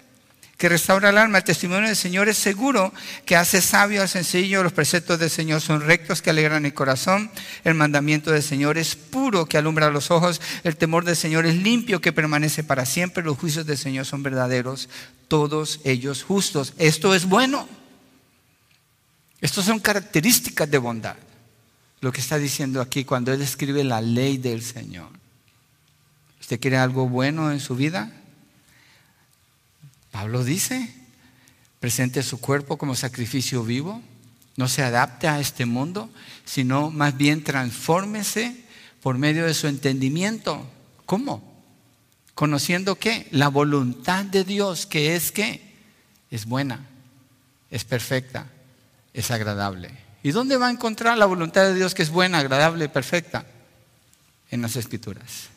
que 0.58 0.68
restaura 0.68 1.10
el 1.10 1.18
alma. 1.18 1.38
El 1.38 1.44
testimonio 1.44 1.86
del 1.86 1.96
Señor 1.96 2.28
es 2.28 2.36
seguro, 2.36 2.92
que 3.24 3.36
hace 3.36 3.62
sabio 3.62 4.02
al 4.02 4.08
sencillo. 4.08 4.64
Los 4.64 4.72
preceptos 4.72 5.20
del 5.20 5.30
Señor 5.30 5.60
son 5.60 5.80
rectos, 5.80 6.22
que 6.22 6.30
alegran 6.30 6.66
el 6.66 6.74
corazón. 6.74 7.30
El 7.62 7.74
mandamiento 7.74 8.32
del 8.32 8.42
Señor 8.42 8.78
es 8.78 8.96
puro, 8.96 9.46
que 9.46 9.58
alumbra 9.58 9.90
los 9.90 10.10
ojos. 10.10 10.40
El 10.64 10.76
temor 10.76 11.04
del 11.04 11.16
Señor 11.16 11.46
es 11.46 11.54
limpio, 11.54 12.00
que 12.00 12.12
permanece 12.12 12.64
para 12.64 12.84
siempre. 12.84 13.22
Los 13.22 13.38
juicios 13.38 13.64
del 13.64 13.78
Señor 13.78 14.06
son 14.06 14.24
verdaderos, 14.24 14.88
todos 15.28 15.80
ellos 15.84 16.24
justos. 16.24 16.74
Esto 16.78 17.14
es 17.14 17.26
bueno. 17.26 17.68
Estas 19.44 19.66
son 19.66 19.78
características 19.78 20.70
de 20.70 20.78
bondad. 20.78 21.16
Lo 22.00 22.10
que 22.10 22.22
está 22.22 22.38
diciendo 22.38 22.80
aquí 22.80 23.04
cuando 23.04 23.30
Él 23.30 23.42
escribe 23.42 23.84
la 23.84 24.00
ley 24.00 24.38
del 24.38 24.62
Señor. 24.62 25.10
¿Usted 26.40 26.58
quiere 26.58 26.78
algo 26.78 27.10
bueno 27.10 27.52
en 27.52 27.60
su 27.60 27.76
vida? 27.76 28.10
Pablo 30.10 30.44
dice, 30.44 30.94
presente 31.78 32.22
su 32.22 32.40
cuerpo 32.40 32.78
como 32.78 32.94
sacrificio 32.94 33.62
vivo, 33.64 34.00
no 34.56 34.66
se 34.66 34.82
adapte 34.82 35.28
a 35.28 35.38
este 35.40 35.66
mundo, 35.66 36.08
sino 36.46 36.90
más 36.90 37.14
bien 37.14 37.44
transfórmese 37.44 38.64
por 39.02 39.18
medio 39.18 39.44
de 39.44 39.52
su 39.52 39.66
entendimiento. 39.66 40.66
¿Cómo? 41.04 41.62
Conociendo 42.34 42.94
qué? 42.94 43.28
La 43.30 43.48
voluntad 43.48 44.24
de 44.24 44.42
Dios, 44.44 44.86
que 44.86 45.14
es 45.14 45.32
que 45.32 45.60
es 46.30 46.46
buena, 46.46 46.86
es 47.70 47.84
perfecta 47.84 48.53
es 49.14 49.30
agradable. 49.30 49.90
¿Y 50.22 50.32
dónde 50.32 50.56
va 50.56 50.66
a 50.66 50.70
encontrar 50.70 51.16
la 51.16 51.26
voluntad 51.26 51.62
de 51.62 51.74
Dios 51.74 51.94
que 51.94 52.02
es 52.02 52.10
buena, 52.10 52.40
agradable 52.40 52.86
y 52.86 52.88
perfecta? 52.88 53.46
En 54.50 54.60
las 54.60 54.76
escrituras. 54.76 55.48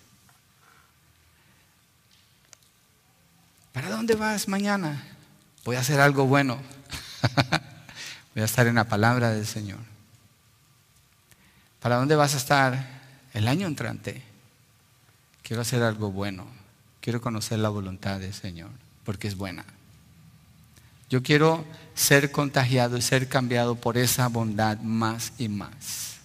¿Para 3.74 3.90
dónde 3.90 4.16
vas 4.16 4.48
mañana? 4.48 5.04
Voy 5.66 5.76
a 5.76 5.82
hacer 5.82 6.00
algo 6.00 6.26
bueno. 6.26 6.60
Voy 8.34 8.42
a 8.42 8.46
estar 8.46 8.68
en 8.68 8.76
la 8.76 8.86
palabra 8.86 9.32
del 9.32 9.46
Señor. 9.46 9.80
¿Para 11.82 11.98
dónde 11.98 12.16
vas 12.16 12.34
a 12.34 12.38
estar 12.38 12.88
el 13.34 13.48
año 13.48 13.68
entrante? 13.68 14.22
Quiero 15.44 15.62
hacer 15.62 15.84
algo 15.84 16.12
bueno. 16.12 16.48
Quiero 17.02 17.22
conocer 17.22 17.60
la 17.60 17.70
voluntad 17.70 18.20
del 18.20 18.34
Señor, 18.34 18.70
porque 19.06 19.28
es 19.28 19.38
buena. 19.38 19.64
Yo 21.10 21.24
quiero 21.24 21.64
ser 21.98 22.32
contagiado 22.32 22.96
y 22.96 23.02
ser 23.02 23.28
cambiado 23.28 23.76
por 23.76 23.98
esa 23.98 24.28
bondad 24.28 24.78
más 24.82 25.34
y 25.40 25.50
más. 25.50 26.18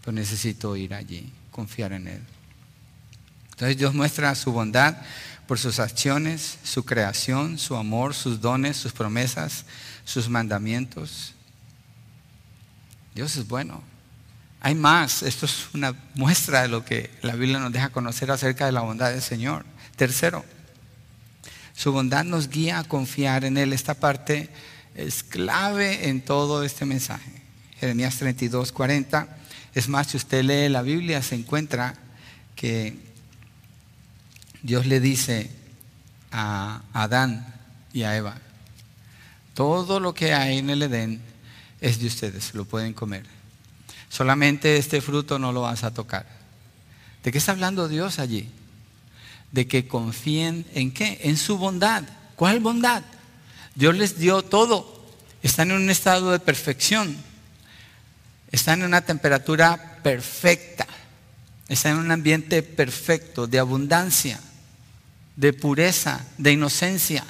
Pero 0.00 0.12
necesito 0.12 0.74
ir 0.74 0.94
allí, 0.94 1.30
confiar 1.50 1.92
en 1.92 2.08
Él. 2.08 2.22
Entonces 3.50 3.76
Dios 3.76 3.92
muestra 3.92 4.34
su 4.34 4.52
bondad 4.52 4.96
por 5.46 5.58
sus 5.58 5.80
acciones, 5.80 6.58
su 6.64 6.86
creación, 6.86 7.58
su 7.58 7.76
amor, 7.76 8.14
sus 8.14 8.40
dones, 8.40 8.78
sus 8.78 8.92
promesas, 8.92 9.66
sus 10.06 10.30
mandamientos. 10.30 11.34
Dios 13.14 13.36
es 13.36 13.46
bueno. 13.46 13.82
Hay 14.60 14.74
más. 14.74 15.22
Esto 15.22 15.44
es 15.44 15.68
una 15.74 15.94
muestra 16.14 16.62
de 16.62 16.68
lo 16.68 16.86
que 16.86 17.10
la 17.20 17.34
Biblia 17.34 17.58
nos 17.58 17.72
deja 17.72 17.90
conocer 17.90 18.30
acerca 18.30 18.64
de 18.64 18.72
la 18.72 18.80
bondad 18.80 19.10
del 19.10 19.22
Señor. 19.22 19.66
Tercero, 19.94 20.42
su 21.74 21.92
bondad 21.92 22.24
nos 22.24 22.48
guía 22.48 22.78
a 22.78 22.84
confiar 22.84 23.44
en 23.44 23.58
Él. 23.58 23.74
Esta 23.74 23.92
parte 23.92 24.50
es 24.96 25.22
clave 25.22 26.08
en 26.08 26.20
todo 26.20 26.62
este 26.62 26.84
mensaje. 26.84 27.42
Jeremías 27.78 28.16
32, 28.16 28.72
40. 28.72 29.36
Es 29.74 29.88
más, 29.88 30.08
si 30.08 30.16
usted 30.16 30.42
lee 30.42 30.68
la 30.68 30.82
Biblia, 30.82 31.22
se 31.22 31.34
encuentra 31.34 31.94
que 32.54 32.96
Dios 34.62 34.86
le 34.86 35.00
dice 35.00 35.50
a 36.32 36.82
Adán 36.92 37.54
y 37.92 38.02
a 38.02 38.16
Eva, 38.16 38.38
todo 39.54 40.00
lo 40.00 40.14
que 40.14 40.34
hay 40.34 40.58
en 40.58 40.70
el 40.70 40.82
Edén 40.82 41.20
es 41.80 42.00
de 42.00 42.06
ustedes, 42.06 42.54
lo 42.54 42.64
pueden 42.64 42.94
comer. 42.94 43.24
Solamente 44.08 44.76
este 44.76 45.00
fruto 45.00 45.38
no 45.38 45.52
lo 45.52 45.62
vas 45.62 45.84
a 45.84 45.92
tocar. 45.92 46.26
¿De 47.22 47.32
qué 47.32 47.38
está 47.38 47.52
hablando 47.52 47.88
Dios 47.88 48.18
allí? 48.18 48.48
de 49.52 49.66
que 49.66 49.88
confíen 49.88 50.66
en 50.74 50.92
qué? 50.92 51.18
En 51.22 51.36
su 51.36 51.58
bondad. 51.58 52.04
¿Cuál 52.36 52.60
bondad? 52.60 53.02
Dios 53.76 53.94
les 53.94 54.18
dio 54.18 54.42
todo. 54.42 54.96
Están 55.42 55.70
en 55.70 55.76
un 55.76 55.90
estado 55.90 56.32
de 56.32 56.40
perfección. 56.40 57.16
Están 58.50 58.80
en 58.80 58.86
una 58.86 59.02
temperatura 59.02 59.98
perfecta. 60.02 60.86
Están 61.68 61.92
en 61.92 61.98
un 61.98 62.10
ambiente 62.10 62.62
perfecto, 62.62 63.46
de 63.46 63.58
abundancia, 63.58 64.40
de 65.36 65.52
pureza, 65.52 66.24
de 66.38 66.52
inocencia. 66.52 67.24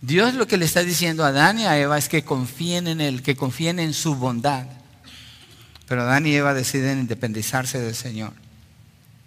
Dios 0.00 0.34
lo 0.34 0.46
que 0.46 0.56
le 0.56 0.64
está 0.64 0.82
diciendo 0.82 1.24
a 1.24 1.28
Adán 1.28 1.60
y 1.60 1.66
a 1.66 1.78
Eva 1.78 1.98
es 1.98 2.08
que 2.08 2.24
confíen 2.24 2.88
en 2.88 3.00
Él, 3.00 3.22
que 3.22 3.36
confíen 3.36 3.78
en 3.78 3.94
su 3.94 4.16
bondad. 4.16 4.66
Pero 5.86 6.02
Adán 6.02 6.26
y 6.26 6.34
Eva 6.34 6.54
deciden 6.54 7.00
independizarse 7.00 7.78
del 7.78 7.94
Señor. 7.94 8.32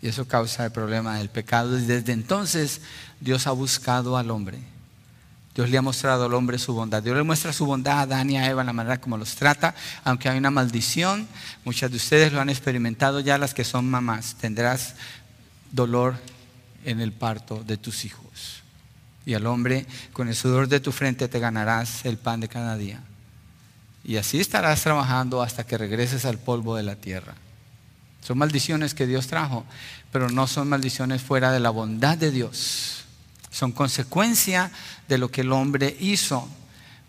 Y 0.02 0.10
eso 0.10 0.28
causa 0.28 0.66
el 0.66 0.72
problema 0.72 1.18
del 1.18 1.30
pecado. 1.30 1.78
Y 1.80 1.86
desde 1.86 2.12
entonces 2.12 2.82
Dios 3.22 3.48
ha 3.48 3.52
buscado 3.52 4.18
al 4.18 4.32
hombre. 4.32 4.73
Dios 5.56 5.70
le 5.70 5.78
ha 5.78 5.82
mostrado 5.82 6.26
al 6.26 6.34
hombre 6.34 6.58
su 6.58 6.74
bondad. 6.74 7.04
Dios 7.04 7.16
le 7.16 7.24
muestra 7.24 7.54
su 7.54 7.66
bondad 7.66 8.00
a 8.00 8.02
Adán 8.02 8.30
y 8.30 8.38
a 8.38 8.50
Eva 8.50 8.62
en 8.62 8.68
la 8.68 8.74
manera 8.74 9.00
como 9.00 9.18
los 9.18 9.36
trata. 9.36 9.76
Aunque 10.04 10.28
hay 10.28 10.38
una 10.38 10.50
maldición, 10.50 11.28
muchas 11.64 11.92
de 11.92 11.98
ustedes 11.98 12.34
lo 12.34 12.42
han 12.42 12.50
experimentado 12.50 13.20
ya 13.20 13.38
las 13.38 13.54
que 13.54 13.64
son 13.64 13.90
mamás. 13.90 14.36
Tendrás 14.36 14.96
dolor 15.72 16.16
en 16.86 17.02
el 17.02 17.12
parto 17.12 17.64
de 17.64 17.78
tus 17.78 18.04
hijos. 18.06 18.64
Y 19.26 19.36
al 19.36 19.46
hombre, 19.46 19.86
con 20.12 20.28
el 20.28 20.36
sudor 20.36 20.68
de 20.68 20.80
tu 20.80 20.92
frente 20.92 21.28
te 21.28 21.40
ganarás 21.40 22.04
el 22.06 22.18
pan 22.18 22.40
de 22.40 22.50
cada 22.50 22.76
día. 22.76 23.02
Y 24.04 24.18
así 24.18 24.40
estarás 24.40 24.82
trabajando 24.82 25.42
hasta 25.42 25.66
que 25.66 25.78
regreses 25.78 26.26
al 26.26 26.38
polvo 26.38 26.76
de 26.76 26.84
la 26.84 26.96
tierra. 26.96 27.36
Son 28.22 28.38
maldiciones 28.38 28.94
que 28.94 29.08
Dios 29.08 29.28
trajo, 29.28 29.66
pero 30.12 30.30
no 30.30 30.48
son 30.48 30.68
maldiciones 30.68 31.22
fuera 31.22 31.52
de 31.52 31.60
la 31.60 31.70
bondad 31.70 32.18
de 32.18 32.32
Dios. 32.32 33.04
Son 33.50 33.72
consecuencia 33.72 34.72
de 35.08 35.18
lo 35.18 35.30
que 35.30 35.42
el 35.42 35.52
hombre 35.52 35.96
hizo, 36.00 36.48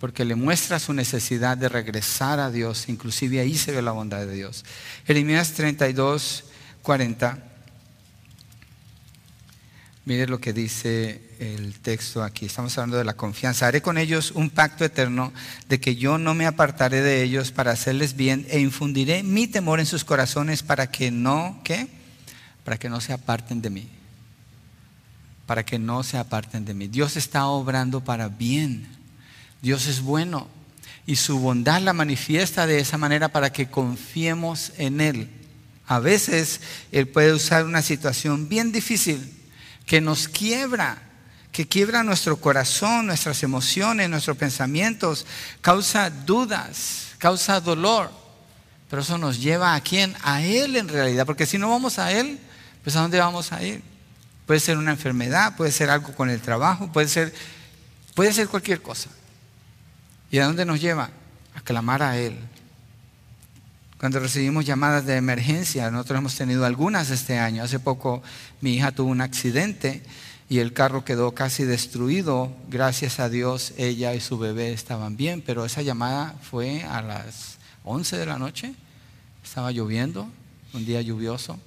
porque 0.01 0.25
le 0.25 0.35
muestra 0.35 0.79
su 0.79 0.93
necesidad 0.93 1.57
de 1.57 1.69
regresar 1.69 2.41
a 2.41 2.51
Dios. 2.51 2.89
Inclusive 2.89 3.41
ahí 3.41 3.57
se 3.57 3.73
ve 3.73 3.83
la 3.83 3.93
bondad 3.93 4.27
de 4.27 4.35
Dios. 4.35 4.65
Jeremías 5.07 5.53
32, 5.53 6.45
40. 6.83 7.39
Mire 10.07 10.27
lo 10.27 10.39
que 10.39 10.53
dice 10.53 11.23
el 11.39 11.79
texto 11.81 12.23
aquí. 12.23 12.45
Estamos 12.45 12.77
hablando 12.77 12.99
de 12.99 13.05
la 13.05 13.15
confianza. 13.15 13.67
Haré 13.67 13.81
con 13.81 13.97
ellos 13.97 14.33
un 14.33 14.51
pacto 14.51 14.85
eterno 14.85 15.33
de 15.69 15.81
que 15.81 15.97
yo 15.97 16.19
no 16.19 16.35
me 16.35 16.47
apartaré 16.47 17.01
de 17.01 17.23
ellos 17.23 17.53
para 17.53 17.71
hacerles 17.71 18.15
bien 18.15 18.47
e 18.51 18.61
infundiré 18.61 19.23
mi 19.23 19.47
temor 19.47 19.81
en 19.81 19.87
sus 19.87 20.05
corazones 20.05 20.63
para 20.63 20.91
que 20.91 21.11
no, 21.11 21.61
¿qué? 21.65 21.89
Para 22.65 22.79
que 22.79 22.91
no 22.91 23.01
se 23.01 23.15
aparten 23.15 23.63
de 23.63 23.71
mí. 23.71 23.89
Para 25.47 25.65
que 25.65 25.79
no 25.79 26.03
se 26.03 26.17
aparten 26.17 26.65
de 26.65 26.75
mí. 26.75 26.89
Dios 26.89 27.17
está 27.17 27.47
obrando 27.47 28.03
para 28.03 28.29
bien. 28.29 28.87
Dios 29.61 29.87
es 29.87 30.01
bueno 30.01 30.49
y 31.07 31.17
su 31.17 31.39
bondad 31.39 31.81
la 31.83 31.93
manifiesta 31.93 32.67
de 32.67 32.79
esa 32.79 32.99
manera 32.99 33.29
para 33.29 33.53
que 33.53 33.69
confiemos 33.69 34.73
en 34.79 35.01
Él. 35.01 35.31
A 35.87 35.99
veces 35.99 36.61
Él 36.93 37.09
puede 37.09 37.33
usar 37.33 37.65
una 37.65 37.83
situación 37.83 38.49
bien 38.49 38.73
difícil 38.73 39.33
que 39.87 40.01
nos 40.01 40.29
quiebra, 40.29 41.03
que 41.53 41.69
quiebra 41.69 42.03
nuestro 42.03 42.39
corazón, 42.39 43.07
nuestras 43.07 43.43
emociones, 43.43 44.09
nuestros 44.09 44.37
pensamientos, 44.37 45.27
causa 45.61 46.09
dudas, 46.09 47.09
causa 47.19 47.61
dolor. 47.61 48.11
Pero 48.89 49.03
eso 49.03 49.19
nos 49.19 49.41
lleva 49.41 49.75
a 49.75 49.81
quién? 49.83 50.15
A 50.23 50.43
Él 50.43 50.77
en 50.77 50.89
realidad, 50.89 51.27
porque 51.27 51.47
si 51.47 51.59
no 51.59 51.69
vamos 51.69 51.99
a 51.99 52.13
Él, 52.13 52.39
pues 52.83 52.97
¿a 52.97 53.01
dónde 53.01 53.19
vamos 53.19 53.53
a 53.53 53.63
ir? 53.63 53.83
Puede 54.47 54.61
ser 54.61 54.77
una 54.77 54.91
enfermedad, 54.91 55.57
puede 55.57 55.73
ser 55.73 55.91
algo 55.91 56.13
con 56.15 56.29
el 56.31 56.41
trabajo, 56.41 56.93
puede 56.93 57.09
ser, 57.09 57.33
puede 58.15 58.33
ser 58.33 58.49
cualquier 58.49 58.83
cosa. 58.83 59.11
¿Y 60.31 60.39
a 60.39 60.47
dónde 60.47 60.65
nos 60.65 60.81
lleva? 60.81 61.11
A 61.55 61.61
clamar 61.61 62.03
a 62.03 62.19
Él. 62.19 62.37
Cuando 63.99 64.21
recibimos 64.21 64.67
llamadas 64.67 65.07
de 65.07 65.17
emergencia, 65.17 65.91
nosotros 65.91 66.19
hemos 66.19 66.35
tenido 66.35 66.67
algunas 66.67 67.11
este 67.11 67.39
año. 67.39 67.63
Hace 67.63 67.79
poco 67.79 68.23
mi 68.61 68.75
hija 68.75 68.93
tuvo 68.93 69.11
un 69.11 69.23
accidente 69.23 70.03
y 70.49 70.59
el 70.59 70.75
carro 70.75 71.05
quedó 71.05 71.33
casi 71.33 71.65
destruido. 71.65 72.53
Gracias 72.69 73.19
a 73.19 73.31
Dios 73.31 73.73
ella 73.79 74.15
y 74.15 74.21
su 74.21 74.39
bebé 74.39 74.73
estaban 74.73 75.17
bien, 75.17 75.41
pero 75.41 75.65
esa 75.65 75.81
llamada 75.81 76.35
fue 76.43 76.83
a 76.83 77.01
las 77.01 77.57
11 77.85 78.19
de 78.19 78.27
la 78.27 78.39
noche. 78.39 78.75
Estaba 79.43 79.73
lloviendo, 79.73 80.29
un 80.75 80.85
día 80.85 81.01
lluvioso. 81.01 81.59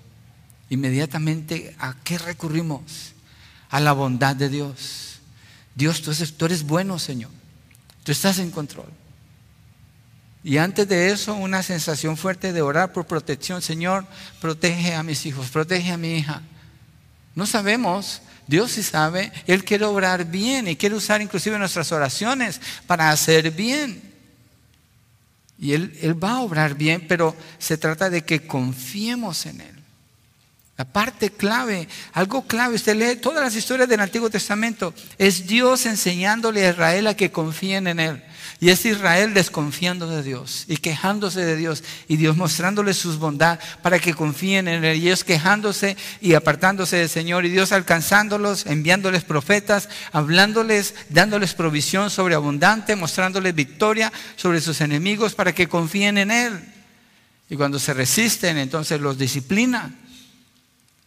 Inmediatamente, 0.70 1.76
¿a 1.80 1.96
qué 2.04 2.18
recurrimos? 2.18 3.14
A 3.70 3.80
la 3.80 3.94
bondad 3.94 4.36
de 4.36 4.50
Dios. 4.50 5.20
Dios, 5.76 6.02
tú 6.02 6.46
eres, 6.46 6.64
bueno, 6.64 7.00
Señor. 7.00 7.32
Tú 8.04 8.12
estás 8.12 8.40
en 8.40 8.52
control. 8.52 8.92
Y 10.44 10.58
antes 10.58 10.88
de 10.88 11.12
eso, 11.12 11.34
una 11.36 11.62
sensación 11.62 12.16
fuerte 12.16 12.54
de 12.54 12.62
orar 12.62 12.94
por 12.94 13.06
protección. 13.06 13.62
Señor, 13.62 14.06
protege 14.40 14.94
a 14.94 15.04
mis 15.04 15.26
hijos, 15.26 15.50
protege 15.50 15.92
a 15.92 15.98
mi 15.98 16.16
hija. 16.16 16.42
No 17.36 17.46
sabemos, 17.46 18.22
Dios 18.48 18.72
sí 18.72 18.84
sabe, 18.84 19.32
Él 19.46 19.64
quiere 19.64 19.86
obrar 19.86 20.26
bien 20.26 20.68
y 20.68 20.76
quiere 20.76 20.96
usar 20.96 21.22
inclusive 21.22 21.60
nuestras 21.60 21.92
oraciones 21.92 22.62
para 22.88 23.12
hacer 23.12 23.52
bien. 23.52 24.02
Y 25.60 25.74
él, 25.74 25.98
él 26.02 26.24
va 26.24 26.34
a 26.34 26.42
obrar 26.42 26.76
bien, 26.76 27.06
pero 27.08 27.36
se 27.58 27.78
trata 27.78 28.10
de 28.10 28.24
que 28.24 28.46
confiemos 28.46 29.46
en 29.46 29.62
Él. 29.62 29.77
La 30.78 30.86
parte 30.86 31.32
clave, 31.32 31.88
algo 32.14 32.46
clave, 32.46 32.76
usted 32.76 32.96
lee 32.96 33.20
todas 33.20 33.44
las 33.44 33.56
historias 33.56 33.90
del 33.90 34.00
Antiguo 34.00 34.30
Testamento, 34.30 34.94
es 35.18 35.48
Dios 35.48 35.88
enseñándole 35.88 36.68
a 36.68 36.70
Israel 36.70 37.08
a 37.08 37.16
que 37.16 37.32
confíen 37.32 37.88
en 37.88 38.00
Él. 38.00 38.24
Y 38.60 38.70
es 38.70 38.86
Israel 38.86 39.34
desconfiando 39.34 40.08
de 40.08 40.22
Dios 40.22 40.66
y 40.68 40.78
quejándose 40.78 41.44
de 41.44 41.56
Dios 41.56 41.84
y 42.08 42.18
Dios 42.18 42.38
mostrándoles 42.38 42.98
sus 42.98 43.18
bondad 43.18 43.60
para 43.82 43.98
que 43.98 44.14
confíen 44.14 44.68
en 44.68 44.86
Él. 44.86 44.98
Y 44.98 45.08
ellos 45.08 45.24
quejándose 45.24 45.98
y 46.22 46.36
apartándose 46.36 46.98
del 46.98 47.10
Señor 47.10 47.46
y 47.46 47.50
Dios 47.50 47.72
alcanzándolos, 47.72 48.68
enviándoles 48.68 49.24
profetas, 49.24 49.90
hablándoles, 50.12 50.94
dándoles 51.10 51.56
provisión 51.56 52.12
sobreabundante, 52.12 52.96
mostrándoles 52.96 53.56
victoria 53.56 54.14
sobre 54.36 54.62
sus 54.62 54.80
enemigos 54.82 55.34
para 55.34 55.54
que 55.54 55.68
confíen 55.68 56.20
en 56.20 56.30
Él. 56.30 56.74
Y 57.50 57.56
cuando 57.56 57.80
se 57.80 57.96
resisten, 57.96 58.60
entonces 58.60 59.02
los 59.02 59.18
disciplina 59.18 59.92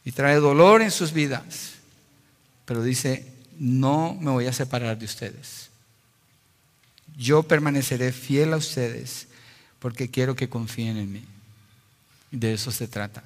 y 0.04 0.12
trae 0.12 0.36
dolor 0.36 0.82
en 0.82 0.90
sus 0.90 1.12
vidas. 1.12 1.72
Pero 2.64 2.82
dice, 2.82 3.32
no 3.58 4.16
me 4.20 4.30
voy 4.30 4.46
a 4.46 4.52
separar 4.52 4.98
de 4.98 5.04
ustedes 5.04 5.70
yo 7.20 7.42
permaneceré 7.42 8.12
fiel 8.12 8.54
a 8.54 8.56
ustedes 8.56 9.26
porque 9.78 10.10
quiero 10.10 10.34
que 10.34 10.48
confíen 10.48 10.96
en 10.96 11.12
mí. 11.12 11.24
De 12.30 12.54
eso 12.54 12.72
se 12.72 12.88
trata, 12.88 13.22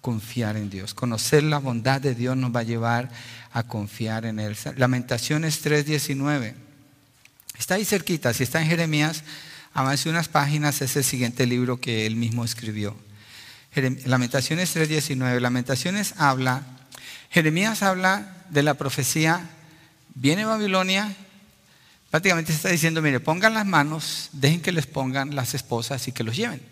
confiar 0.00 0.56
en 0.56 0.68
Dios. 0.68 0.94
Conocer 0.94 1.44
la 1.44 1.58
bondad 1.58 2.00
de 2.00 2.16
Dios 2.16 2.36
nos 2.36 2.54
va 2.54 2.60
a 2.60 2.64
llevar 2.64 3.10
a 3.52 3.62
confiar 3.62 4.24
en 4.24 4.40
Él. 4.40 4.56
Lamentaciones 4.76 5.64
3:19. 5.64 6.54
Está 7.56 7.74
ahí 7.74 7.84
cerquita, 7.84 8.34
si 8.34 8.42
está 8.42 8.60
en 8.60 8.68
Jeremías, 8.68 9.22
avance 9.74 10.08
unas 10.08 10.28
páginas, 10.28 10.82
es 10.82 10.96
el 10.96 11.04
siguiente 11.04 11.46
libro 11.46 11.80
que 11.80 12.06
él 12.06 12.14
mismo 12.14 12.44
escribió. 12.44 12.96
Lamentaciones 14.06 14.74
3:19. 14.74 15.40
Lamentaciones 15.40 16.14
habla, 16.16 16.62
Jeremías 17.30 17.82
habla 17.82 18.44
de 18.50 18.62
la 18.62 18.74
profecía, 18.74 19.48
viene 20.14 20.44
Babilonia 20.44 21.14
Prácticamente 22.10 22.52
está 22.52 22.70
diciendo, 22.70 23.02
mire, 23.02 23.20
pongan 23.20 23.54
las 23.54 23.66
manos, 23.66 24.30
dejen 24.32 24.62
que 24.62 24.72
les 24.72 24.86
pongan 24.86 25.34
las 25.34 25.54
esposas 25.54 26.08
y 26.08 26.12
que 26.12 26.24
los 26.24 26.36
lleven. 26.36 26.62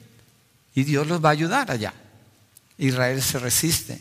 Y 0.75 0.85
Dios 0.85 1.07
los 1.07 1.23
va 1.23 1.29
a 1.29 1.33
ayudar 1.33 1.71
allá. 1.71 1.93
Israel 2.79 3.21
se 3.23 3.39
resiste. 3.39 4.01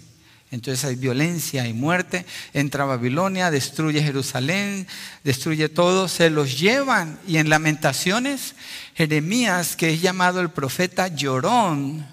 Entonces 0.52 0.86
hay 0.86 0.96
violencia, 0.96 1.64
hay 1.64 1.74
muerte. 1.74 2.26
Entra 2.54 2.86
Babilonia, 2.86 3.52
destruye 3.52 4.02
Jerusalén, 4.02 4.88
destruye 5.26 5.68
todo, 5.68 6.08
se 6.08 6.30
los 6.30 6.58
llevan. 6.58 7.20
Y 7.28 7.38
en 7.38 7.50
lamentaciones, 7.50 8.56
Jeremías, 8.93 9.76
que 9.76 9.93
es 9.93 10.02
llamado 10.02 10.39
el 10.39 10.52
profeta 10.52 11.10
llorón, 11.10 12.08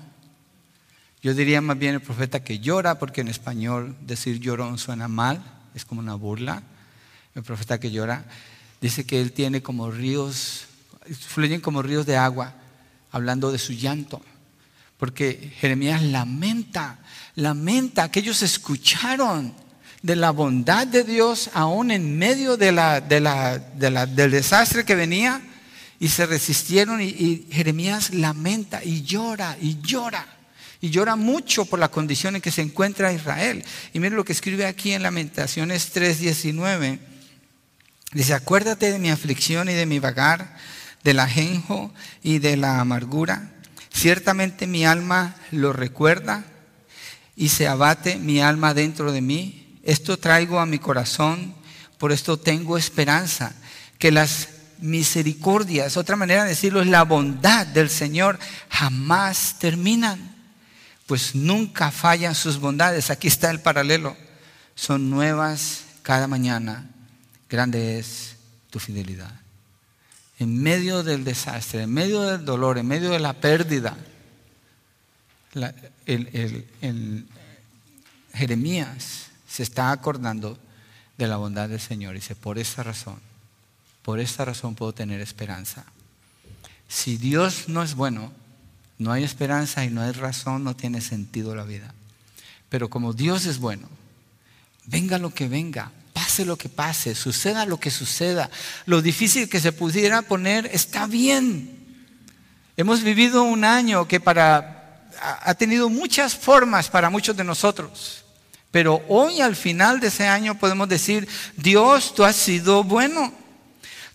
yo 1.22 1.34
diría 1.34 1.60
más 1.60 1.78
bien 1.78 1.94
el 1.94 2.02
profeta 2.02 2.42
que 2.42 2.58
llora, 2.58 2.98
porque 2.98 3.20
en 3.20 3.28
español 3.28 3.96
decir 4.00 4.40
llorón 4.40 4.78
suena 4.78 5.08
mal, 5.08 5.42
es 5.74 5.84
como 5.84 6.00
una 6.00 6.14
burla. 6.14 6.62
El 7.34 7.42
profeta 7.42 7.80
que 7.80 7.90
llora 7.90 8.24
Dice 8.82 9.06
que 9.06 9.20
él 9.20 9.32
tiene 9.32 9.62
como 9.62 9.92
ríos, 9.92 10.64
fluyen 11.28 11.60
como 11.60 11.82
ríos 11.82 12.04
de 12.04 12.16
agua, 12.16 12.52
hablando 13.12 13.52
de 13.52 13.58
su 13.60 13.72
llanto. 13.72 14.20
Porque 14.98 15.52
Jeremías 15.60 16.02
lamenta, 16.02 16.98
lamenta 17.36 18.10
que 18.10 18.18
ellos 18.18 18.42
escucharon 18.42 19.54
de 20.02 20.16
la 20.16 20.32
bondad 20.32 20.88
de 20.88 21.04
Dios 21.04 21.48
aún 21.54 21.92
en 21.92 22.18
medio 22.18 22.56
del 22.56 22.74
desastre 24.32 24.84
que 24.84 24.96
venía 24.96 25.40
y 26.00 26.08
se 26.08 26.26
resistieron 26.26 27.00
y, 27.00 27.46
Jeremías 27.52 28.12
lamenta 28.12 28.82
y 28.82 29.02
llora 29.02 29.56
y 29.60 29.80
llora 29.80 30.26
y 30.82 30.90
llora 30.90 31.16
mucho 31.16 31.64
por 31.64 31.78
la 31.78 31.90
condición 31.90 32.36
en 32.36 32.42
que 32.42 32.50
se 32.50 32.60
encuentra 32.60 33.12
Israel. 33.12 33.64
Y 33.94 34.00
miren 34.00 34.16
lo 34.16 34.24
que 34.24 34.32
escribe 34.32 34.66
aquí 34.66 34.92
en 34.92 35.02
Lamentaciones 35.02 35.94
3:19. 35.94 36.98
Dice, 38.12 38.34
acuérdate 38.34 38.92
de 38.92 38.98
mi 38.98 39.10
aflicción 39.10 39.70
y 39.70 39.74
de 39.74 39.86
mi 39.86 40.00
vagar, 40.00 40.56
del 41.04 41.20
ajenjo 41.20 41.94
y 42.22 42.40
de 42.40 42.56
la 42.56 42.80
amargura. 42.80 43.52
Ciertamente 43.94 44.66
mi 44.66 44.84
alma 44.84 45.36
lo 45.52 45.72
recuerda 45.72 46.44
y 47.36 47.48
se 47.48 47.68
abate 47.68 48.16
mi 48.16 48.40
alma 48.40 48.74
dentro 48.74 49.12
de 49.12 49.20
mí. 49.20 49.78
Esto 49.84 50.18
traigo 50.18 50.58
a 50.58 50.66
mi 50.66 50.80
corazón, 50.80 51.54
por 51.96 52.10
esto 52.10 52.38
tengo 52.38 52.76
esperanza, 52.76 53.54
que 53.98 54.10
las 54.10 54.48
misericordias, 54.80 55.96
otra 55.96 56.16
manera 56.16 56.42
de 56.42 56.50
decirlo 56.50 56.82
es 56.82 56.88
la 56.88 57.04
bondad 57.04 57.66
del 57.68 57.88
Señor, 57.88 58.38
jamás 58.68 59.56
terminan, 59.60 60.31
pues 61.06 61.34
nunca 61.34 61.90
fallan 61.90 62.34
sus 62.34 62.58
bondades. 62.58 63.10
Aquí 63.10 63.28
está 63.28 63.50
el 63.50 63.60
paralelo. 63.60 64.16
Son 64.74 65.10
nuevas 65.10 65.84
cada 66.02 66.26
mañana 66.26 66.88
grande 67.48 67.98
es 67.98 68.36
tu 68.70 68.78
fidelidad. 68.78 69.32
En 70.38 70.60
medio 70.60 71.02
del 71.02 71.22
desastre, 71.22 71.82
en 71.82 71.92
medio 71.92 72.22
del 72.22 72.44
dolor, 72.44 72.78
en 72.78 72.86
medio 72.86 73.10
de 73.10 73.20
la 73.20 73.34
pérdida, 73.34 73.96
Jeremías 78.32 79.26
se 79.46 79.62
está 79.62 79.92
acordando 79.92 80.58
de 81.18 81.26
la 81.26 81.36
bondad 81.36 81.68
del 81.68 81.78
Señor 81.78 82.14
y 82.14 82.20
dice, 82.20 82.34
por 82.34 82.58
esta 82.58 82.82
razón, 82.82 83.20
por 84.00 84.18
esta 84.18 84.46
razón 84.46 84.74
puedo 84.74 84.94
tener 84.94 85.20
esperanza. 85.20 85.84
Si 86.88 87.18
Dios 87.18 87.68
no 87.68 87.82
es 87.82 87.94
bueno, 87.94 88.32
No 88.98 89.12
hay 89.12 89.24
esperanza 89.24 89.84
y 89.84 89.90
no 89.90 90.02
hay 90.02 90.12
razón, 90.12 90.64
no 90.64 90.76
tiene 90.76 91.00
sentido 91.00 91.54
la 91.54 91.64
vida. 91.64 91.94
Pero 92.68 92.88
como 92.88 93.12
Dios 93.12 93.46
es 93.46 93.58
bueno, 93.58 93.88
venga 94.86 95.18
lo 95.18 95.34
que 95.34 95.48
venga, 95.48 95.90
pase 96.12 96.44
lo 96.44 96.56
que 96.56 96.68
pase, 96.68 97.14
suceda 97.14 97.66
lo 97.66 97.78
que 97.78 97.90
suceda, 97.90 98.50
lo 98.86 99.02
difícil 99.02 99.48
que 99.48 99.60
se 99.60 99.72
pudiera 99.72 100.22
poner 100.22 100.70
está 100.72 101.06
bien. 101.06 101.78
Hemos 102.76 103.02
vivido 103.02 103.42
un 103.42 103.64
año 103.64 104.08
que 104.08 104.20
para 104.20 104.78
ha 105.20 105.54
tenido 105.54 105.88
muchas 105.88 106.34
formas 106.34 106.88
para 106.88 107.10
muchos 107.10 107.36
de 107.36 107.44
nosotros. 107.44 108.24
Pero 108.70 109.04
hoy 109.08 109.40
al 109.40 109.54
final 109.54 110.00
de 110.00 110.08
ese 110.08 110.26
año 110.26 110.58
podemos 110.58 110.88
decir, 110.88 111.28
Dios, 111.56 112.14
tú 112.14 112.24
has 112.24 112.36
sido 112.36 112.82
bueno. 112.82 113.32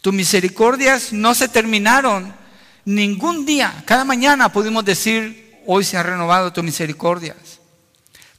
Tus 0.02 0.14
misericordias 0.14 1.14
no 1.14 1.36
se 1.36 1.48
terminaron. 1.48 2.34
Ningún 2.88 3.46
día, 3.46 3.84
cada 3.86 4.06
mañana 4.06 4.48
pudimos 4.48 4.86
decir, 4.86 5.62
hoy 5.66 5.84
se 5.84 5.98
ha 5.98 6.04
renovado 6.04 6.54
tus 6.54 6.64
misericordias. 6.64 7.60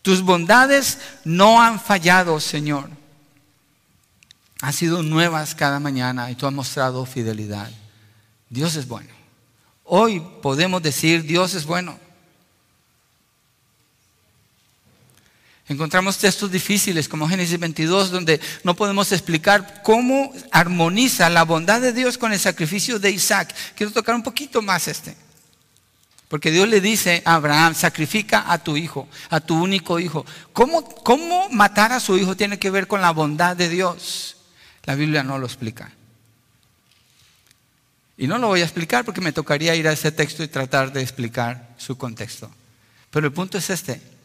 Tus 0.00 0.22
bondades 0.22 0.96
no 1.22 1.60
han 1.60 1.78
fallado, 1.78 2.40
Señor. 2.40 2.88
Han 4.62 4.72
sido 4.72 5.02
nuevas 5.02 5.54
cada 5.54 5.78
mañana 5.80 6.30
y 6.30 6.34
tú 6.34 6.46
has 6.46 6.52
mostrado 6.54 7.04
fidelidad. 7.04 7.70
Dios 8.48 8.74
es 8.76 8.88
bueno. 8.88 9.10
Hoy 9.84 10.20
podemos 10.40 10.82
decir, 10.82 11.24
Dios 11.24 11.52
es 11.52 11.66
bueno. 11.66 12.00
Encontramos 15.68 16.16
textos 16.16 16.50
difíciles 16.50 17.08
como 17.08 17.28
Génesis 17.28 17.58
22 17.58 18.10
donde 18.10 18.40
no 18.64 18.74
podemos 18.74 19.12
explicar 19.12 19.82
cómo 19.82 20.32
armoniza 20.50 21.28
la 21.28 21.44
bondad 21.44 21.82
de 21.82 21.92
Dios 21.92 22.16
con 22.16 22.32
el 22.32 22.40
sacrificio 22.40 22.98
de 22.98 23.10
Isaac. 23.10 23.54
Quiero 23.74 23.92
tocar 23.92 24.14
un 24.14 24.22
poquito 24.22 24.62
más 24.62 24.88
este. 24.88 25.14
Porque 26.28 26.50
Dios 26.50 26.68
le 26.68 26.80
dice 26.80 27.22
a 27.24 27.34
Abraham, 27.34 27.74
sacrifica 27.74 28.50
a 28.50 28.58
tu 28.62 28.76
hijo, 28.78 29.08
a 29.28 29.40
tu 29.40 29.62
único 29.62 29.98
hijo. 29.98 30.24
¿Cómo, 30.54 30.84
¿Cómo 30.84 31.50
matar 31.50 31.92
a 31.92 32.00
su 32.00 32.16
hijo 32.16 32.34
tiene 32.34 32.58
que 32.58 32.70
ver 32.70 32.86
con 32.86 33.02
la 33.02 33.10
bondad 33.10 33.54
de 33.54 33.68
Dios? 33.68 34.36
La 34.84 34.94
Biblia 34.94 35.22
no 35.22 35.38
lo 35.38 35.46
explica. 35.46 35.92
Y 38.16 38.26
no 38.26 38.38
lo 38.38 38.48
voy 38.48 38.62
a 38.62 38.64
explicar 38.64 39.04
porque 39.04 39.20
me 39.20 39.32
tocaría 39.32 39.74
ir 39.74 39.86
a 39.86 39.92
ese 39.92 40.12
texto 40.12 40.42
y 40.42 40.48
tratar 40.48 40.92
de 40.92 41.02
explicar 41.02 41.74
su 41.76 41.96
contexto. 41.98 42.50
Pero 43.10 43.26
el 43.26 43.32
punto 43.32 43.58
es 43.58 43.68
este. 43.68 44.17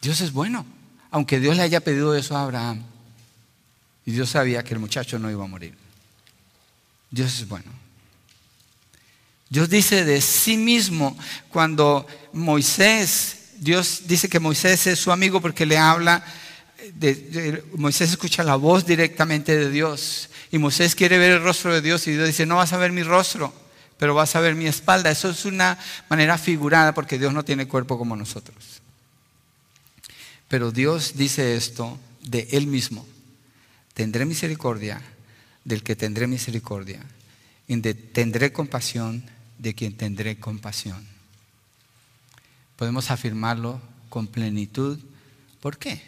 Dios 0.00 0.20
es 0.20 0.32
bueno, 0.32 0.64
aunque 1.10 1.40
Dios 1.40 1.56
le 1.56 1.62
haya 1.62 1.80
pedido 1.80 2.14
eso 2.14 2.36
a 2.36 2.42
Abraham. 2.42 2.82
Y 4.06 4.12
Dios 4.12 4.30
sabía 4.30 4.64
que 4.64 4.74
el 4.74 4.80
muchacho 4.80 5.18
no 5.18 5.30
iba 5.30 5.44
a 5.44 5.48
morir. 5.48 5.74
Dios 7.10 7.38
es 7.40 7.48
bueno. 7.48 7.70
Dios 9.48 9.68
dice 9.68 10.04
de 10.04 10.20
sí 10.20 10.56
mismo 10.56 11.18
cuando 11.50 12.06
Moisés, 12.32 13.50
Dios 13.58 14.02
dice 14.06 14.28
que 14.28 14.38
Moisés 14.38 14.86
es 14.86 14.98
su 14.98 15.10
amigo 15.10 15.40
porque 15.40 15.66
le 15.66 15.76
habla, 15.76 16.24
Moisés 17.76 18.10
escucha 18.10 18.44
la 18.44 18.54
voz 18.54 18.86
directamente 18.86 19.56
de 19.56 19.70
Dios 19.70 20.30
y 20.52 20.58
Moisés 20.58 20.94
quiere 20.94 21.18
ver 21.18 21.32
el 21.32 21.42
rostro 21.42 21.74
de 21.74 21.80
Dios 21.80 22.06
y 22.06 22.12
Dios 22.12 22.28
dice, 22.28 22.46
no 22.46 22.56
vas 22.56 22.72
a 22.72 22.78
ver 22.78 22.92
mi 22.92 23.02
rostro, 23.02 23.52
pero 23.98 24.14
vas 24.14 24.34
a 24.36 24.40
ver 24.40 24.54
mi 24.54 24.66
espalda. 24.66 25.10
Eso 25.10 25.30
es 25.30 25.44
una 25.44 25.78
manera 26.08 26.38
figurada 26.38 26.94
porque 26.94 27.18
Dios 27.18 27.32
no 27.32 27.44
tiene 27.44 27.66
cuerpo 27.66 27.98
como 27.98 28.14
nosotros. 28.16 28.79
Pero 30.50 30.72
Dios 30.72 31.12
dice 31.14 31.54
esto 31.54 31.96
de 32.22 32.48
Él 32.50 32.66
mismo. 32.66 33.06
Tendré 33.94 34.24
misericordia 34.24 35.00
del 35.64 35.84
que 35.84 35.94
tendré 35.94 36.26
misericordia. 36.26 37.00
Y 37.68 37.80
tendré 37.80 38.52
compasión 38.52 39.22
de 39.58 39.76
quien 39.76 39.96
tendré 39.96 40.40
compasión. 40.40 41.06
Podemos 42.74 43.12
afirmarlo 43.12 43.80
con 44.08 44.26
plenitud. 44.26 44.98
¿Por 45.60 45.78
qué? 45.78 46.02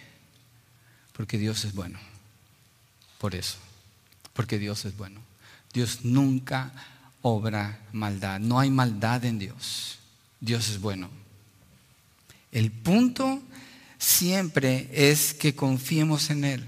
Porque 1.12 1.38
Dios 1.38 1.64
es 1.64 1.72
bueno. 1.72 2.00
Por 3.18 3.36
eso. 3.36 3.58
Porque 4.32 4.58
Dios 4.58 4.84
es 4.86 4.96
bueno. 4.96 5.20
Dios 5.72 6.00
nunca 6.02 6.72
obra 7.20 7.78
maldad. 7.92 8.40
No 8.40 8.58
hay 8.58 8.70
maldad 8.70 9.24
en 9.24 9.38
Dios. 9.38 10.00
Dios 10.40 10.68
es 10.68 10.80
bueno. 10.80 11.10
El 12.50 12.72
punto 12.72 13.40
siempre 14.02 14.88
es 14.92 15.32
que 15.32 15.54
confiemos 15.54 16.30
en 16.30 16.44
Él. 16.44 16.66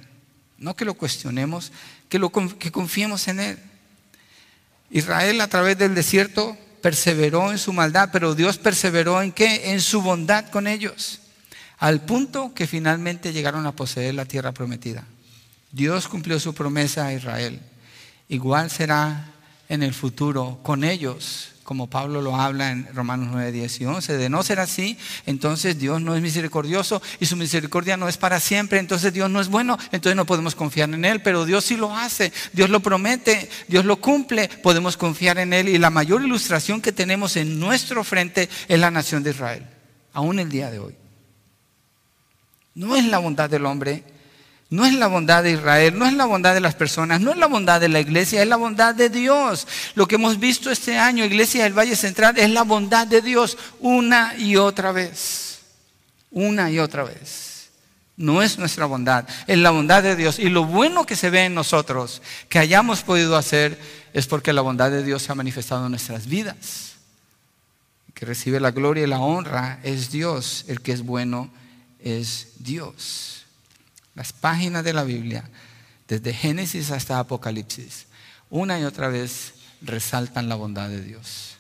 No 0.57 0.77
que 0.77 0.85
lo 0.85 0.95
cuestionemos, 0.95 1.73
que, 2.09 2.19
lo, 2.19 2.31
que 2.31 2.71
confiemos 2.71 3.27
en 3.29 3.41
Él. 3.41 3.59
Israel 4.91 5.41
a 5.41 5.49
través 5.49 5.77
del 5.77 5.95
desierto 5.95 6.57
perseveró 6.81 7.51
en 7.51 7.59
su 7.59 7.73
maldad, 7.73 8.11
pero 8.13 8.35
Dios 8.35 8.59
perseveró 8.59 9.21
en 9.21 9.33
qué? 9.33 9.73
En 9.73 9.81
su 9.81 10.01
bondad 10.01 10.49
con 10.51 10.69
ellos, 10.69 11.21
al 11.79 12.03
punto 12.03 12.55
que 12.55 12.67
finalmente 12.67 13.33
llegaron 13.33 13.67
a 13.67 13.75
poseer 13.75 14.15
la 14.15 14.27
tierra 14.27 14.53
prometida. 14.53 15.05
Dios 15.73 16.07
cumplió 16.07 16.39
su 16.39 16.55
promesa 16.55 17.07
a 17.07 17.15
Israel. 17.15 17.61
Igual 18.29 18.71
será 18.71 19.33
en 19.69 19.83
el 19.83 19.93
futuro 19.93 20.61
con 20.63 20.85
ellos 20.85 21.54
como 21.65 21.89
Pablo 21.89 22.21
lo 22.21 22.37
habla 22.37 22.71
en 22.71 22.87
Romanos 22.95 23.31
9, 23.33 23.51
10 23.51 23.81
y 23.81 23.85
11. 23.87 24.17
De 24.19 24.29
no 24.29 24.43
ser 24.43 24.61
así, 24.61 24.97
entonces 25.27 25.79
Dios 25.79 26.01
no 26.01 26.15
es 26.15 26.23
misericordioso 26.23 27.03
y 27.19 27.27
su 27.27 27.37
misericordia 27.37 27.97
no 27.97 28.07
es 28.07 28.19
para 28.19 28.39
siempre, 28.39 28.79
entonces 28.79 29.13
Dios 29.13 29.31
no 29.31 29.41
es 29.41 29.49
bueno, 29.49 29.79
entonces 29.91 30.15
no 30.15 30.27
podemos 30.27 30.55
confiar 30.55 30.91
en 30.91 31.05
Él, 31.05 31.23
pero 31.23 31.47
Dios 31.47 31.65
sí 31.65 31.77
lo 31.77 31.97
hace, 31.97 32.33
Dios 32.53 32.71
lo 32.71 32.81
promete, 32.81 33.51
Dios 33.67 33.85
lo 33.85 33.97
cumple, 33.97 34.49
podemos 34.63 34.97
confiar 34.97 35.39
en 35.39 35.53
Él 35.53 35.69
y 35.69 35.79
la 35.79 35.91
mayor 35.91 36.23
ilustración 36.23 36.81
que 36.81 36.93
tenemos 36.93 37.37
en 37.37 37.59
nuestro 37.59 38.05
frente 38.05 38.49
es 38.69 38.79
la 38.79 38.91
nación 38.91 39.23
de 39.23 39.31
Israel, 39.31 39.67
aún 40.13 40.39
el 40.39 40.51
día 40.51 40.71
de 40.71 40.79
hoy. 40.79 40.97
No 42.75 42.95
es 42.97 43.05
la 43.07 43.19
bondad 43.19 43.49
del 43.49 43.67
hombre, 43.67 44.05
no 44.71 44.87
es 44.87 44.95
la 44.95 45.07
bondad 45.07 45.43
de 45.43 45.53
Israel, 45.53 45.99
no 45.99 46.07
es 46.07 46.15
la 46.15 46.25
bondad 46.25 46.55
de 46.55 46.61
las 46.61 46.75
personas, 46.75 47.21
no 47.21 47.31
es 47.31 47.37
la 47.37 47.47
bondad 47.47 47.81
de 47.81 47.89
la 47.89 48.01
iglesia, 48.01 48.43
es 48.43 48.49
la 48.49 48.57
bondad 48.57 48.95
de 48.95 49.09
Dios. 49.11 49.67
Lo 49.95 50.09
que 50.09 50.17
hemos 50.17 50.39
visto 50.41 50.71
este 50.71 50.99
año, 50.99 51.25
Iglesia 51.25 51.65
del 51.65 51.79
Valle 51.79 51.97
Central, 51.97 52.39
es 52.39 52.51
la 52.51 52.63
bondad 52.63 53.07
de 53.07 53.21
Dios 53.21 53.57
una 53.81 54.35
y 54.37 54.57
otra 54.57 54.93
vez. 54.93 55.61
Una 56.31 56.71
y 56.71 56.79
otra 56.79 57.05
vez. 57.05 57.71
No 58.17 58.43
es 58.43 58.59
nuestra 58.59 58.87
bondad, 58.87 59.29
es 59.47 59.59
la 59.59 59.71
bondad 59.71 60.03
de 60.03 60.17
Dios. 60.17 60.39
Y 60.39 60.49
lo 60.49 60.65
bueno 60.65 61.05
que 61.05 61.17
se 61.17 61.31
ve 61.31 61.45
en 61.45 61.55
nosotros, 61.55 62.23
que 62.49 62.59
hayamos 62.59 63.03
podido 63.03 63.37
hacer, 63.37 63.79
es 64.13 64.27
porque 64.27 64.53
la 64.53 64.63
bondad 64.63 64.91
de 64.91 65.03
Dios 65.03 65.23
se 65.23 65.33
ha 65.33 65.35
manifestado 65.35 65.85
en 65.85 65.91
nuestras 65.91 66.27
vidas. 66.27 66.95
Que 68.15 68.25
recibe 68.25 68.61
la 68.61 68.71
gloria 68.71 69.05
y 69.05 69.09
la 69.09 69.19
honra 69.19 69.81
es 69.83 70.11
Dios, 70.11 70.65
el 70.69 70.81
que 70.81 70.93
es 70.93 71.03
bueno 71.03 71.51
es 71.99 72.53
Dios. 72.59 73.44
Las 74.15 74.33
páginas 74.33 74.85
de 74.85 74.93
la 74.93 75.05
Biblia, 75.05 75.45
desde 76.09 76.33
Génesis 76.33 76.91
hasta 76.91 77.19
Apocalipsis, 77.19 78.07
una 78.51 78.79
y 78.79 78.85
otra 78.85 79.09
vez 79.09 79.55
resaltan 79.83 80.49
la 80.49 80.55
bondad 80.55 80.89
de 80.89 81.03
Dios. 81.03 81.55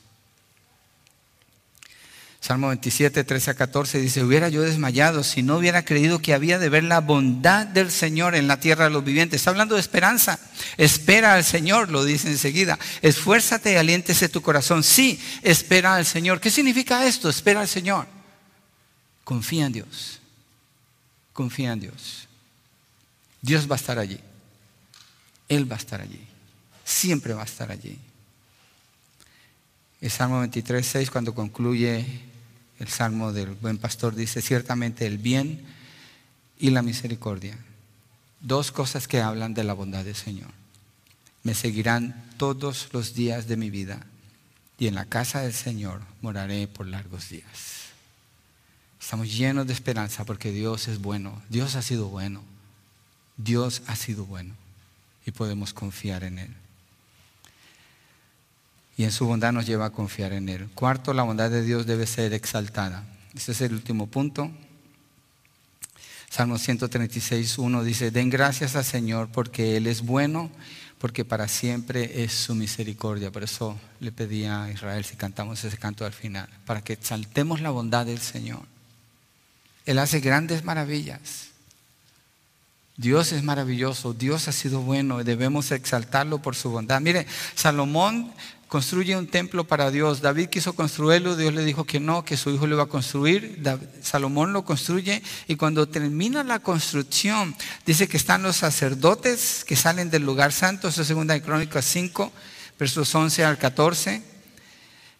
Salmo 2.45 2.69
27, 2.69 3.25
13 3.25 3.53
a 3.53 3.55
14 3.55 4.01
dice, 4.01 4.23
hubiera 4.23 4.51
yo 4.51 4.61
desmayado 4.61 5.25
si 5.25 5.43
no 5.43 5.57
hubiera 5.57 5.87
creído 5.87 6.19
que 6.19 6.35
había 6.35 6.59
de 6.59 6.69
ver 6.69 6.85
la 6.85 7.01
bondad 7.01 7.67
del 7.67 7.91
Señor 7.91 8.35
en 8.35 8.47
la 8.47 8.61
tierra 8.61 8.85
de 8.85 8.91
los 8.91 9.03
vivientes. 9.03 9.41
Está 9.41 9.49
hablando 9.49 9.77
de 9.77 9.81
esperanza. 9.81 10.39
Espera 10.77 11.33
al 11.33 11.45
Señor, 11.45 11.89
lo 11.89 12.05
dice 12.05 12.29
enseguida. 12.29 12.79
Esfuérzate 13.01 13.73
y 13.73 13.77
aliéntese 13.77 14.29
tu 14.29 14.43
corazón. 14.43 14.85
Sí, 14.85 15.19
espera 15.41 15.95
al 15.95 16.05
Señor. 16.05 16.39
¿Qué 16.39 16.51
significa 16.51 17.07
esto? 17.07 17.31
Espera 17.31 17.63
al 17.63 17.69
Señor. 17.69 18.07
Confía 19.25 19.65
en 19.65 19.73
Dios. 19.73 20.21
Confía 21.33 21.73
en 21.73 21.81
Dios. 21.81 22.24
Dios 23.45 23.71
va 23.71 23.75
a 23.75 23.77
estar 23.77 23.99
allí. 23.99 24.19
Él 25.51 25.71
va 25.71 25.77
a 25.77 25.79
estar 25.79 26.01
allí. 26.01 26.27
Siempre 26.83 27.35
va 27.35 27.43
a 27.43 27.45
estar 27.45 27.71
allí. 27.71 27.99
El 30.01 30.11
Salmo 30.11 30.41
23, 30.41 30.87
6, 30.87 31.11
cuando 31.11 31.35
concluye 31.35 32.07
el 32.79 32.89
Salmo 32.89 33.35
del 33.35 33.51
buen 33.51 33.77
pastor, 33.77 34.15
dice, 34.15 34.41
ciertamente 34.41 35.07
el 35.07 35.19
bien 35.19 35.63
y 36.59 36.71
la 36.71 36.81
misericordia. 36.81 37.59
Dos 38.41 38.73
cosas 38.73 39.07
que 39.07 39.21
hablan 39.21 39.53
de 39.53 39.65
la 39.65 39.75
bondad 39.75 40.07
del 40.07 40.17
Señor. 40.17 40.51
Me 41.43 41.55
seguirán 41.55 42.31
todos 42.39 42.89
los 42.93 43.13
días 43.13 43.47
de 43.47 43.59
mi 43.59 43.69
vida 43.69 44.07
y 44.79 44.87
en 44.87 44.95
la 44.95 45.05
casa 45.05 45.43
del 45.43 45.53
Señor 45.53 46.01
moraré 46.23 46.67
por 46.67 46.87
largos 46.87 47.29
días. 47.29 47.91
Estamos 48.99 49.31
llenos 49.31 49.67
de 49.67 49.75
esperanza 49.75 50.25
porque 50.25 50.51
Dios 50.51 50.89
es 50.89 50.99
bueno. 50.99 51.43
Dios 51.51 51.75
ha 51.75 51.83
sido 51.83 52.09
bueno. 52.09 52.54
Dios 53.37 53.83
ha 53.87 53.97
sido 53.97 54.25
bueno 54.25 54.55
y 55.27 55.31
podemos 55.33 55.73
confiar 55.73 56.25
en 56.25 56.39
Él. 56.39 56.55
Y 58.97 59.05
en 59.05 59.13
su 59.13 59.27
bondad 59.27 59.53
nos 59.53 59.67
lleva 59.67 59.87
a 59.87 59.91
confiar 59.91 60.33
en 60.33 60.49
Él. 60.49 60.69
Cuarto, 60.75 61.13
la 61.15 61.25
bondad 61.25 61.51
de 61.51 61.63
Dios 61.63 61.87
debe 61.87 62.07
ser 62.07 62.33
exaltada. 62.33 63.05
Este 63.35 63.53
es 63.53 63.61
el 63.61 63.73
último 63.73 64.07
punto. 64.07 64.51
Salmo 66.31 66.59
136, 66.59 67.59
1 67.59 67.85
dice, 67.85 68.11
den 68.11 68.31
gracias 68.31 68.77
al 68.77 68.85
Señor 68.85 69.29
porque 69.29 69.77
Él 69.77 69.87
es 69.87 70.03
bueno, 70.03 70.51
porque 70.99 71.25
para 71.25 71.49
siempre 71.49 72.25
es 72.25 72.33
su 72.33 72.55
misericordia. 72.55 73.31
Por 73.31 73.45
eso 73.45 73.79
le 74.01 74.13
pedí 74.13 74.45
a 74.45 74.71
Israel 74.71 75.05
si 75.05 75.17
cantamos 75.17 75.63
ese 75.65 75.77
canto 75.77 76.05
al 76.05 76.13
final, 76.13 76.49
para 76.67 76.83
que 76.83 76.93
exaltemos 76.93 77.61
la 77.61 77.71
bondad 77.71 78.07
del 78.07 78.21
Señor. 78.21 78.63
Él 79.87 79.99
hace 79.99 80.21
grandes 80.21 80.65
maravillas. 80.65 81.54
Dios 82.97 83.33
es 83.33 83.43
maravilloso, 83.43 84.15
Dios 84.15 84.47
ha 84.47 84.53
sido 84.53 84.81
bueno 84.81 85.21
y 85.21 85.25
debemos 85.25 85.73
exaltarlo 85.73 86.41
por 86.41 86.55
su 86.55 86.71
bondad. 86.71 87.01
Mire, 87.01 87.27
Salomón 87.57 88.33
construye 88.69 89.17
un 89.17 89.27
templo 89.27 89.65
para 89.65 89.91
Dios. 89.91 90.21
David 90.21 90.49
quiso 90.49 90.75
construirlo, 90.75 91.37
Dios 91.37 91.53
le 91.55 91.65
dijo 91.65 91.85
que 91.85 91.99
no, 91.99 92.25
que 92.25 92.37
su 92.37 92.51
hijo 92.51 92.67
lo 92.67 92.77
iba 92.77 92.85
a 92.85 92.89
construir. 92.89 93.61
Salomón 94.01 94.53
lo 94.53 94.65
construye 94.65 95.23
y 95.49 95.57
cuando 95.57 95.89
termina 95.89 96.45
la 96.45 96.61
construcción, 96.61 97.55
dice 97.85 98.07
que 98.07 98.17
están 98.17 98.43
los 98.43 98.57
sacerdotes 98.57 99.65
que 99.65 99.77
salen 99.77 100.11
del 100.11 100.23
lugar 100.23 100.53
santo, 100.53 100.89
eso 100.89 101.03
es 101.03 101.09
segunda 101.09 101.35
de 101.35 101.43
Crónicas 101.43 101.85
5, 101.85 102.33
versos 102.79 103.15
11 103.15 103.45
al 103.45 103.59
14. 103.59 104.23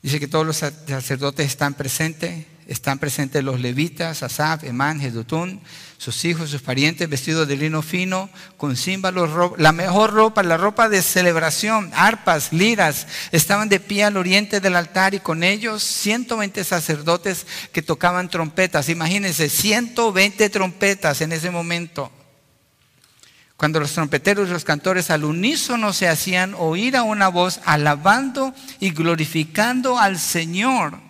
Dice 0.01 0.21
que 0.21 0.29
todos 0.29 0.47
los 0.47 0.57
sacerdotes 0.57 1.47
están 1.47 1.75
presentes, 1.75 2.47
están 2.67 2.99
presentes 2.99 3.45
los 3.45 3.61
levitas, 3.61 4.23
Asaf, 4.23 4.65
Emán, 4.65 5.01
Jedutún, 5.01 5.61
sus 5.99 6.25
hijos, 6.25 6.51
sus 6.51 6.63
parientes, 6.63 7.09
vestidos 7.09 7.49
de 7.49 7.57
lino 7.57 7.83
fino, 7.83 8.29
con 8.57 8.77
címbalos, 8.77 9.59
la 9.59 9.73
mejor 9.73 10.13
ropa, 10.13 10.43
la 10.43 10.57
ropa 10.57 10.89
de 10.89 11.03
celebración, 11.03 11.91
arpas, 11.95 12.53
liras, 12.53 13.07
estaban 13.33 13.69
de 13.69 13.81
pie 13.81 14.05
al 14.05 14.17
oriente 14.17 14.61
del 14.61 14.77
altar 14.77 15.15
y 15.15 15.21
con 15.21 15.43
ellos 15.43 15.83
120 15.83 16.65
sacerdotes 16.65 17.47
que 17.73 17.83
tocaban 17.83 18.29
trompetas. 18.29 18.89
Imagínense, 18.89 19.49
120 19.49 20.51
trompetas 20.51 21.21
en 21.21 21.33
ese 21.33 21.51
momento. 21.51 22.11
Cuando 23.57 23.79
los 23.81 23.93
trompeteros 23.93 24.49
y 24.49 24.53
los 24.53 24.65
cantores 24.65 25.11
al 25.11 25.25
unísono 25.25 25.93
se 25.93 26.09
hacían 26.09 26.55
oír 26.59 26.97
a 26.97 27.03
una 27.03 27.29
voz 27.29 27.61
alabando 27.65 28.53
y 28.81 28.91
glorificando 28.91 29.99
al 29.99 30.19
Señor. 30.19 31.04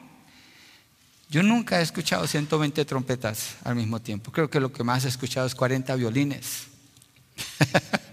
Yo 1.31 1.43
nunca 1.43 1.81
he 1.81 1.83
escuchado 1.83 2.27
120 2.27 2.85
trompetas 2.85 3.57
al 3.65 3.77
mismo 3.77 4.01
tiempo. 4.01 4.31
Creo 4.31 4.51
que 4.51 4.61
lo 4.61 4.73
que 4.73 4.85
más 4.85 5.05
he 5.05 5.09
escuchado 5.09 5.47
es 5.47 5.55
40 5.55 5.95
violines. 5.97 6.69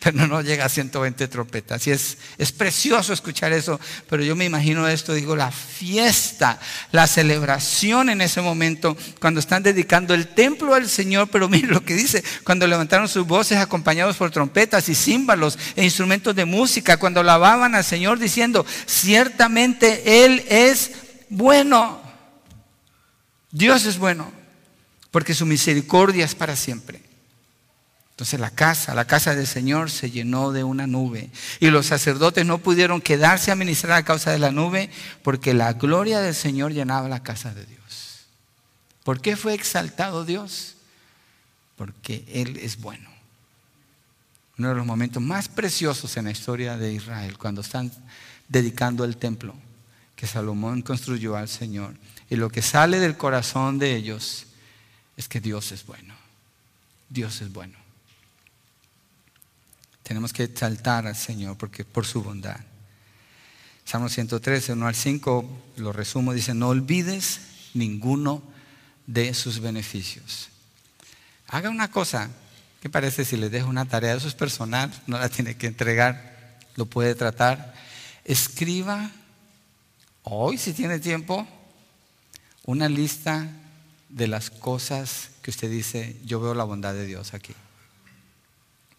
pero 0.00 0.26
no 0.26 0.40
llega 0.42 0.64
a 0.64 0.68
120 0.68 1.28
trompetas. 1.28 1.86
Y 1.86 1.90
es, 1.90 2.18
es 2.38 2.52
precioso 2.52 3.12
escuchar 3.12 3.52
eso, 3.52 3.80
pero 4.08 4.22
yo 4.22 4.36
me 4.36 4.44
imagino 4.44 4.86
esto, 4.88 5.14
digo, 5.14 5.36
la 5.36 5.50
fiesta, 5.50 6.58
la 6.90 7.06
celebración 7.06 8.10
en 8.10 8.20
ese 8.20 8.40
momento, 8.40 8.96
cuando 9.20 9.40
están 9.40 9.62
dedicando 9.62 10.14
el 10.14 10.28
templo 10.28 10.74
al 10.74 10.88
Señor, 10.88 11.28
pero 11.30 11.48
miren 11.50 11.70
lo 11.70 11.84
que 11.84 11.94
dice, 11.94 12.22
cuando 12.44 12.66
levantaron 12.66 13.08
sus 13.08 13.26
voces 13.26 13.58
acompañados 13.58 14.16
por 14.16 14.30
trompetas 14.30 14.88
y 14.88 14.94
címbalos 14.94 15.58
e 15.76 15.84
instrumentos 15.84 16.34
de 16.34 16.44
música, 16.44 16.96
cuando 16.96 17.20
alababan 17.20 17.74
al 17.74 17.84
Señor 17.84 18.18
diciendo, 18.18 18.66
ciertamente 18.86 20.24
Él 20.24 20.44
es 20.48 20.92
bueno. 21.28 22.01
Dios 23.52 23.84
es 23.84 23.98
bueno, 23.98 24.32
porque 25.10 25.34
su 25.34 25.46
misericordia 25.46 26.24
es 26.24 26.34
para 26.34 26.56
siempre. 26.56 27.02
Entonces 28.12 28.40
la 28.40 28.50
casa, 28.50 28.94
la 28.94 29.06
casa 29.06 29.34
del 29.34 29.46
Señor 29.46 29.90
se 29.90 30.10
llenó 30.10 30.52
de 30.52 30.64
una 30.64 30.86
nube. 30.86 31.30
Y 31.60 31.68
los 31.70 31.86
sacerdotes 31.86 32.46
no 32.46 32.58
pudieron 32.58 33.00
quedarse 33.00 33.50
a 33.50 33.56
ministrar 33.56 33.98
a 33.98 34.04
causa 34.04 34.30
de 34.30 34.38
la 34.38 34.50
nube, 34.50 34.90
porque 35.22 35.54
la 35.54 35.74
gloria 35.74 36.20
del 36.20 36.34
Señor 36.34 36.72
llenaba 36.72 37.08
la 37.08 37.22
casa 37.22 37.54
de 37.54 37.64
Dios. 37.66 38.26
¿Por 39.04 39.20
qué 39.20 39.36
fue 39.36 39.54
exaltado 39.54 40.24
Dios? 40.24 40.76
Porque 41.76 42.24
Él 42.28 42.58
es 42.58 42.80
bueno. 42.80 43.10
Uno 44.58 44.68
de 44.68 44.74
los 44.74 44.86
momentos 44.86 45.22
más 45.22 45.48
preciosos 45.48 46.16
en 46.16 46.26
la 46.26 46.30
historia 46.30 46.76
de 46.76 46.92
Israel, 46.92 47.36
cuando 47.38 47.62
están 47.62 47.90
dedicando 48.48 49.04
el 49.04 49.16
templo 49.16 49.54
que 50.14 50.26
Salomón 50.26 50.82
construyó 50.82 51.36
al 51.36 51.48
Señor. 51.48 51.94
Y 52.32 52.36
lo 52.36 52.48
que 52.48 52.62
sale 52.62 52.98
del 52.98 53.18
corazón 53.18 53.78
de 53.78 53.94
ellos 53.94 54.46
es 55.18 55.28
que 55.28 55.38
Dios 55.38 55.70
es 55.70 55.84
bueno. 55.84 56.14
Dios 57.10 57.42
es 57.42 57.52
bueno. 57.52 57.76
Tenemos 60.02 60.32
que 60.32 60.44
exaltar 60.44 61.06
al 61.06 61.14
Señor 61.14 61.58
porque 61.58 61.84
por 61.84 62.06
su 62.06 62.22
bondad. 62.22 62.56
Salmo 63.84 64.08
113, 64.08 64.72
1 64.72 64.86
al 64.86 64.94
5, 64.94 65.62
lo 65.76 65.92
resumo, 65.92 66.32
dice, 66.32 66.54
no 66.54 66.70
olvides 66.70 67.40
ninguno 67.74 68.42
de 69.06 69.34
sus 69.34 69.60
beneficios. 69.60 70.48
Haga 71.48 71.68
una 71.68 71.90
cosa, 71.90 72.30
¿qué 72.80 72.88
parece 72.88 73.26
si 73.26 73.36
le 73.36 73.50
dejo 73.50 73.68
una 73.68 73.84
tarea? 73.84 74.14
Eso 74.14 74.28
es 74.28 74.34
personal, 74.34 74.90
no 75.06 75.18
la 75.18 75.28
tiene 75.28 75.58
que 75.58 75.66
entregar, 75.66 76.58
lo 76.76 76.86
puede 76.86 77.14
tratar. 77.14 77.74
Escriba 78.24 79.10
hoy, 80.22 80.56
si 80.56 80.72
tiene 80.72 80.98
tiempo, 80.98 81.46
una 82.64 82.88
lista 82.88 83.48
de 84.08 84.28
las 84.28 84.50
cosas 84.50 85.30
que 85.42 85.50
usted 85.50 85.70
dice, 85.70 86.16
yo 86.24 86.40
veo 86.40 86.54
la 86.54 86.64
bondad 86.64 86.92
de 86.92 87.06
Dios 87.06 87.34
aquí. 87.34 87.54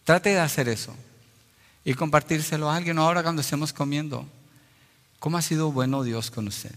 Trate 0.03 0.31
de 0.31 0.39
hacer 0.39 0.67
eso 0.67 0.93
y 1.85 1.93
compartírselo 1.93 2.69
a 2.69 2.75
alguien 2.75 2.97
ahora 2.99 3.23
cuando 3.23 3.41
estemos 3.41 3.71
comiendo. 3.71 4.27
¿Cómo 5.19 5.37
ha 5.37 5.41
sido 5.41 5.71
bueno 5.71 6.03
Dios 6.03 6.31
con 6.31 6.47
usted? 6.47 6.75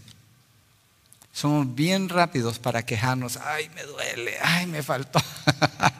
Somos 1.33 1.75
bien 1.75 2.09
rápidos 2.09 2.57
para 2.57 2.83
quejarnos, 2.83 3.37
ay, 3.37 3.69
me 3.75 3.83
duele, 3.83 4.37
ay, 4.41 4.65
me 4.65 4.81
faltó. 4.81 5.19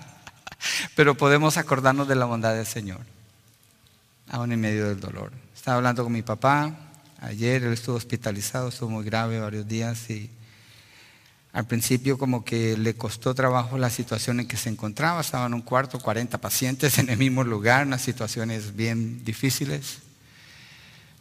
Pero 0.96 1.16
podemos 1.16 1.58
acordarnos 1.58 2.08
de 2.08 2.16
la 2.16 2.26
bondad 2.26 2.56
del 2.56 2.66
Señor, 2.66 3.02
aún 4.30 4.52
en 4.52 4.62
medio 4.62 4.88
del 4.88 5.00
dolor. 5.00 5.32
Estaba 5.54 5.78
hablando 5.78 6.04
con 6.04 6.14
mi 6.14 6.24
papá, 6.24 6.74
ayer 7.20 7.64
él 7.64 7.74
estuvo 7.74 7.98
hospitalizado, 7.98 8.70
estuvo 8.70 8.90
muy 8.90 9.04
grave 9.04 9.40
varios 9.40 9.68
días 9.68 10.10
y 10.10 10.32
al 11.58 11.66
principio 11.66 12.20
como 12.20 12.46
que 12.46 12.78
le 12.78 12.94
costó 12.96 13.34
trabajo 13.34 13.80
la 13.80 13.90
situación 13.90 14.40
en 14.40 14.48
que 14.48 14.58
se 14.58 14.70
encontraba. 14.70 15.22
Estaba 15.22 15.48
en 15.48 15.56
un 15.56 15.64
cuarto, 15.64 16.00
40 16.00 16.38
pacientes 16.38 17.00
en 17.00 17.10
el 17.10 17.18
mismo 17.18 17.44
lugar, 17.44 17.88
unas 17.88 18.04
situaciones 18.04 18.76
bien 18.76 19.26
difíciles. 19.26 19.98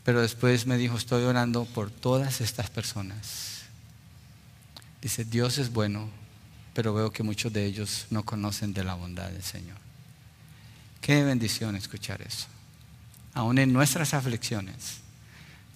Pero 0.05 0.21
después 0.21 0.67
me 0.67 0.77
dijo, 0.77 0.99
estoy 0.99 1.25
orando 1.25 1.65
por 1.65 1.91
todas 1.91 2.43
estas 2.43 2.69
personas. 2.69 3.63
Dice, 5.01 5.25
Dios 5.25 5.57
es 5.57 5.73
bueno, 5.73 6.11
pero 6.75 6.93
veo 6.93 7.11
que 7.11 7.23
muchos 7.23 7.51
de 7.51 7.65
ellos 7.65 8.05
no 8.11 8.23
conocen 8.23 8.75
de 8.75 8.85
la 8.85 8.93
bondad 8.93 9.31
del 9.31 9.43
Señor. 9.43 9.79
Qué 11.01 11.25
bendición 11.25 11.77
escuchar 11.77 12.21
eso. 12.21 12.49
Aún 13.33 13.57
en 13.57 13.73
nuestras 13.73 14.13
aflicciones, 14.13 14.99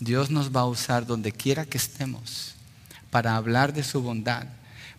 Dios 0.00 0.28
nos 0.28 0.54
va 0.54 0.60
a 0.60 0.66
usar 0.66 1.06
donde 1.06 1.32
quiera 1.32 1.64
que 1.64 1.78
estemos 1.78 2.56
para 3.10 3.36
hablar 3.36 3.72
de 3.72 3.82
su 3.82 4.00
bondad, 4.00 4.44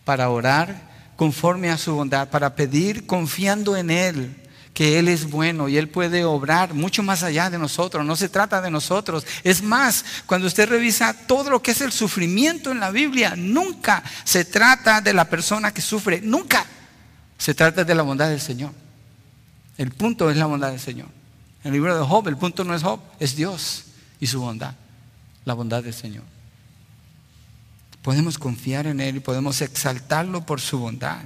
para 0.03 0.29
orar 0.29 0.89
conforme 1.15 1.69
a 1.69 1.77
su 1.77 1.95
bondad, 1.95 2.29
para 2.29 2.55
pedir 2.55 3.05
confiando 3.05 3.75
en 3.75 3.89
Él, 3.89 4.35
que 4.73 4.99
Él 4.99 5.07
es 5.07 5.29
bueno 5.29 5.69
y 5.69 5.77
Él 5.77 5.89
puede 5.89 6.23
obrar 6.25 6.73
mucho 6.73 7.03
más 7.03 7.23
allá 7.23 7.49
de 7.49 7.57
nosotros. 7.57 8.05
No 8.05 8.15
se 8.15 8.29
trata 8.29 8.61
de 8.61 8.71
nosotros. 8.71 9.25
Es 9.43 9.61
más, 9.61 10.03
cuando 10.25 10.47
usted 10.47 10.67
revisa 10.69 11.13
todo 11.27 11.49
lo 11.49 11.61
que 11.61 11.71
es 11.71 11.81
el 11.81 11.91
sufrimiento 11.91 12.71
en 12.71 12.79
la 12.79 12.91
Biblia, 12.91 13.35
nunca 13.35 14.03
se 14.23 14.45
trata 14.45 15.01
de 15.01 15.13
la 15.13 15.25
persona 15.25 15.73
que 15.73 15.81
sufre, 15.81 16.21
nunca. 16.21 16.65
Se 17.37 17.53
trata 17.53 17.83
de 17.83 17.95
la 17.95 18.03
bondad 18.03 18.29
del 18.29 18.41
Señor. 18.41 18.71
El 19.77 19.91
punto 19.91 20.29
es 20.29 20.37
la 20.37 20.45
bondad 20.45 20.71
del 20.71 20.79
Señor. 20.79 21.07
En 21.63 21.67
el 21.67 21.73
libro 21.73 21.97
de 21.97 22.05
Job, 22.05 22.27
el 22.27 22.37
punto 22.37 22.63
no 22.63 22.73
es 22.73 22.83
Job, 22.83 22.99
es 23.19 23.35
Dios 23.35 23.83
y 24.19 24.27
su 24.27 24.41
bondad, 24.41 24.73
la 25.45 25.53
bondad 25.53 25.83
del 25.83 25.93
Señor 25.93 26.30
podemos 28.01 28.37
confiar 28.37 28.87
en 28.87 28.99
Él 28.99 29.17
y 29.17 29.19
podemos 29.19 29.61
exaltarlo 29.61 30.45
por 30.45 30.61
su 30.61 30.79
bondad. 30.79 31.21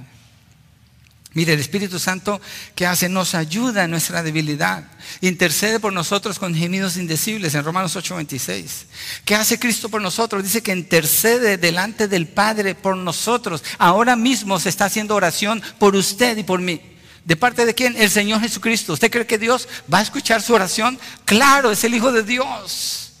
Mire, 1.36 1.52
el 1.52 1.60
Espíritu 1.60 1.98
Santo 1.98 2.40
que 2.74 2.86
hace 2.86 3.10
nos 3.10 3.34
ayuda 3.34 3.84
en 3.84 3.90
nuestra 3.90 4.22
debilidad. 4.22 4.84
Intercede 5.20 5.78
por 5.78 5.92
nosotros 5.92 6.38
con 6.38 6.54
gemidos 6.54 6.96
indecibles 6.96 7.54
en 7.54 7.62
Romanos 7.62 7.94
8:26. 7.94 8.86
¿Qué 9.22 9.34
hace 9.34 9.58
Cristo 9.58 9.90
por 9.90 10.00
nosotros? 10.00 10.42
Dice 10.42 10.62
que 10.62 10.72
intercede 10.72 11.58
delante 11.58 12.08
del 12.08 12.26
Padre 12.26 12.74
por 12.74 12.96
nosotros. 12.96 13.62
Ahora 13.76 14.16
mismo 14.16 14.58
se 14.58 14.70
está 14.70 14.86
haciendo 14.86 15.14
oración 15.14 15.62
por 15.78 15.94
usted 15.94 16.38
y 16.38 16.42
por 16.42 16.62
mí. 16.62 16.80
¿De 17.26 17.36
parte 17.36 17.66
de 17.66 17.74
quién? 17.74 17.96
El 17.98 18.08
Señor 18.08 18.40
Jesucristo. 18.40 18.94
¿Usted 18.94 19.10
cree 19.10 19.26
que 19.26 19.36
Dios 19.36 19.68
va 19.92 19.98
a 19.98 20.02
escuchar 20.02 20.40
su 20.40 20.54
oración? 20.54 20.98
Claro, 21.26 21.70
es 21.70 21.84
el 21.84 21.92
Hijo 21.92 22.12
de 22.12 22.22
Dios. 22.22 23.12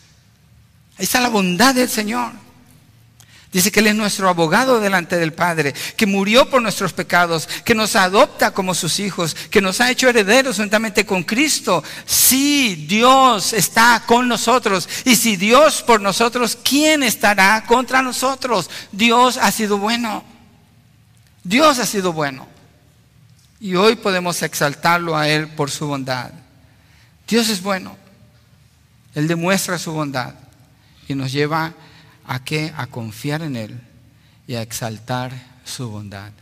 Ahí 0.96 1.04
está 1.04 1.20
la 1.20 1.28
bondad 1.28 1.74
del 1.74 1.90
Señor. 1.90 2.45
Dice 3.56 3.72
que 3.72 3.80
Él 3.80 3.86
es 3.86 3.94
nuestro 3.94 4.28
abogado 4.28 4.80
delante 4.80 5.16
del 5.16 5.32
Padre, 5.32 5.72
que 5.96 6.04
murió 6.04 6.50
por 6.50 6.60
nuestros 6.60 6.92
pecados, 6.92 7.48
que 7.64 7.74
nos 7.74 7.96
adopta 7.96 8.50
como 8.50 8.74
sus 8.74 9.00
hijos, 9.00 9.34
que 9.34 9.62
nos 9.62 9.80
ha 9.80 9.90
hecho 9.90 10.10
herederos 10.10 10.58
juntamente 10.58 11.06
con 11.06 11.22
Cristo. 11.22 11.82
Sí, 12.04 12.84
Dios 12.86 13.54
está 13.54 14.02
con 14.04 14.28
nosotros. 14.28 14.86
Y 15.06 15.16
si 15.16 15.36
Dios 15.36 15.82
por 15.82 16.02
nosotros, 16.02 16.58
¿quién 16.62 17.02
estará 17.02 17.64
contra 17.66 18.02
nosotros? 18.02 18.68
Dios 18.92 19.38
ha 19.38 19.50
sido 19.50 19.78
bueno. 19.78 20.22
Dios 21.42 21.78
ha 21.78 21.86
sido 21.86 22.12
bueno. 22.12 22.46
Y 23.58 23.74
hoy 23.76 23.96
podemos 23.96 24.42
exaltarlo 24.42 25.16
a 25.16 25.30
Él 25.30 25.48
por 25.48 25.70
su 25.70 25.86
bondad. 25.86 26.30
Dios 27.26 27.48
es 27.48 27.62
bueno. 27.62 27.96
Él 29.14 29.26
demuestra 29.26 29.78
su 29.78 29.92
bondad 29.92 30.34
y 31.08 31.14
nos 31.14 31.32
lleva 31.32 31.64
a 31.64 31.72
qué? 32.44 32.72
A 32.76 32.86
confiar 32.86 33.42
en 33.42 33.56
Él 33.56 33.80
y 34.46 34.54
a 34.54 34.62
exaltar 34.62 35.32
su 35.64 35.90
bondad. 35.90 36.32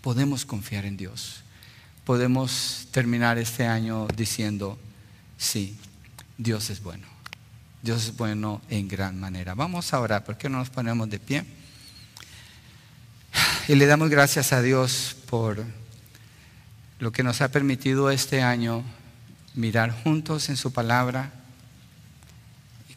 Podemos 0.00 0.44
confiar 0.44 0.84
en 0.84 0.96
Dios. 0.96 1.42
Podemos 2.04 2.88
terminar 2.90 3.38
este 3.38 3.66
año 3.66 4.08
diciendo, 4.16 4.78
sí, 5.38 5.76
Dios 6.38 6.70
es 6.70 6.82
bueno. 6.82 7.06
Dios 7.82 8.04
es 8.06 8.16
bueno 8.16 8.60
en 8.68 8.88
gran 8.88 9.18
manera. 9.18 9.54
Vamos 9.54 9.92
a 9.92 10.00
orar, 10.00 10.24
¿por 10.24 10.36
qué 10.36 10.48
no 10.48 10.58
nos 10.58 10.70
ponemos 10.70 11.10
de 11.10 11.18
pie? 11.18 11.44
Y 13.68 13.74
le 13.74 13.86
damos 13.86 14.10
gracias 14.10 14.52
a 14.52 14.62
Dios 14.62 15.16
por 15.28 15.64
lo 16.98 17.12
que 17.12 17.22
nos 17.22 17.40
ha 17.40 17.50
permitido 17.50 18.10
este 18.10 18.42
año 18.42 18.84
mirar 19.54 19.90
juntos 19.90 20.48
en 20.48 20.56
su 20.56 20.72
palabra 20.72 21.32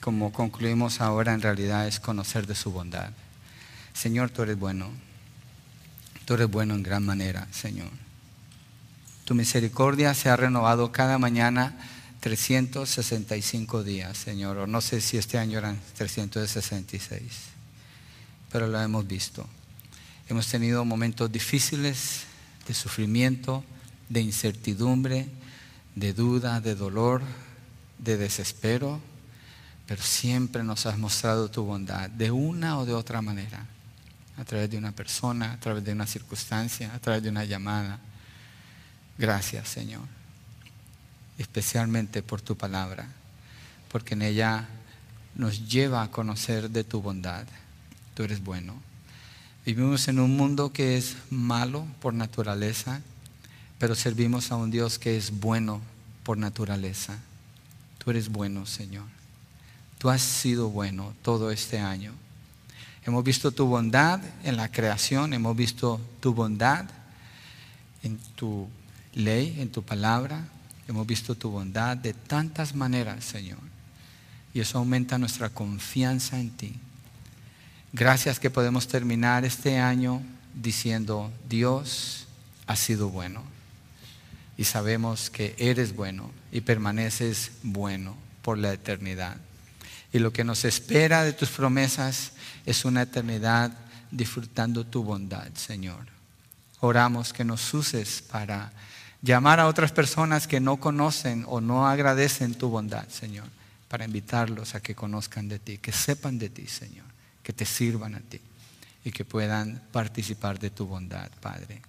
como 0.05 0.31
concluimos 0.31 1.01
ahora 1.01 1.33
en 1.33 1.41
realidad 1.41 1.87
es 1.87 1.99
conocer 1.99 2.45
de 2.45 2.53
su 2.53 2.71
bondad. 2.71 3.09
Señor, 3.91 4.29
tú 4.29 4.43
eres 4.43 4.55
bueno. 4.55 4.91
Tú 6.25 6.35
eres 6.35 6.47
bueno 6.47 6.75
en 6.75 6.83
gran 6.83 7.03
manera, 7.03 7.47
Señor. 7.51 7.89
Tu 9.23 9.33
misericordia 9.33 10.13
se 10.13 10.29
ha 10.29 10.35
renovado 10.35 10.91
cada 10.91 11.17
mañana 11.17 11.75
365 12.19 13.83
días, 13.83 14.15
Señor. 14.15 14.69
No 14.69 14.79
sé 14.79 15.01
si 15.01 15.17
este 15.17 15.39
año 15.39 15.57
eran 15.57 15.81
366, 15.97 17.23
pero 18.51 18.67
lo 18.67 18.79
hemos 18.79 19.07
visto. 19.07 19.49
Hemos 20.29 20.45
tenido 20.45 20.85
momentos 20.85 21.31
difíciles 21.31 22.25
de 22.67 22.75
sufrimiento, 22.75 23.63
de 24.09 24.21
incertidumbre, 24.21 25.25
de 25.95 26.13
duda, 26.13 26.61
de 26.61 26.75
dolor, 26.75 27.23
de 27.97 28.17
desespero, 28.17 29.01
pero 29.87 30.01
siempre 30.01 30.63
nos 30.63 30.85
has 30.85 30.97
mostrado 30.97 31.49
tu 31.49 31.63
bondad 31.63 32.09
de 32.09 32.31
una 32.31 32.79
o 32.79 32.85
de 32.85 32.93
otra 32.93 33.21
manera, 33.21 33.65
a 34.37 34.43
través 34.43 34.69
de 34.69 34.77
una 34.77 34.91
persona, 34.91 35.53
a 35.53 35.59
través 35.59 35.83
de 35.83 35.93
una 35.93 36.07
circunstancia, 36.07 36.93
a 36.93 36.99
través 36.99 37.23
de 37.23 37.29
una 37.29 37.45
llamada. 37.45 37.99
Gracias, 39.17 39.69
Señor, 39.69 40.01
especialmente 41.37 42.21
por 42.23 42.41
tu 42.41 42.57
palabra, 42.57 43.07
porque 43.91 44.13
en 44.13 44.23
ella 44.23 44.67
nos 45.35 45.67
lleva 45.69 46.01
a 46.01 46.11
conocer 46.11 46.69
de 46.69 46.83
tu 46.83 47.01
bondad. 47.01 47.45
Tú 48.13 48.23
eres 48.23 48.43
bueno. 48.43 48.73
Vivimos 49.65 50.07
en 50.07 50.19
un 50.19 50.35
mundo 50.35 50.71
que 50.71 50.97
es 50.97 51.15
malo 51.29 51.87
por 52.01 52.13
naturaleza, 52.13 53.01
pero 53.79 53.95
servimos 53.95 54.51
a 54.51 54.55
un 54.55 54.71
Dios 54.71 54.99
que 54.99 55.17
es 55.17 55.39
bueno 55.39 55.81
por 56.23 56.37
naturaleza. 56.37 57.17
Tú 57.97 58.11
eres 58.11 58.29
bueno, 58.29 58.65
Señor. 58.65 59.05
Tú 60.05 60.11
has 60.11 60.21
sido 60.21 60.69
bueno 60.69 61.15
todo 61.23 61.49
este 61.49 61.79
año. 61.79 62.11
Hemos 63.07 63.23
visto 63.23 63.51
tu 63.51 63.65
bondad 63.65 64.19
en 64.43 64.55
la 64.55 64.71
creación, 64.71 65.33
hemos 65.33 65.57
visto 65.57 65.99
tu 66.19 66.31
bondad 66.31 66.85
en 68.03 68.19
tu 68.35 68.67
ley, 69.15 69.59
en 69.59 69.71
tu 69.71 69.81
palabra. 69.81 70.45
Hemos 70.87 71.07
visto 71.07 71.33
tu 71.33 71.49
bondad 71.49 71.97
de 71.97 72.13
tantas 72.13 72.75
maneras, 72.75 73.25
Señor. 73.25 73.57
Y 74.53 74.59
eso 74.59 74.77
aumenta 74.77 75.17
nuestra 75.17 75.49
confianza 75.49 76.39
en 76.39 76.51
ti. 76.51 76.75
Gracias 77.91 78.39
que 78.39 78.51
podemos 78.51 78.87
terminar 78.87 79.43
este 79.43 79.79
año 79.79 80.21
diciendo, 80.53 81.31
Dios 81.49 82.27
ha 82.67 82.75
sido 82.75 83.09
bueno 83.09 83.41
y 84.55 84.65
sabemos 84.65 85.31
que 85.31 85.55
eres 85.57 85.95
bueno 85.95 86.29
y 86.51 86.61
permaneces 86.61 87.53
bueno 87.63 88.15
por 88.43 88.59
la 88.59 88.71
eternidad. 88.71 89.37
Y 90.15 90.19
lo 90.19 90.31
que 90.31 90.45
nos 90.45 90.63
espera 90.63 91.25
de 91.25 91.33
tus 91.33 91.49
promesas 91.49 92.31
es 92.65 92.85
una 92.85 93.01
eternidad 93.01 93.73
disfrutando 94.09 94.85
tu 94.85 95.03
bondad, 95.03 95.53
Señor. 95.55 96.05
Oramos 96.79 97.33
que 97.33 97.43
nos 97.43 97.73
uses 97.73 98.21
para 98.21 98.71
llamar 99.21 99.59
a 99.59 99.67
otras 99.67 99.91
personas 99.91 100.47
que 100.47 100.61
no 100.61 100.77
conocen 100.77 101.43
o 101.49 101.59
no 101.59 101.85
agradecen 101.85 102.53
tu 102.53 102.69
bondad, 102.69 103.05
Señor, 103.09 103.47
para 103.89 104.05
invitarlos 104.05 104.73
a 104.73 104.79
que 104.79 104.95
conozcan 104.95 105.49
de 105.49 105.59
ti, 105.59 105.79
que 105.79 105.91
sepan 105.91 106.39
de 106.39 106.47
ti, 106.47 106.65
Señor, 106.65 107.07
que 107.43 107.51
te 107.51 107.65
sirvan 107.65 108.15
a 108.15 108.21
ti 108.21 108.39
y 109.03 109.11
que 109.11 109.25
puedan 109.25 109.81
participar 109.91 110.59
de 110.59 110.69
tu 110.69 110.85
bondad, 110.85 111.29
Padre. 111.41 111.81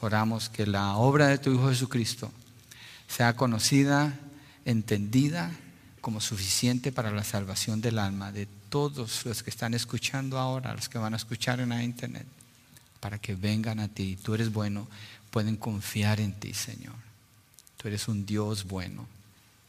Oramos 0.00 0.48
que 0.48 0.64
la 0.64 0.94
obra 0.94 1.26
de 1.26 1.38
tu 1.38 1.52
Hijo 1.52 1.70
Jesucristo 1.70 2.30
sea 3.08 3.34
conocida, 3.34 4.14
entendida 4.64 5.50
como 6.00 6.20
suficiente 6.20 6.92
para 6.92 7.10
la 7.10 7.24
salvación 7.24 7.80
del 7.80 7.98
alma 7.98 8.32
de 8.32 8.46
todos 8.68 9.24
los 9.24 9.42
que 9.42 9.50
están 9.50 9.74
escuchando 9.74 10.38
ahora, 10.38 10.74
los 10.74 10.88
que 10.88 10.98
van 10.98 11.14
a 11.14 11.16
escuchar 11.16 11.60
en 11.60 11.70
la 11.70 11.82
internet, 11.82 12.26
para 13.00 13.18
que 13.18 13.34
vengan 13.34 13.80
a 13.80 13.88
ti. 13.88 14.18
Tú 14.22 14.34
eres 14.34 14.52
bueno, 14.52 14.88
pueden 15.30 15.56
confiar 15.56 16.20
en 16.20 16.32
ti, 16.32 16.54
Señor. 16.54 16.94
Tú 17.76 17.88
eres 17.88 18.08
un 18.08 18.26
Dios 18.26 18.64
bueno. 18.64 19.06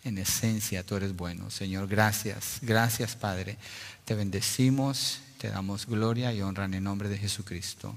En 0.04 0.18
esencia, 0.18 0.84
tú 0.86 0.96
eres 0.96 1.16
bueno. 1.16 1.52
Señor, 1.52 1.88
gracias. 1.88 2.60
Gracias, 2.62 3.16
Padre. 3.16 3.58
Te 4.06 4.16
bendecimos, 4.16 5.20
te 5.38 5.50
damos 5.50 5.86
gloria 5.86 6.34
y 6.34 6.42
honra 6.42 6.66
en 6.66 6.74
el 6.74 6.84
nombre 6.84 7.10
de 7.10 7.18
Jesucristo. 7.18 7.96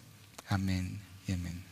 Amén 0.49 1.01
y 1.27 1.33
amén. 1.33 1.72